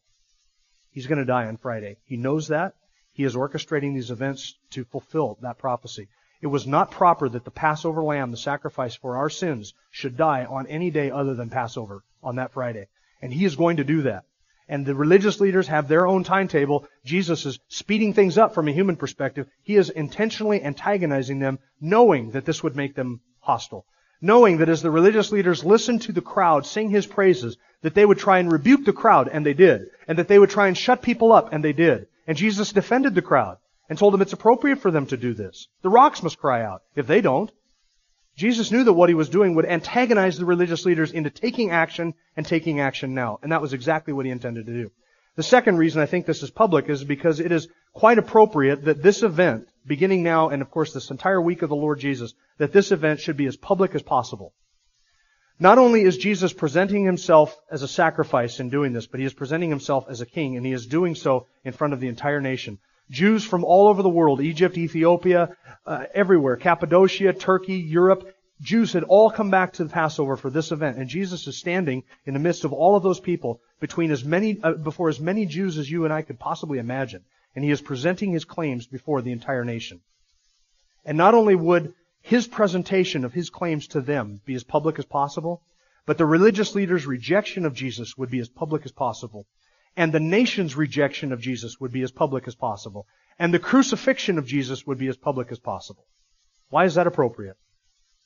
He's 0.91 1.08
going 1.08 1.19
to 1.19 1.25
die 1.25 1.47
on 1.47 1.58
Friday. 1.58 1.97
He 2.06 2.17
knows 2.17 2.49
that. 2.49 2.75
He 3.15 3.23
is 3.23 3.34
orchestrating 3.34 3.93
these 3.93 4.12
events 4.12 4.56
to 4.71 4.84
fulfill 4.84 5.38
that 5.41 5.58
prophecy. 5.58 6.10
It 6.41 6.47
was 6.47 6.67
not 6.67 6.91
proper 6.91 7.30
that 7.30 7.45
the 7.45 7.49
Passover 7.49 8.04
lamb, 8.04 8.32
the 8.32 8.38
sacrifice 8.38 8.93
for 8.93 9.15
our 9.15 9.30
sins, 9.30 9.73
should 9.89 10.17
die 10.17 10.43
on 10.43 10.67
any 10.67 10.91
day 10.91 11.12
other 11.12 11.34
than 11.34 11.49
Passover, 11.49 12.04
on 12.21 12.36
that 12.36 12.51
Friday. 12.51 12.89
And 13.21 13.32
he 13.32 13.45
is 13.45 13.56
going 13.56 13.78
to 13.78 13.86
do 13.86 14.01
that. 14.01 14.25
And 14.67 14.86
the 14.86 14.95
religious 14.95 15.39
leaders 15.39 15.69
have 15.69 15.88
their 15.88 16.06
own 16.06 16.25
timetable. 16.25 16.88
Jesus 17.06 17.45
is 17.45 17.58
speeding 17.69 18.13
things 18.13 18.38
up 18.38 18.54
from 18.54 18.67
a 18.67 18.73
human 18.73 18.97
perspective. 18.97 19.47
He 19.63 19.78
is 19.78 19.89
intentionally 19.89 20.62
antagonizing 20.62 21.39
them, 21.39 21.60
knowing 21.80 22.32
that 22.32 22.43
this 22.43 22.63
would 22.63 22.75
make 22.75 22.95
them 22.95 23.21
hostile. 23.39 23.86
Knowing 24.19 24.58
that 24.58 24.67
as 24.67 24.82
the 24.82 24.91
religious 24.91 25.32
leaders 25.32 25.63
listened 25.63 26.01
to 26.01 26.12
the 26.12 26.19
crowd 26.19 26.65
sing 26.65 26.89
his 26.89 27.08
praises, 27.08 27.56
that 27.82 27.93
they 27.93 28.06
would 28.06 28.19
try 28.19 28.39
and 28.39 28.51
rebuke 28.51 28.84
the 28.84 28.91
crowd, 28.91 29.30
and 29.30 29.45
they 29.45 29.54
did. 29.54 29.89
And 30.06 30.17
that 30.17 30.28
they 30.28 30.38
would 30.38 30.49
try 30.49 30.67
and 30.67 30.78
shut 30.78 31.01
people 31.01 31.32
up, 31.32 31.54
and 31.54 31.63
they 31.63 31.73
did. 31.73 32.08
And 32.27 32.38
Jesus 32.38 32.71
defended 32.71 33.15
the 33.15 33.21
crowd 33.21 33.57
and 33.89 33.97
told 33.97 34.13
them 34.13 34.21
it's 34.21 34.33
appropriate 34.33 34.79
for 34.79 34.91
them 34.91 35.05
to 35.07 35.17
do 35.17 35.33
this. 35.33 35.67
The 35.81 35.89
rocks 35.89 36.23
must 36.23 36.39
cry 36.39 36.63
out. 36.63 36.81
If 36.95 37.07
they 37.07 37.21
don't, 37.21 37.51
Jesus 38.35 38.71
knew 38.71 38.83
that 38.83 38.93
what 38.93 39.09
he 39.09 39.15
was 39.15 39.29
doing 39.29 39.55
would 39.55 39.65
antagonize 39.65 40.38
the 40.38 40.45
religious 40.45 40.85
leaders 40.85 41.11
into 41.11 41.29
taking 41.29 41.71
action 41.71 42.13
and 42.35 42.45
taking 42.45 42.79
action 42.79 43.13
now. 43.13 43.39
And 43.41 43.51
that 43.51 43.61
was 43.61 43.73
exactly 43.73 44.13
what 44.13 44.25
he 44.25 44.31
intended 44.31 44.65
to 44.65 44.73
do. 44.73 44.91
The 45.35 45.43
second 45.43 45.77
reason 45.77 46.01
I 46.01 46.05
think 46.05 46.25
this 46.25 46.43
is 46.43 46.49
public 46.49 46.89
is 46.89 47.03
because 47.03 47.39
it 47.39 47.51
is 47.51 47.67
quite 47.93 48.17
appropriate 48.17 48.85
that 48.85 49.03
this 49.03 49.21
event, 49.21 49.67
beginning 49.85 50.23
now 50.23 50.49
and 50.49 50.61
of 50.61 50.71
course 50.71 50.93
this 50.93 51.11
entire 51.11 51.41
week 51.41 51.61
of 51.61 51.69
the 51.69 51.75
Lord 51.75 51.99
Jesus, 51.99 52.33
that 52.57 52.71
this 52.71 52.91
event 52.91 53.19
should 53.19 53.38
be 53.38 53.45
as 53.45 53.57
public 53.57 53.95
as 53.95 54.01
possible. 54.01 54.53
Not 55.60 55.78
only 55.78 56.02
is 56.02 56.18
Jesus 56.18 56.52
presenting 56.52 57.06
himself 57.06 57.58
as 57.72 57.82
a 57.82 57.88
sacrifice 57.88 58.60
in 58.60 58.70
doing 58.70 58.91
this, 58.91 59.08
but 59.08 59.20
he 59.20 59.26
is 59.26 59.34
presenting 59.34 59.70
himself 59.70 60.08
as 60.10 60.20
a 60.20 60.26
king, 60.26 60.58
and 60.58 60.65
he 60.65 60.74
is 60.74 60.86
doing 60.86 61.15
so 61.15 61.48
in 61.63 61.72
front 61.72 61.94
of 61.94 62.02
the 62.02 62.10
entire 62.10 62.41
nation. 62.41 62.78
Jews 63.10 63.46
from 63.46 63.63
all 63.63 63.88
over 63.88 64.02
the 64.02 64.10
world, 64.10 64.41
Egypt, 64.41 64.78
Ethiopia, 64.78 65.56
uh, 65.86 66.06
everywhere, 66.13 66.58
Cappadocia, 66.58 67.34
Turkey, 67.34 67.76
Europe, 67.76 68.36
Jews 68.62 68.94
had 68.94 69.04
all 69.04 69.30
come 69.30 69.50
back 69.50 69.74
to 69.74 69.84
the 69.84 69.89
Passover 69.89 70.38
for 70.38 70.50
this 70.50 70.72
event, 70.72 70.98
and 70.98 71.10
Jesus 71.10 71.46
is 71.48 71.58
standing 71.58 72.04
in 72.26 72.34
the 72.34 72.39
midst 72.39 72.63
of 72.63 72.74
all 72.74 72.96
of 72.96 73.04
those 73.04 73.20
people 73.20 73.62
between 73.80 74.12
as 74.12 74.24
many, 74.24 74.60
uh, 74.62 74.74
before 74.74 75.10
as 75.10 75.20
many 75.20 75.46
Jews 75.46 75.78
as 75.78 75.89
you 75.89 76.06
and 76.06 76.13
I 76.13 76.22
could 76.22 76.39
possibly 76.39 76.80
imagine. 76.80 77.24
And 77.56 77.63
he 77.63 77.72
is 77.72 77.82
presenting 77.82 78.32
his 78.32 78.46
claims 78.46 78.88
before 78.88 79.22
the 79.22 79.32
entire 79.32 79.63
nation. 79.63 80.02
And 81.06 81.18
not 81.18 81.34
only 81.34 81.56
would 81.56 81.94
his 82.25 82.47
presentation 82.47 83.23
of 83.23 83.33
his 83.33 83.51
claims 83.51 83.85
to 83.89 84.01
them 84.01 84.41
be 84.45 84.55
as 84.55 84.63
public 84.63 84.97
as 84.97 85.05
possible, 85.05 85.61
but 86.07 86.17
the 86.17 86.25
religious 86.25 86.73
leaders' 86.73 87.05
rejection 87.05 87.67
of 87.67 87.75
Jesus 87.75 88.17
would 88.17 88.31
be 88.31 88.39
as 88.39 88.49
public 88.49 88.83
as 88.83 88.91
possible. 88.91 89.45
And 89.95 90.11
the 90.11 90.19
nation's 90.19 90.75
rejection 90.75 91.31
of 91.31 91.39
Jesus 91.39 91.79
would 91.79 91.91
be 91.91 92.01
as 92.01 92.11
public 92.11 92.47
as 92.47 92.55
possible. 92.55 93.05
And 93.38 93.53
the 93.53 93.59
crucifixion 93.59 94.39
of 94.39 94.47
Jesus 94.47 94.88
would 94.88 94.97
be 94.97 95.07
as 95.07 95.17
public 95.17 95.51
as 95.51 95.59
possible. 95.59 96.03
Why 96.69 96.85
is 96.85 96.95
that 96.95 97.05
appropriate? 97.05 97.57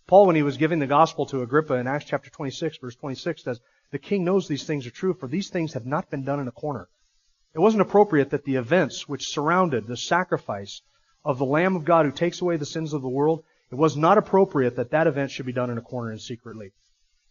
Paul, 0.08 0.28
when 0.28 0.38
he 0.38 0.44
was 0.44 0.56
giving 0.56 0.80
the 0.80 0.88
gospel 0.88 1.26
to 1.26 1.42
Agrippa 1.42 1.74
in 1.74 1.86
Acts 1.86 2.06
chapter 2.06 2.30
26, 2.30 2.78
verse 2.78 2.96
26, 2.96 3.44
says, 3.44 3.60
The 3.92 4.00
king 4.00 4.24
knows 4.24 4.48
these 4.48 4.64
things 4.64 4.88
are 4.88 4.92
true, 4.92 5.14
for 5.14 5.28
these 5.28 5.50
things 5.50 5.74
have 5.74 5.86
not 5.86 6.10
been 6.10 6.24
done 6.24 6.40
in 6.40 6.48
a 6.48 6.54
corner. 6.54 6.88
It 7.54 7.60
wasn't 7.60 7.82
appropriate 7.82 8.30
that 8.30 8.46
the 8.46 8.56
events 8.56 9.10
which 9.10 9.28
surrounded 9.28 9.88
the 9.88 9.98
sacrifice 9.98 10.84
of 11.26 11.38
the 11.38 11.46
Lamb 11.46 11.76
of 11.76 11.84
God 11.84 12.06
who 12.06 12.14
takes 12.14 12.40
away 12.40 12.56
the 12.56 12.66
sins 12.66 12.94
of 12.94 13.02
the 13.02 13.10
world, 13.10 13.44
it 13.72 13.76
was 13.76 13.96
not 13.96 14.18
appropriate 14.18 14.76
that 14.78 14.92
that 14.92 15.08
event 15.08 15.32
should 15.32 15.46
be 15.46 15.54
done 15.54 15.70
in 15.70 15.78
a 15.78 15.82
corner 15.82 16.12
and 16.12 16.22
secretly. 16.22 16.72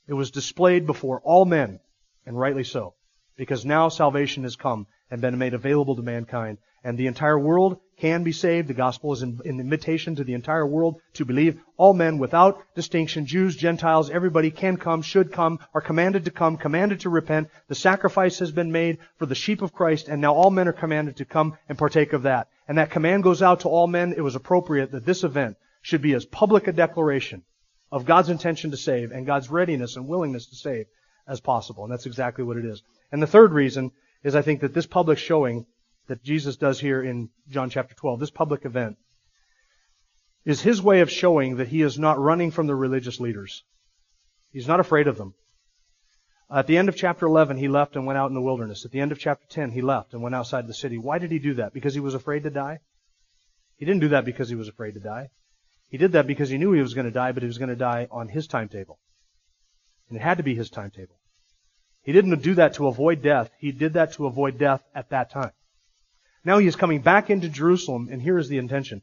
It 0.06 0.14
was 0.14 0.30
displayed 0.30 0.86
before 0.86 1.20
all 1.22 1.44
men, 1.44 1.80
and 2.24 2.38
rightly 2.38 2.64
so, 2.64 2.94
because 3.36 3.64
now 3.64 3.88
salvation 3.88 4.44
has 4.44 4.56
come 4.56 4.86
and 5.10 5.20
been 5.20 5.38
made 5.38 5.54
available 5.54 5.96
to 5.96 6.02
mankind, 6.02 6.58
and 6.84 6.96
the 6.96 7.08
entire 7.08 7.38
world 7.38 7.80
can 7.98 8.22
be 8.22 8.30
saved. 8.30 8.68
The 8.68 8.74
gospel 8.74 9.12
is 9.12 9.22
an 9.22 9.40
invitation 9.44 10.14
to 10.16 10.24
the 10.24 10.34
entire 10.34 10.66
world 10.66 11.00
to 11.14 11.24
believe. 11.24 11.60
All 11.76 11.92
men 11.92 12.18
without 12.18 12.62
distinction, 12.76 13.26
Jews, 13.26 13.56
Gentiles, 13.56 14.08
everybody 14.08 14.50
can 14.50 14.76
come, 14.76 15.02
should 15.02 15.32
come, 15.32 15.58
are 15.74 15.80
commanded 15.80 16.26
to 16.26 16.30
come, 16.30 16.56
commanded 16.56 17.00
to 17.00 17.10
repent. 17.10 17.48
The 17.66 17.74
sacrifice 17.74 18.38
has 18.38 18.52
been 18.52 18.70
made 18.70 18.98
for 19.16 19.26
the 19.26 19.34
sheep 19.34 19.60
of 19.60 19.72
Christ, 19.72 20.08
and 20.08 20.20
now 20.20 20.34
all 20.34 20.50
men 20.50 20.68
are 20.68 20.72
commanded 20.72 21.16
to 21.16 21.24
come 21.24 21.58
and 21.68 21.76
partake 21.76 22.12
of 22.12 22.22
that. 22.22 22.48
And 22.68 22.78
that 22.78 22.90
command 22.90 23.24
goes 23.24 23.42
out 23.42 23.60
to 23.60 23.68
all 23.68 23.88
men. 23.88 24.14
It 24.16 24.22
was 24.22 24.36
appropriate 24.36 24.92
that 24.92 25.04
this 25.04 25.24
event 25.24 25.56
should 25.88 26.02
be 26.02 26.12
as 26.12 26.26
public 26.26 26.66
a 26.66 26.72
declaration 26.72 27.42
of 27.90 28.04
God's 28.04 28.28
intention 28.28 28.72
to 28.72 28.76
save 28.76 29.10
and 29.10 29.24
God's 29.24 29.50
readiness 29.50 29.96
and 29.96 30.06
willingness 30.06 30.44
to 30.48 30.54
save 30.54 30.84
as 31.26 31.40
possible. 31.40 31.82
And 31.82 31.90
that's 31.90 32.04
exactly 32.04 32.44
what 32.44 32.58
it 32.58 32.66
is. 32.66 32.82
And 33.10 33.22
the 33.22 33.26
third 33.26 33.54
reason 33.54 33.92
is 34.22 34.36
I 34.36 34.42
think 34.42 34.60
that 34.60 34.74
this 34.74 34.84
public 34.84 35.16
showing 35.16 35.64
that 36.08 36.22
Jesus 36.22 36.58
does 36.58 36.78
here 36.78 37.02
in 37.02 37.30
John 37.48 37.70
chapter 37.70 37.94
12, 37.94 38.20
this 38.20 38.28
public 38.28 38.66
event, 38.66 38.98
is 40.44 40.60
his 40.60 40.82
way 40.82 41.00
of 41.00 41.10
showing 41.10 41.56
that 41.56 41.68
he 41.68 41.80
is 41.80 41.98
not 41.98 42.18
running 42.18 42.50
from 42.50 42.66
the 42.66 42.74
religious 42.74 43.18
leaders. 43.18 43.64
He's 44.52 44.68
not 44.68 44.80
afraid 44.80 45.08
of 45.08 45.16
them. 45.16 45.32
At 46.50 46.66
the 46.66 46.76
end 46.76 46.90
of 46.90 46.96
chapter 46.96 47.24
11, 47.24 47.56
he 47.56 47.68
left 47.68 47.96
and 47.96 48.04
went 48.04 48.18
out 48.18 48.28
in 48.28 48.34
the 48.34 48.42
wilderness. 48.42 48.84
At 48.84 48.90
the 48.90 49.00
end 49.00 49.12
of 49.12 49.18
chapter 49.18 49.46
10, 49.48 49.70
he 49.70 49.80
left 49.80 50.12
and 50.12 50.22
went 50.22 50.34
outside 50.34 50.66
the 50.66 50.74
city. 50.74 50.98
Why 50.98 51.18
did 51.18 51.30
he 51.30 51.38
do 51.38 51.54
that? 51.54 51.72
Because 51.72 51.94
he 51.94 52.00
was 52.00 52.14
afraid 52.14 52.42
to 52.42 52.50
die? 52.50 52.80
He 53.76 53.86
didn't 53.86 54.02
do 54.02 54.08
that 54.08 54.26
because 54.26 54.50
he 54.50 54.54
was 54.54 54.68
afraid 54.68 54.92
to 54.92 55.00
die. 55.00 55.30
He 55.88 55.98
did 55.98 56.12
that 56.12 56.26
because 56.26 56.48
he 56.50 56.58
knew 56.58 56.72
he 56.72 56.82
was 56.82 56.94
going 56.94 57.06
to 57.06 57.10
die, 57.10 57.32
but 57.32 57.42
he 57.42 57.46
was 57.46 57.58
going 57.58 57.70
to 57.70 57.76
die 57.76 58.08
on 58.10 58.28
his 58.28 58.46
timetable. 58.46 58.98
And 60.08 60.18
it 60.18 60.22
had 60.22 60.36
to 60.38 60.42
be 60.42 60.54
his 60.54 60.70
timetable. 60.70 61.16
He 62.02 62.12
didn't 62.12 62.42
do 62.42 62.54
that 62.54 62.74
to 62.74 62.86
avoid 62.86 63.22
death. 63.22 63.50
He 63.58 63.72
did 63.72 63.94
that 63.94 64.12
to 64.14 64.26
avoid 64.26 64.58
death 64.58 64.82
at 64.94 65.10
that 65.10 65.30
time. 65.30 65.52
Now 66.44 66.58
he 66.58 66.66
is 66.66 66.76
coming 66.76 67.00
back 67.00 67.30
into 67.30 67.48
Jerusalem, 67.48 68.08
and 68.10 68.22
here 68.22 68.38
is 68.38 68.48
the 68.48 68.58
intention. 68.58 69.02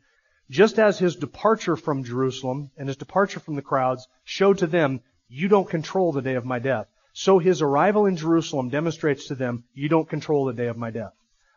Just 0.50 0.80
as 0.80 1.00
his 1.00 1.16
departure 1.16 1.76
from 1.76 2.04
Jerusalem 2.04 2.72
and 2.78 2.88
his 2.88 2.98
departure 2.98 3.40
from 3.40 3.56
the 3.56 3.62
crowds 3.62 4.08
showed 4.24 4.60
to 4.60 4.68
them, 4.68 5.02
you 5.28 5.48
don't 5.48 5.70
control 5.70 6.12
the 6.12 6.22
day 6.22 6.36
of 6.36 6.46
my 6.46 6.60
death, 6.60 6.88
so 7.14 7.40
his 7.40 7.62
arrival 7.62 8.06
in 8.06 8.16
Jerusalem 8.16 8.70
demonstrates 8.70 9.28
to 9.28 9.36
them, 9.36 9.64
you 9.74 9.90
don't 9.90 10.10
control 10.10 10.46
the 10.46 10.54
day 10.54 10.68
of 10.68 10.78
my 10.78 10.92
death. 10.92 11.14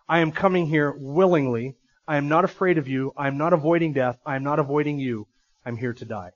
I 0.08 0.20
am 0.20 0.32
coming 0.32 0.66
here 0.66 0.90
willingly. 0.90 1.76
I 2.08 2.16
am 2.16 2.26
not 2.26 2.44
afraid 2.44 2.78
of 2.78 2.88
you. 2.88 3.12
I 3.18 3.28
am 3.28 3.36
not 3.36 3.52
avoiding 3.52 3.92
death. 3.92 4.18
I 4.24 4.36
am 4.36 4.42
not 4.42 4.58
avoiding 4.58 4.98
you. 4.98 5.28
I'm 5.66 5.76
here 5.76 5.92
to 5.92 6.04
die. 6.06 6.30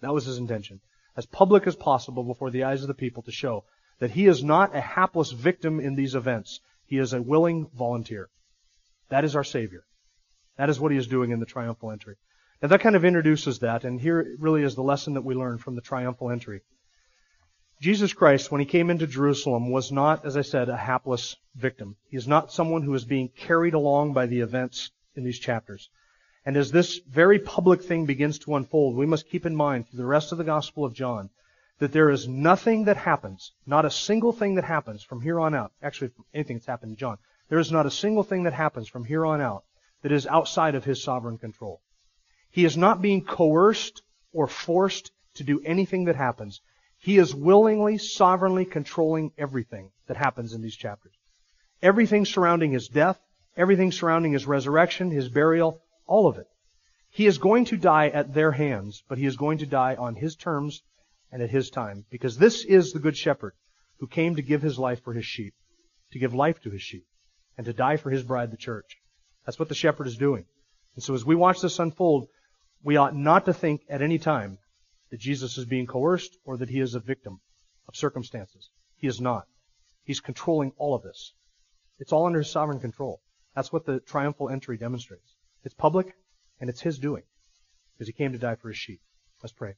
That 0.00 0.12
was 0.12 0.26
his 0.26 0.38
intention. 0.38 0.80
As 1.16 1.24
public 1.24 1.68
as 1.68 1.76
possible 1.76 2.24
before 2.24 2.50
the 2.50 2.64
eyes 2.64 2.82
of 2.82 2.88
the 2.88 2.94
people 2.94 3.22
to 3.22 3.30
show 3.30 3.64
that 4.00 4.10
he 4.10 4.26
is 4.26 4.42
not 4.42 4.74
a 4.74 4.80
hapless 4.80 5.30
victim 5.30 5.78
in 5.78 5.94
these 5.94 6.16
events. 6.16 6.60
He 6.84 6.98
is 6.98 7.12
a 7.12 7.22
willing 7.22 7.68
volunteer. 7.76 8.28
That 9.08 9.24
is 9.24 9.36
our 9.36 9.44
Savior. 9.44 9.84
That 10.56 10.68
is 10.68 10.80
what 10.80 10.90
he 10.90 10.98
is 10.98 11.06
doing 11.06 11.30
in 11.30 11.38
the 11.38 11.46
triumphal 11.46 11.92
entry. 11.92 12.16
Now 12.60 12.68
that 12.68 12.80
kind 12.80 12.96
of 12.96 13.04
introduces 13.04 13.60
that, 13.60 13.84
and 13.84 14.00
here 14.00 14.34
really 14.40 14.64
is 14.64 14.74
the 14.74 14.82
lesson 14.82 15.14
that 15.14 15.24
we 15.24 15.36
learn 15.36 15.58
from 15.58 15.76
the 15.76 15.80
triumphal 15.80 16.32
entry. 16.32 16.62
Jesus 17.80 18.12
Christ, 18.12 18.50
when 18.50 18.60
he 18.60 18.66
came 18.66 18.90
into 18.90 19.06
Jerusalem, 19.06 19.70
was 19.70 19.92
not, 19.92 20.24
as 20.24 20.36
I 20.36 20.42
said, 20.42 20.68
a 20.68 20.76
hapless 20.76 21.36
victim. 21.54 21.96
He 22.08 22.16
is 22.16 22.26
not 22.26 22.52
someone 22.52 22.82
who 22.82 22.94
is 22.94 23.04
being 23.04 23.28
carried 23.28 23.74
along 23.74 24.14
by 24.14 24.26
the 24.26 24.40
events 24.40 24.90
in 25.14 25.22
these 25.22 25.38
chapters. 25.38 25.88
And 26.44 26.56
as 26.56 26.72
this 26.72 26.98
very 27.08 27.38
public 27.38 27.82
thing 27.82 28.06
begins 28.06 28.38
to 28.40 28.56
unfold, 28.56 28.96
we 28.96 29.06
must 29.06 29.28
keep 29.28 29.46
in 29.46 29.54
mind 29.54 29.88
through 29.88 29.98
the 29.98 30.06
rest 30.06 30.32
of 30.32 30.38
the 30.38 30.44
Gospel 30.44 30.84
of 30.84 30.94
John 30.94 31.30
that 31.78 31.92
there 31.92 32.10
is 32.10 32.26
nothing 32.26 32.84
that 32.84 32.96
happens, 32.96 33.52
not 33.64 33.84
a 33.84 33.90
single 33.90 34.32
thing 34.32 34.56
that 34.56 34.64
happens 34.64 35.02
from 35.02 35.20
here 35.20 35.38
on 35.38 35.54
out, 35.54 35.72
actually 35.82 36.10
anything 36.34 36.56
that's 36.56 36.66
happened 36.66 36.96
to 36.96 37.00
John, 37.00 37.18
there 37.48 37.58
is 37.58 37.70
not 37.70 37.86
a 37.86 37.90
single 37.90 38.24
thing 38.24 38.42
that 38.42 38.52
happens 38.52 38.88
from 38.88 39.04
here 39.04 39.24
on 39.24 39.40
out 39.40 39.64
that 40.02 40.12
is 40.12 40.26
outside 40.26 40.74
of 40.74 40.84
his 40.84 41.02
sovereign 41.02 41.38
control. 41.38 41.80
He 42.50 42.64
is 42.64 42.76
not 42.76 43.02
being 43.02 43.24
coerced 43.24 44.02
or 44.32 44.48
forced 44.48 45.12
to 45.34 45.44
do 45.44 45.60
anything 45.64 46.06
that 46.06 46.16
happens. 46.16 46.60
He 46.98 47.18
is 47.18 47.34
willingly, 47.34 47.98
sovereignly 47.98 48.64
controlling 48.64 49.32
everything 49.38 49.90
that 50.06 50.16
happens 50.16 50.52
in 50.52 50.62
these 50.62 50.76
chapters. 50.76 51.14
Everything 51.80 52.24
surrounding 52.24 52.72
his 52.72 52.88
death, 52.88 53.20
everything 53.56 53.92
surrounding 53.92 54.32
his 54.32 54.46
resurrection, 54.46 55.10
his 55.10 55.28
burial, 55.28 55.80
all 56.06 56.26
of 56.26 56.38
it. 56.38 56.46
He 57.10 57.26
is 57.26 57.38
going 57.38 57.66
to 57.66 57.76
die 57.76 58.08
at 58.08 58.34
their 58.34 58.52
hands, 58.52 59.02
but 59.08 59.18
he 59.18 59.26
is 59.26 59.36
going 59.36 59.58
to 59.58 59.66
die 59.66 59.94
on 59.94 60.16
his 60.16 60.36
terms 60.36 60.82
and 61.30 61.42
at 61.42 61.50
his 61.50 61.70
time. 61.70 62.04
Because 62.10 62.36
this 62.36 62.64
is 62.64 62.92
the 62.92 62.98
good 62.98 63.16
shepherd 63.16 63.54
who 63.98 64.06
came 64.06 64.36
to 64.36 64.42
give 64.42 64.62
his 64.62 64.78
life 64.78 65.02
for 65.02 65.12
his 65.12 65.24
sheep, 65.24 65.54
to 66.12 66.18
give 66.18 66.34
life 66.34 66.60
to 66.62 66.70
his 66.70 66.82
sheep 66.82 67.06
and 67.56 67.64
to 67.66 67.72
die 67.72 67.96
for 67.96 68.10
his 68.10 68.22
bride, 68.22 68.50
the 68.50 68.56
church. 68.56 68.98
That's 69.46 69.58
what 69.58 69.68
the 69.68 69.74
shepherd 69.74 70.06
is 70.06 70.16
doing. 70.16 70.44
And 70.94 71.02
so 71.02 71.14
as 71.14 71.24
we 71.24 71.34
watch 71.34 71.60
this 71.60 71.78
unfold, 71.78 72.28
we 72.82 72.96
ought 72.96 73.14
not 73.14 73.46
to 73.46 73.52
think 73.52 73.82
at 73.88 74.02
any 74.02 74.18
time 74.18 74.58
that 75.10 75.20
Jesus 75.20 75.58
is 75.58 75.64
being 75.64 75.86
coerced 75.86 76.36
or 76.44 76.56
that 76.58 76.68
he 76.68 76.80
is 76.80 76.94
a 76.94 77.00
victim 77.00 77.40
of 77.86 77.96
circumstances. 77.96 78.70
He 78.96 79.06
is 79.06 79.20
not. 79.20 79.46
He's 80.04 80.20
controlling 80.20 80.72
all 80.76 80.94
of 80.94 81.02
this. 81.02 81.32
It's 81.98 82.12
all 82.12 82.26
under 82.26 82.38
his 82.38 82.50
sovereign 82.50 82.80
control. 82.80 83.20
That's 83.54 83.72
what 83.72 83.86
the 83.86 84.00
triumphal 84.00 84.50
entry 84.50 84.76
demonstrates. 84.76 85.34
It's 85.64 85.74
public 85.74 86.14
and 86.60 86.70
it's 86.70 86.80
his 86.80 86.98
doing 86.98 87.22
because 87.92 88.06
he 88.06 88.12
came 88.12 88.32
to 88.32 88.38
die 88.38 88.54
for 88.54 88.68
his 88.68 88.76
sheep. 88.76 89.00
Let's 89.42 89.52
pray. 89.52 89.74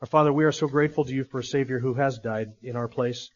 Our 0.00 0.06
Father, 0.06 0.32
we 0.32 0.44
are 0.44 0.52
so 0.52 0.66
grateful 0.66 1.04
to 1.04 1.14
you 1.14 1.24
for 1.24 1.40
a 1.40 1.44
Savior 1.44 1.78
who 1.78 1.94
has 1.94 2.18
died 2.18 2.52
in 2.62 2.76
our 2.76 2.88
place. 2.88 3.30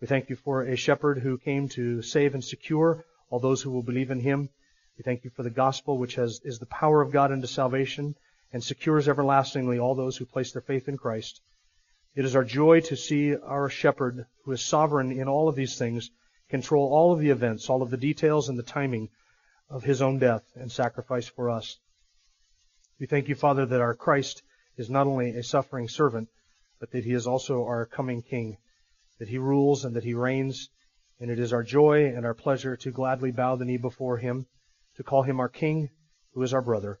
We 0.00 0.06
thank 0.06 0.30
you 0.30 0.36
for 0.36 0.62
a 0.62 0.76
shepherd 0.76 1.18
who 1.18 1.38
came 1.38 1.68
to 1.70 2.02
save 2.02 2.34
and 2.34 2.44
secure 2.44 3.04
all 3.30 3.40
those 3.40 3.62
who 3.62 3.70
will 3.70 3.82
believe 3.82 4.10
in 4.10 4.20
him. 4.20 4.48
We 4.96 5.02
thank 5.02 5.24
you 5.24 5.30
for 5.30 5.42
the 5.42 5.50
gospel, 5.50 5.98
which 5.98 6.14
has, 6.14 6.40
is 6.44 6.58
the 6.58 6.66
power 6.66 7.02
of 7.02 7.12
God 7.12 7.30
unto 7.30 7.46
salvation 7.46 8.14
and 8.52 8.62
secures 8.62 9.08
everlastingly 9.08 9.78
all 9.78 9.94
those 9.94 10.16
who 10.16 10.24
place 10.24 10.52
their 10.52 10.62
faith 10.62 10.88
in 10.88 10.96
Christ. 10.96 11.40
It 12.14 12.24
is 12.24 12.34
our 12.34 12.44
joy 12.44 12.80
to 12.80 12.96
see 12.96 13.36
our 13.36 13.68
shepherd, 13.68 14.26
who 14.44 14.52
is 14.52 14.62
sovereign 14.62 15.12
in 15.12 15.28
all 15.28 15.48
of 15.48 15.54
these 15.54 15.78
things, 15.78 16.10
control 16.48 16.92
all 16.92 17.12
of 17.12 17.20
the 17.20 17.30
events, 17.30 17.68
all 17.68 17.82
of 17.82 17.90
the 17.90 17.96
details 17.96 18.48
and 18.48 18.58
the 18.58 18.62
timing 18.62 19.10
of 19.68 19.84
his 19.84 20.00
own 20.00 20.18
death 20.18 20.44
and 20.54 20.72
sacrifice 20.72 21.28
for 21.28 21.50
us. 21.50 21.78
We 22.98 23.06
thank 23.06 23.28
you, 23.28 23.34
Father, 23.34 23.66
that 23.66 23.80
our 23.80 23.94
Christ 23.94 24.42
is 24.76 24.88
not 24.88 25.06
only 25.06 25.30
a 25.30 25.42
suffering 25.42 25.88
servant, 25.88 26.28
but 26.80 26.90
that 26.92 27.04
he 27.04 27.12
is 27.12 27.26
also 27.26 27.64
our 27.64 27.86
coming 27.86 28.22
King 28.22 28.56
that 29.18 29.28
he 29.28 29.38
rules 29.38 29.84
and 29.84 29.94
that 29.96 30.04
he 30.04 30.14
reigns. 30.14 30.70
And 31.20 31.30
it 31.30 31.38
is 31.38 31.52
our 31.52 31.64
joy 31.64 32.06
and 32.06 32.24
our 32.24 32.34
pleasure 32.34 32.76
to 32.76 32.90
gladly 32.92 33.32
bow 33.32 33.56
the 33.56 33.64
knee 33.64 33.76
before 33.76 34.18
him, 34.18 34.46
to 34.96 35.02
call 35.02 35.24
him 35.24 35.40
our 35.40 35.48
King, 35.48 35.90
who 36.32 36.42
is 36.42 36.54
our 36.54 36.62
brother. 36.62 37.00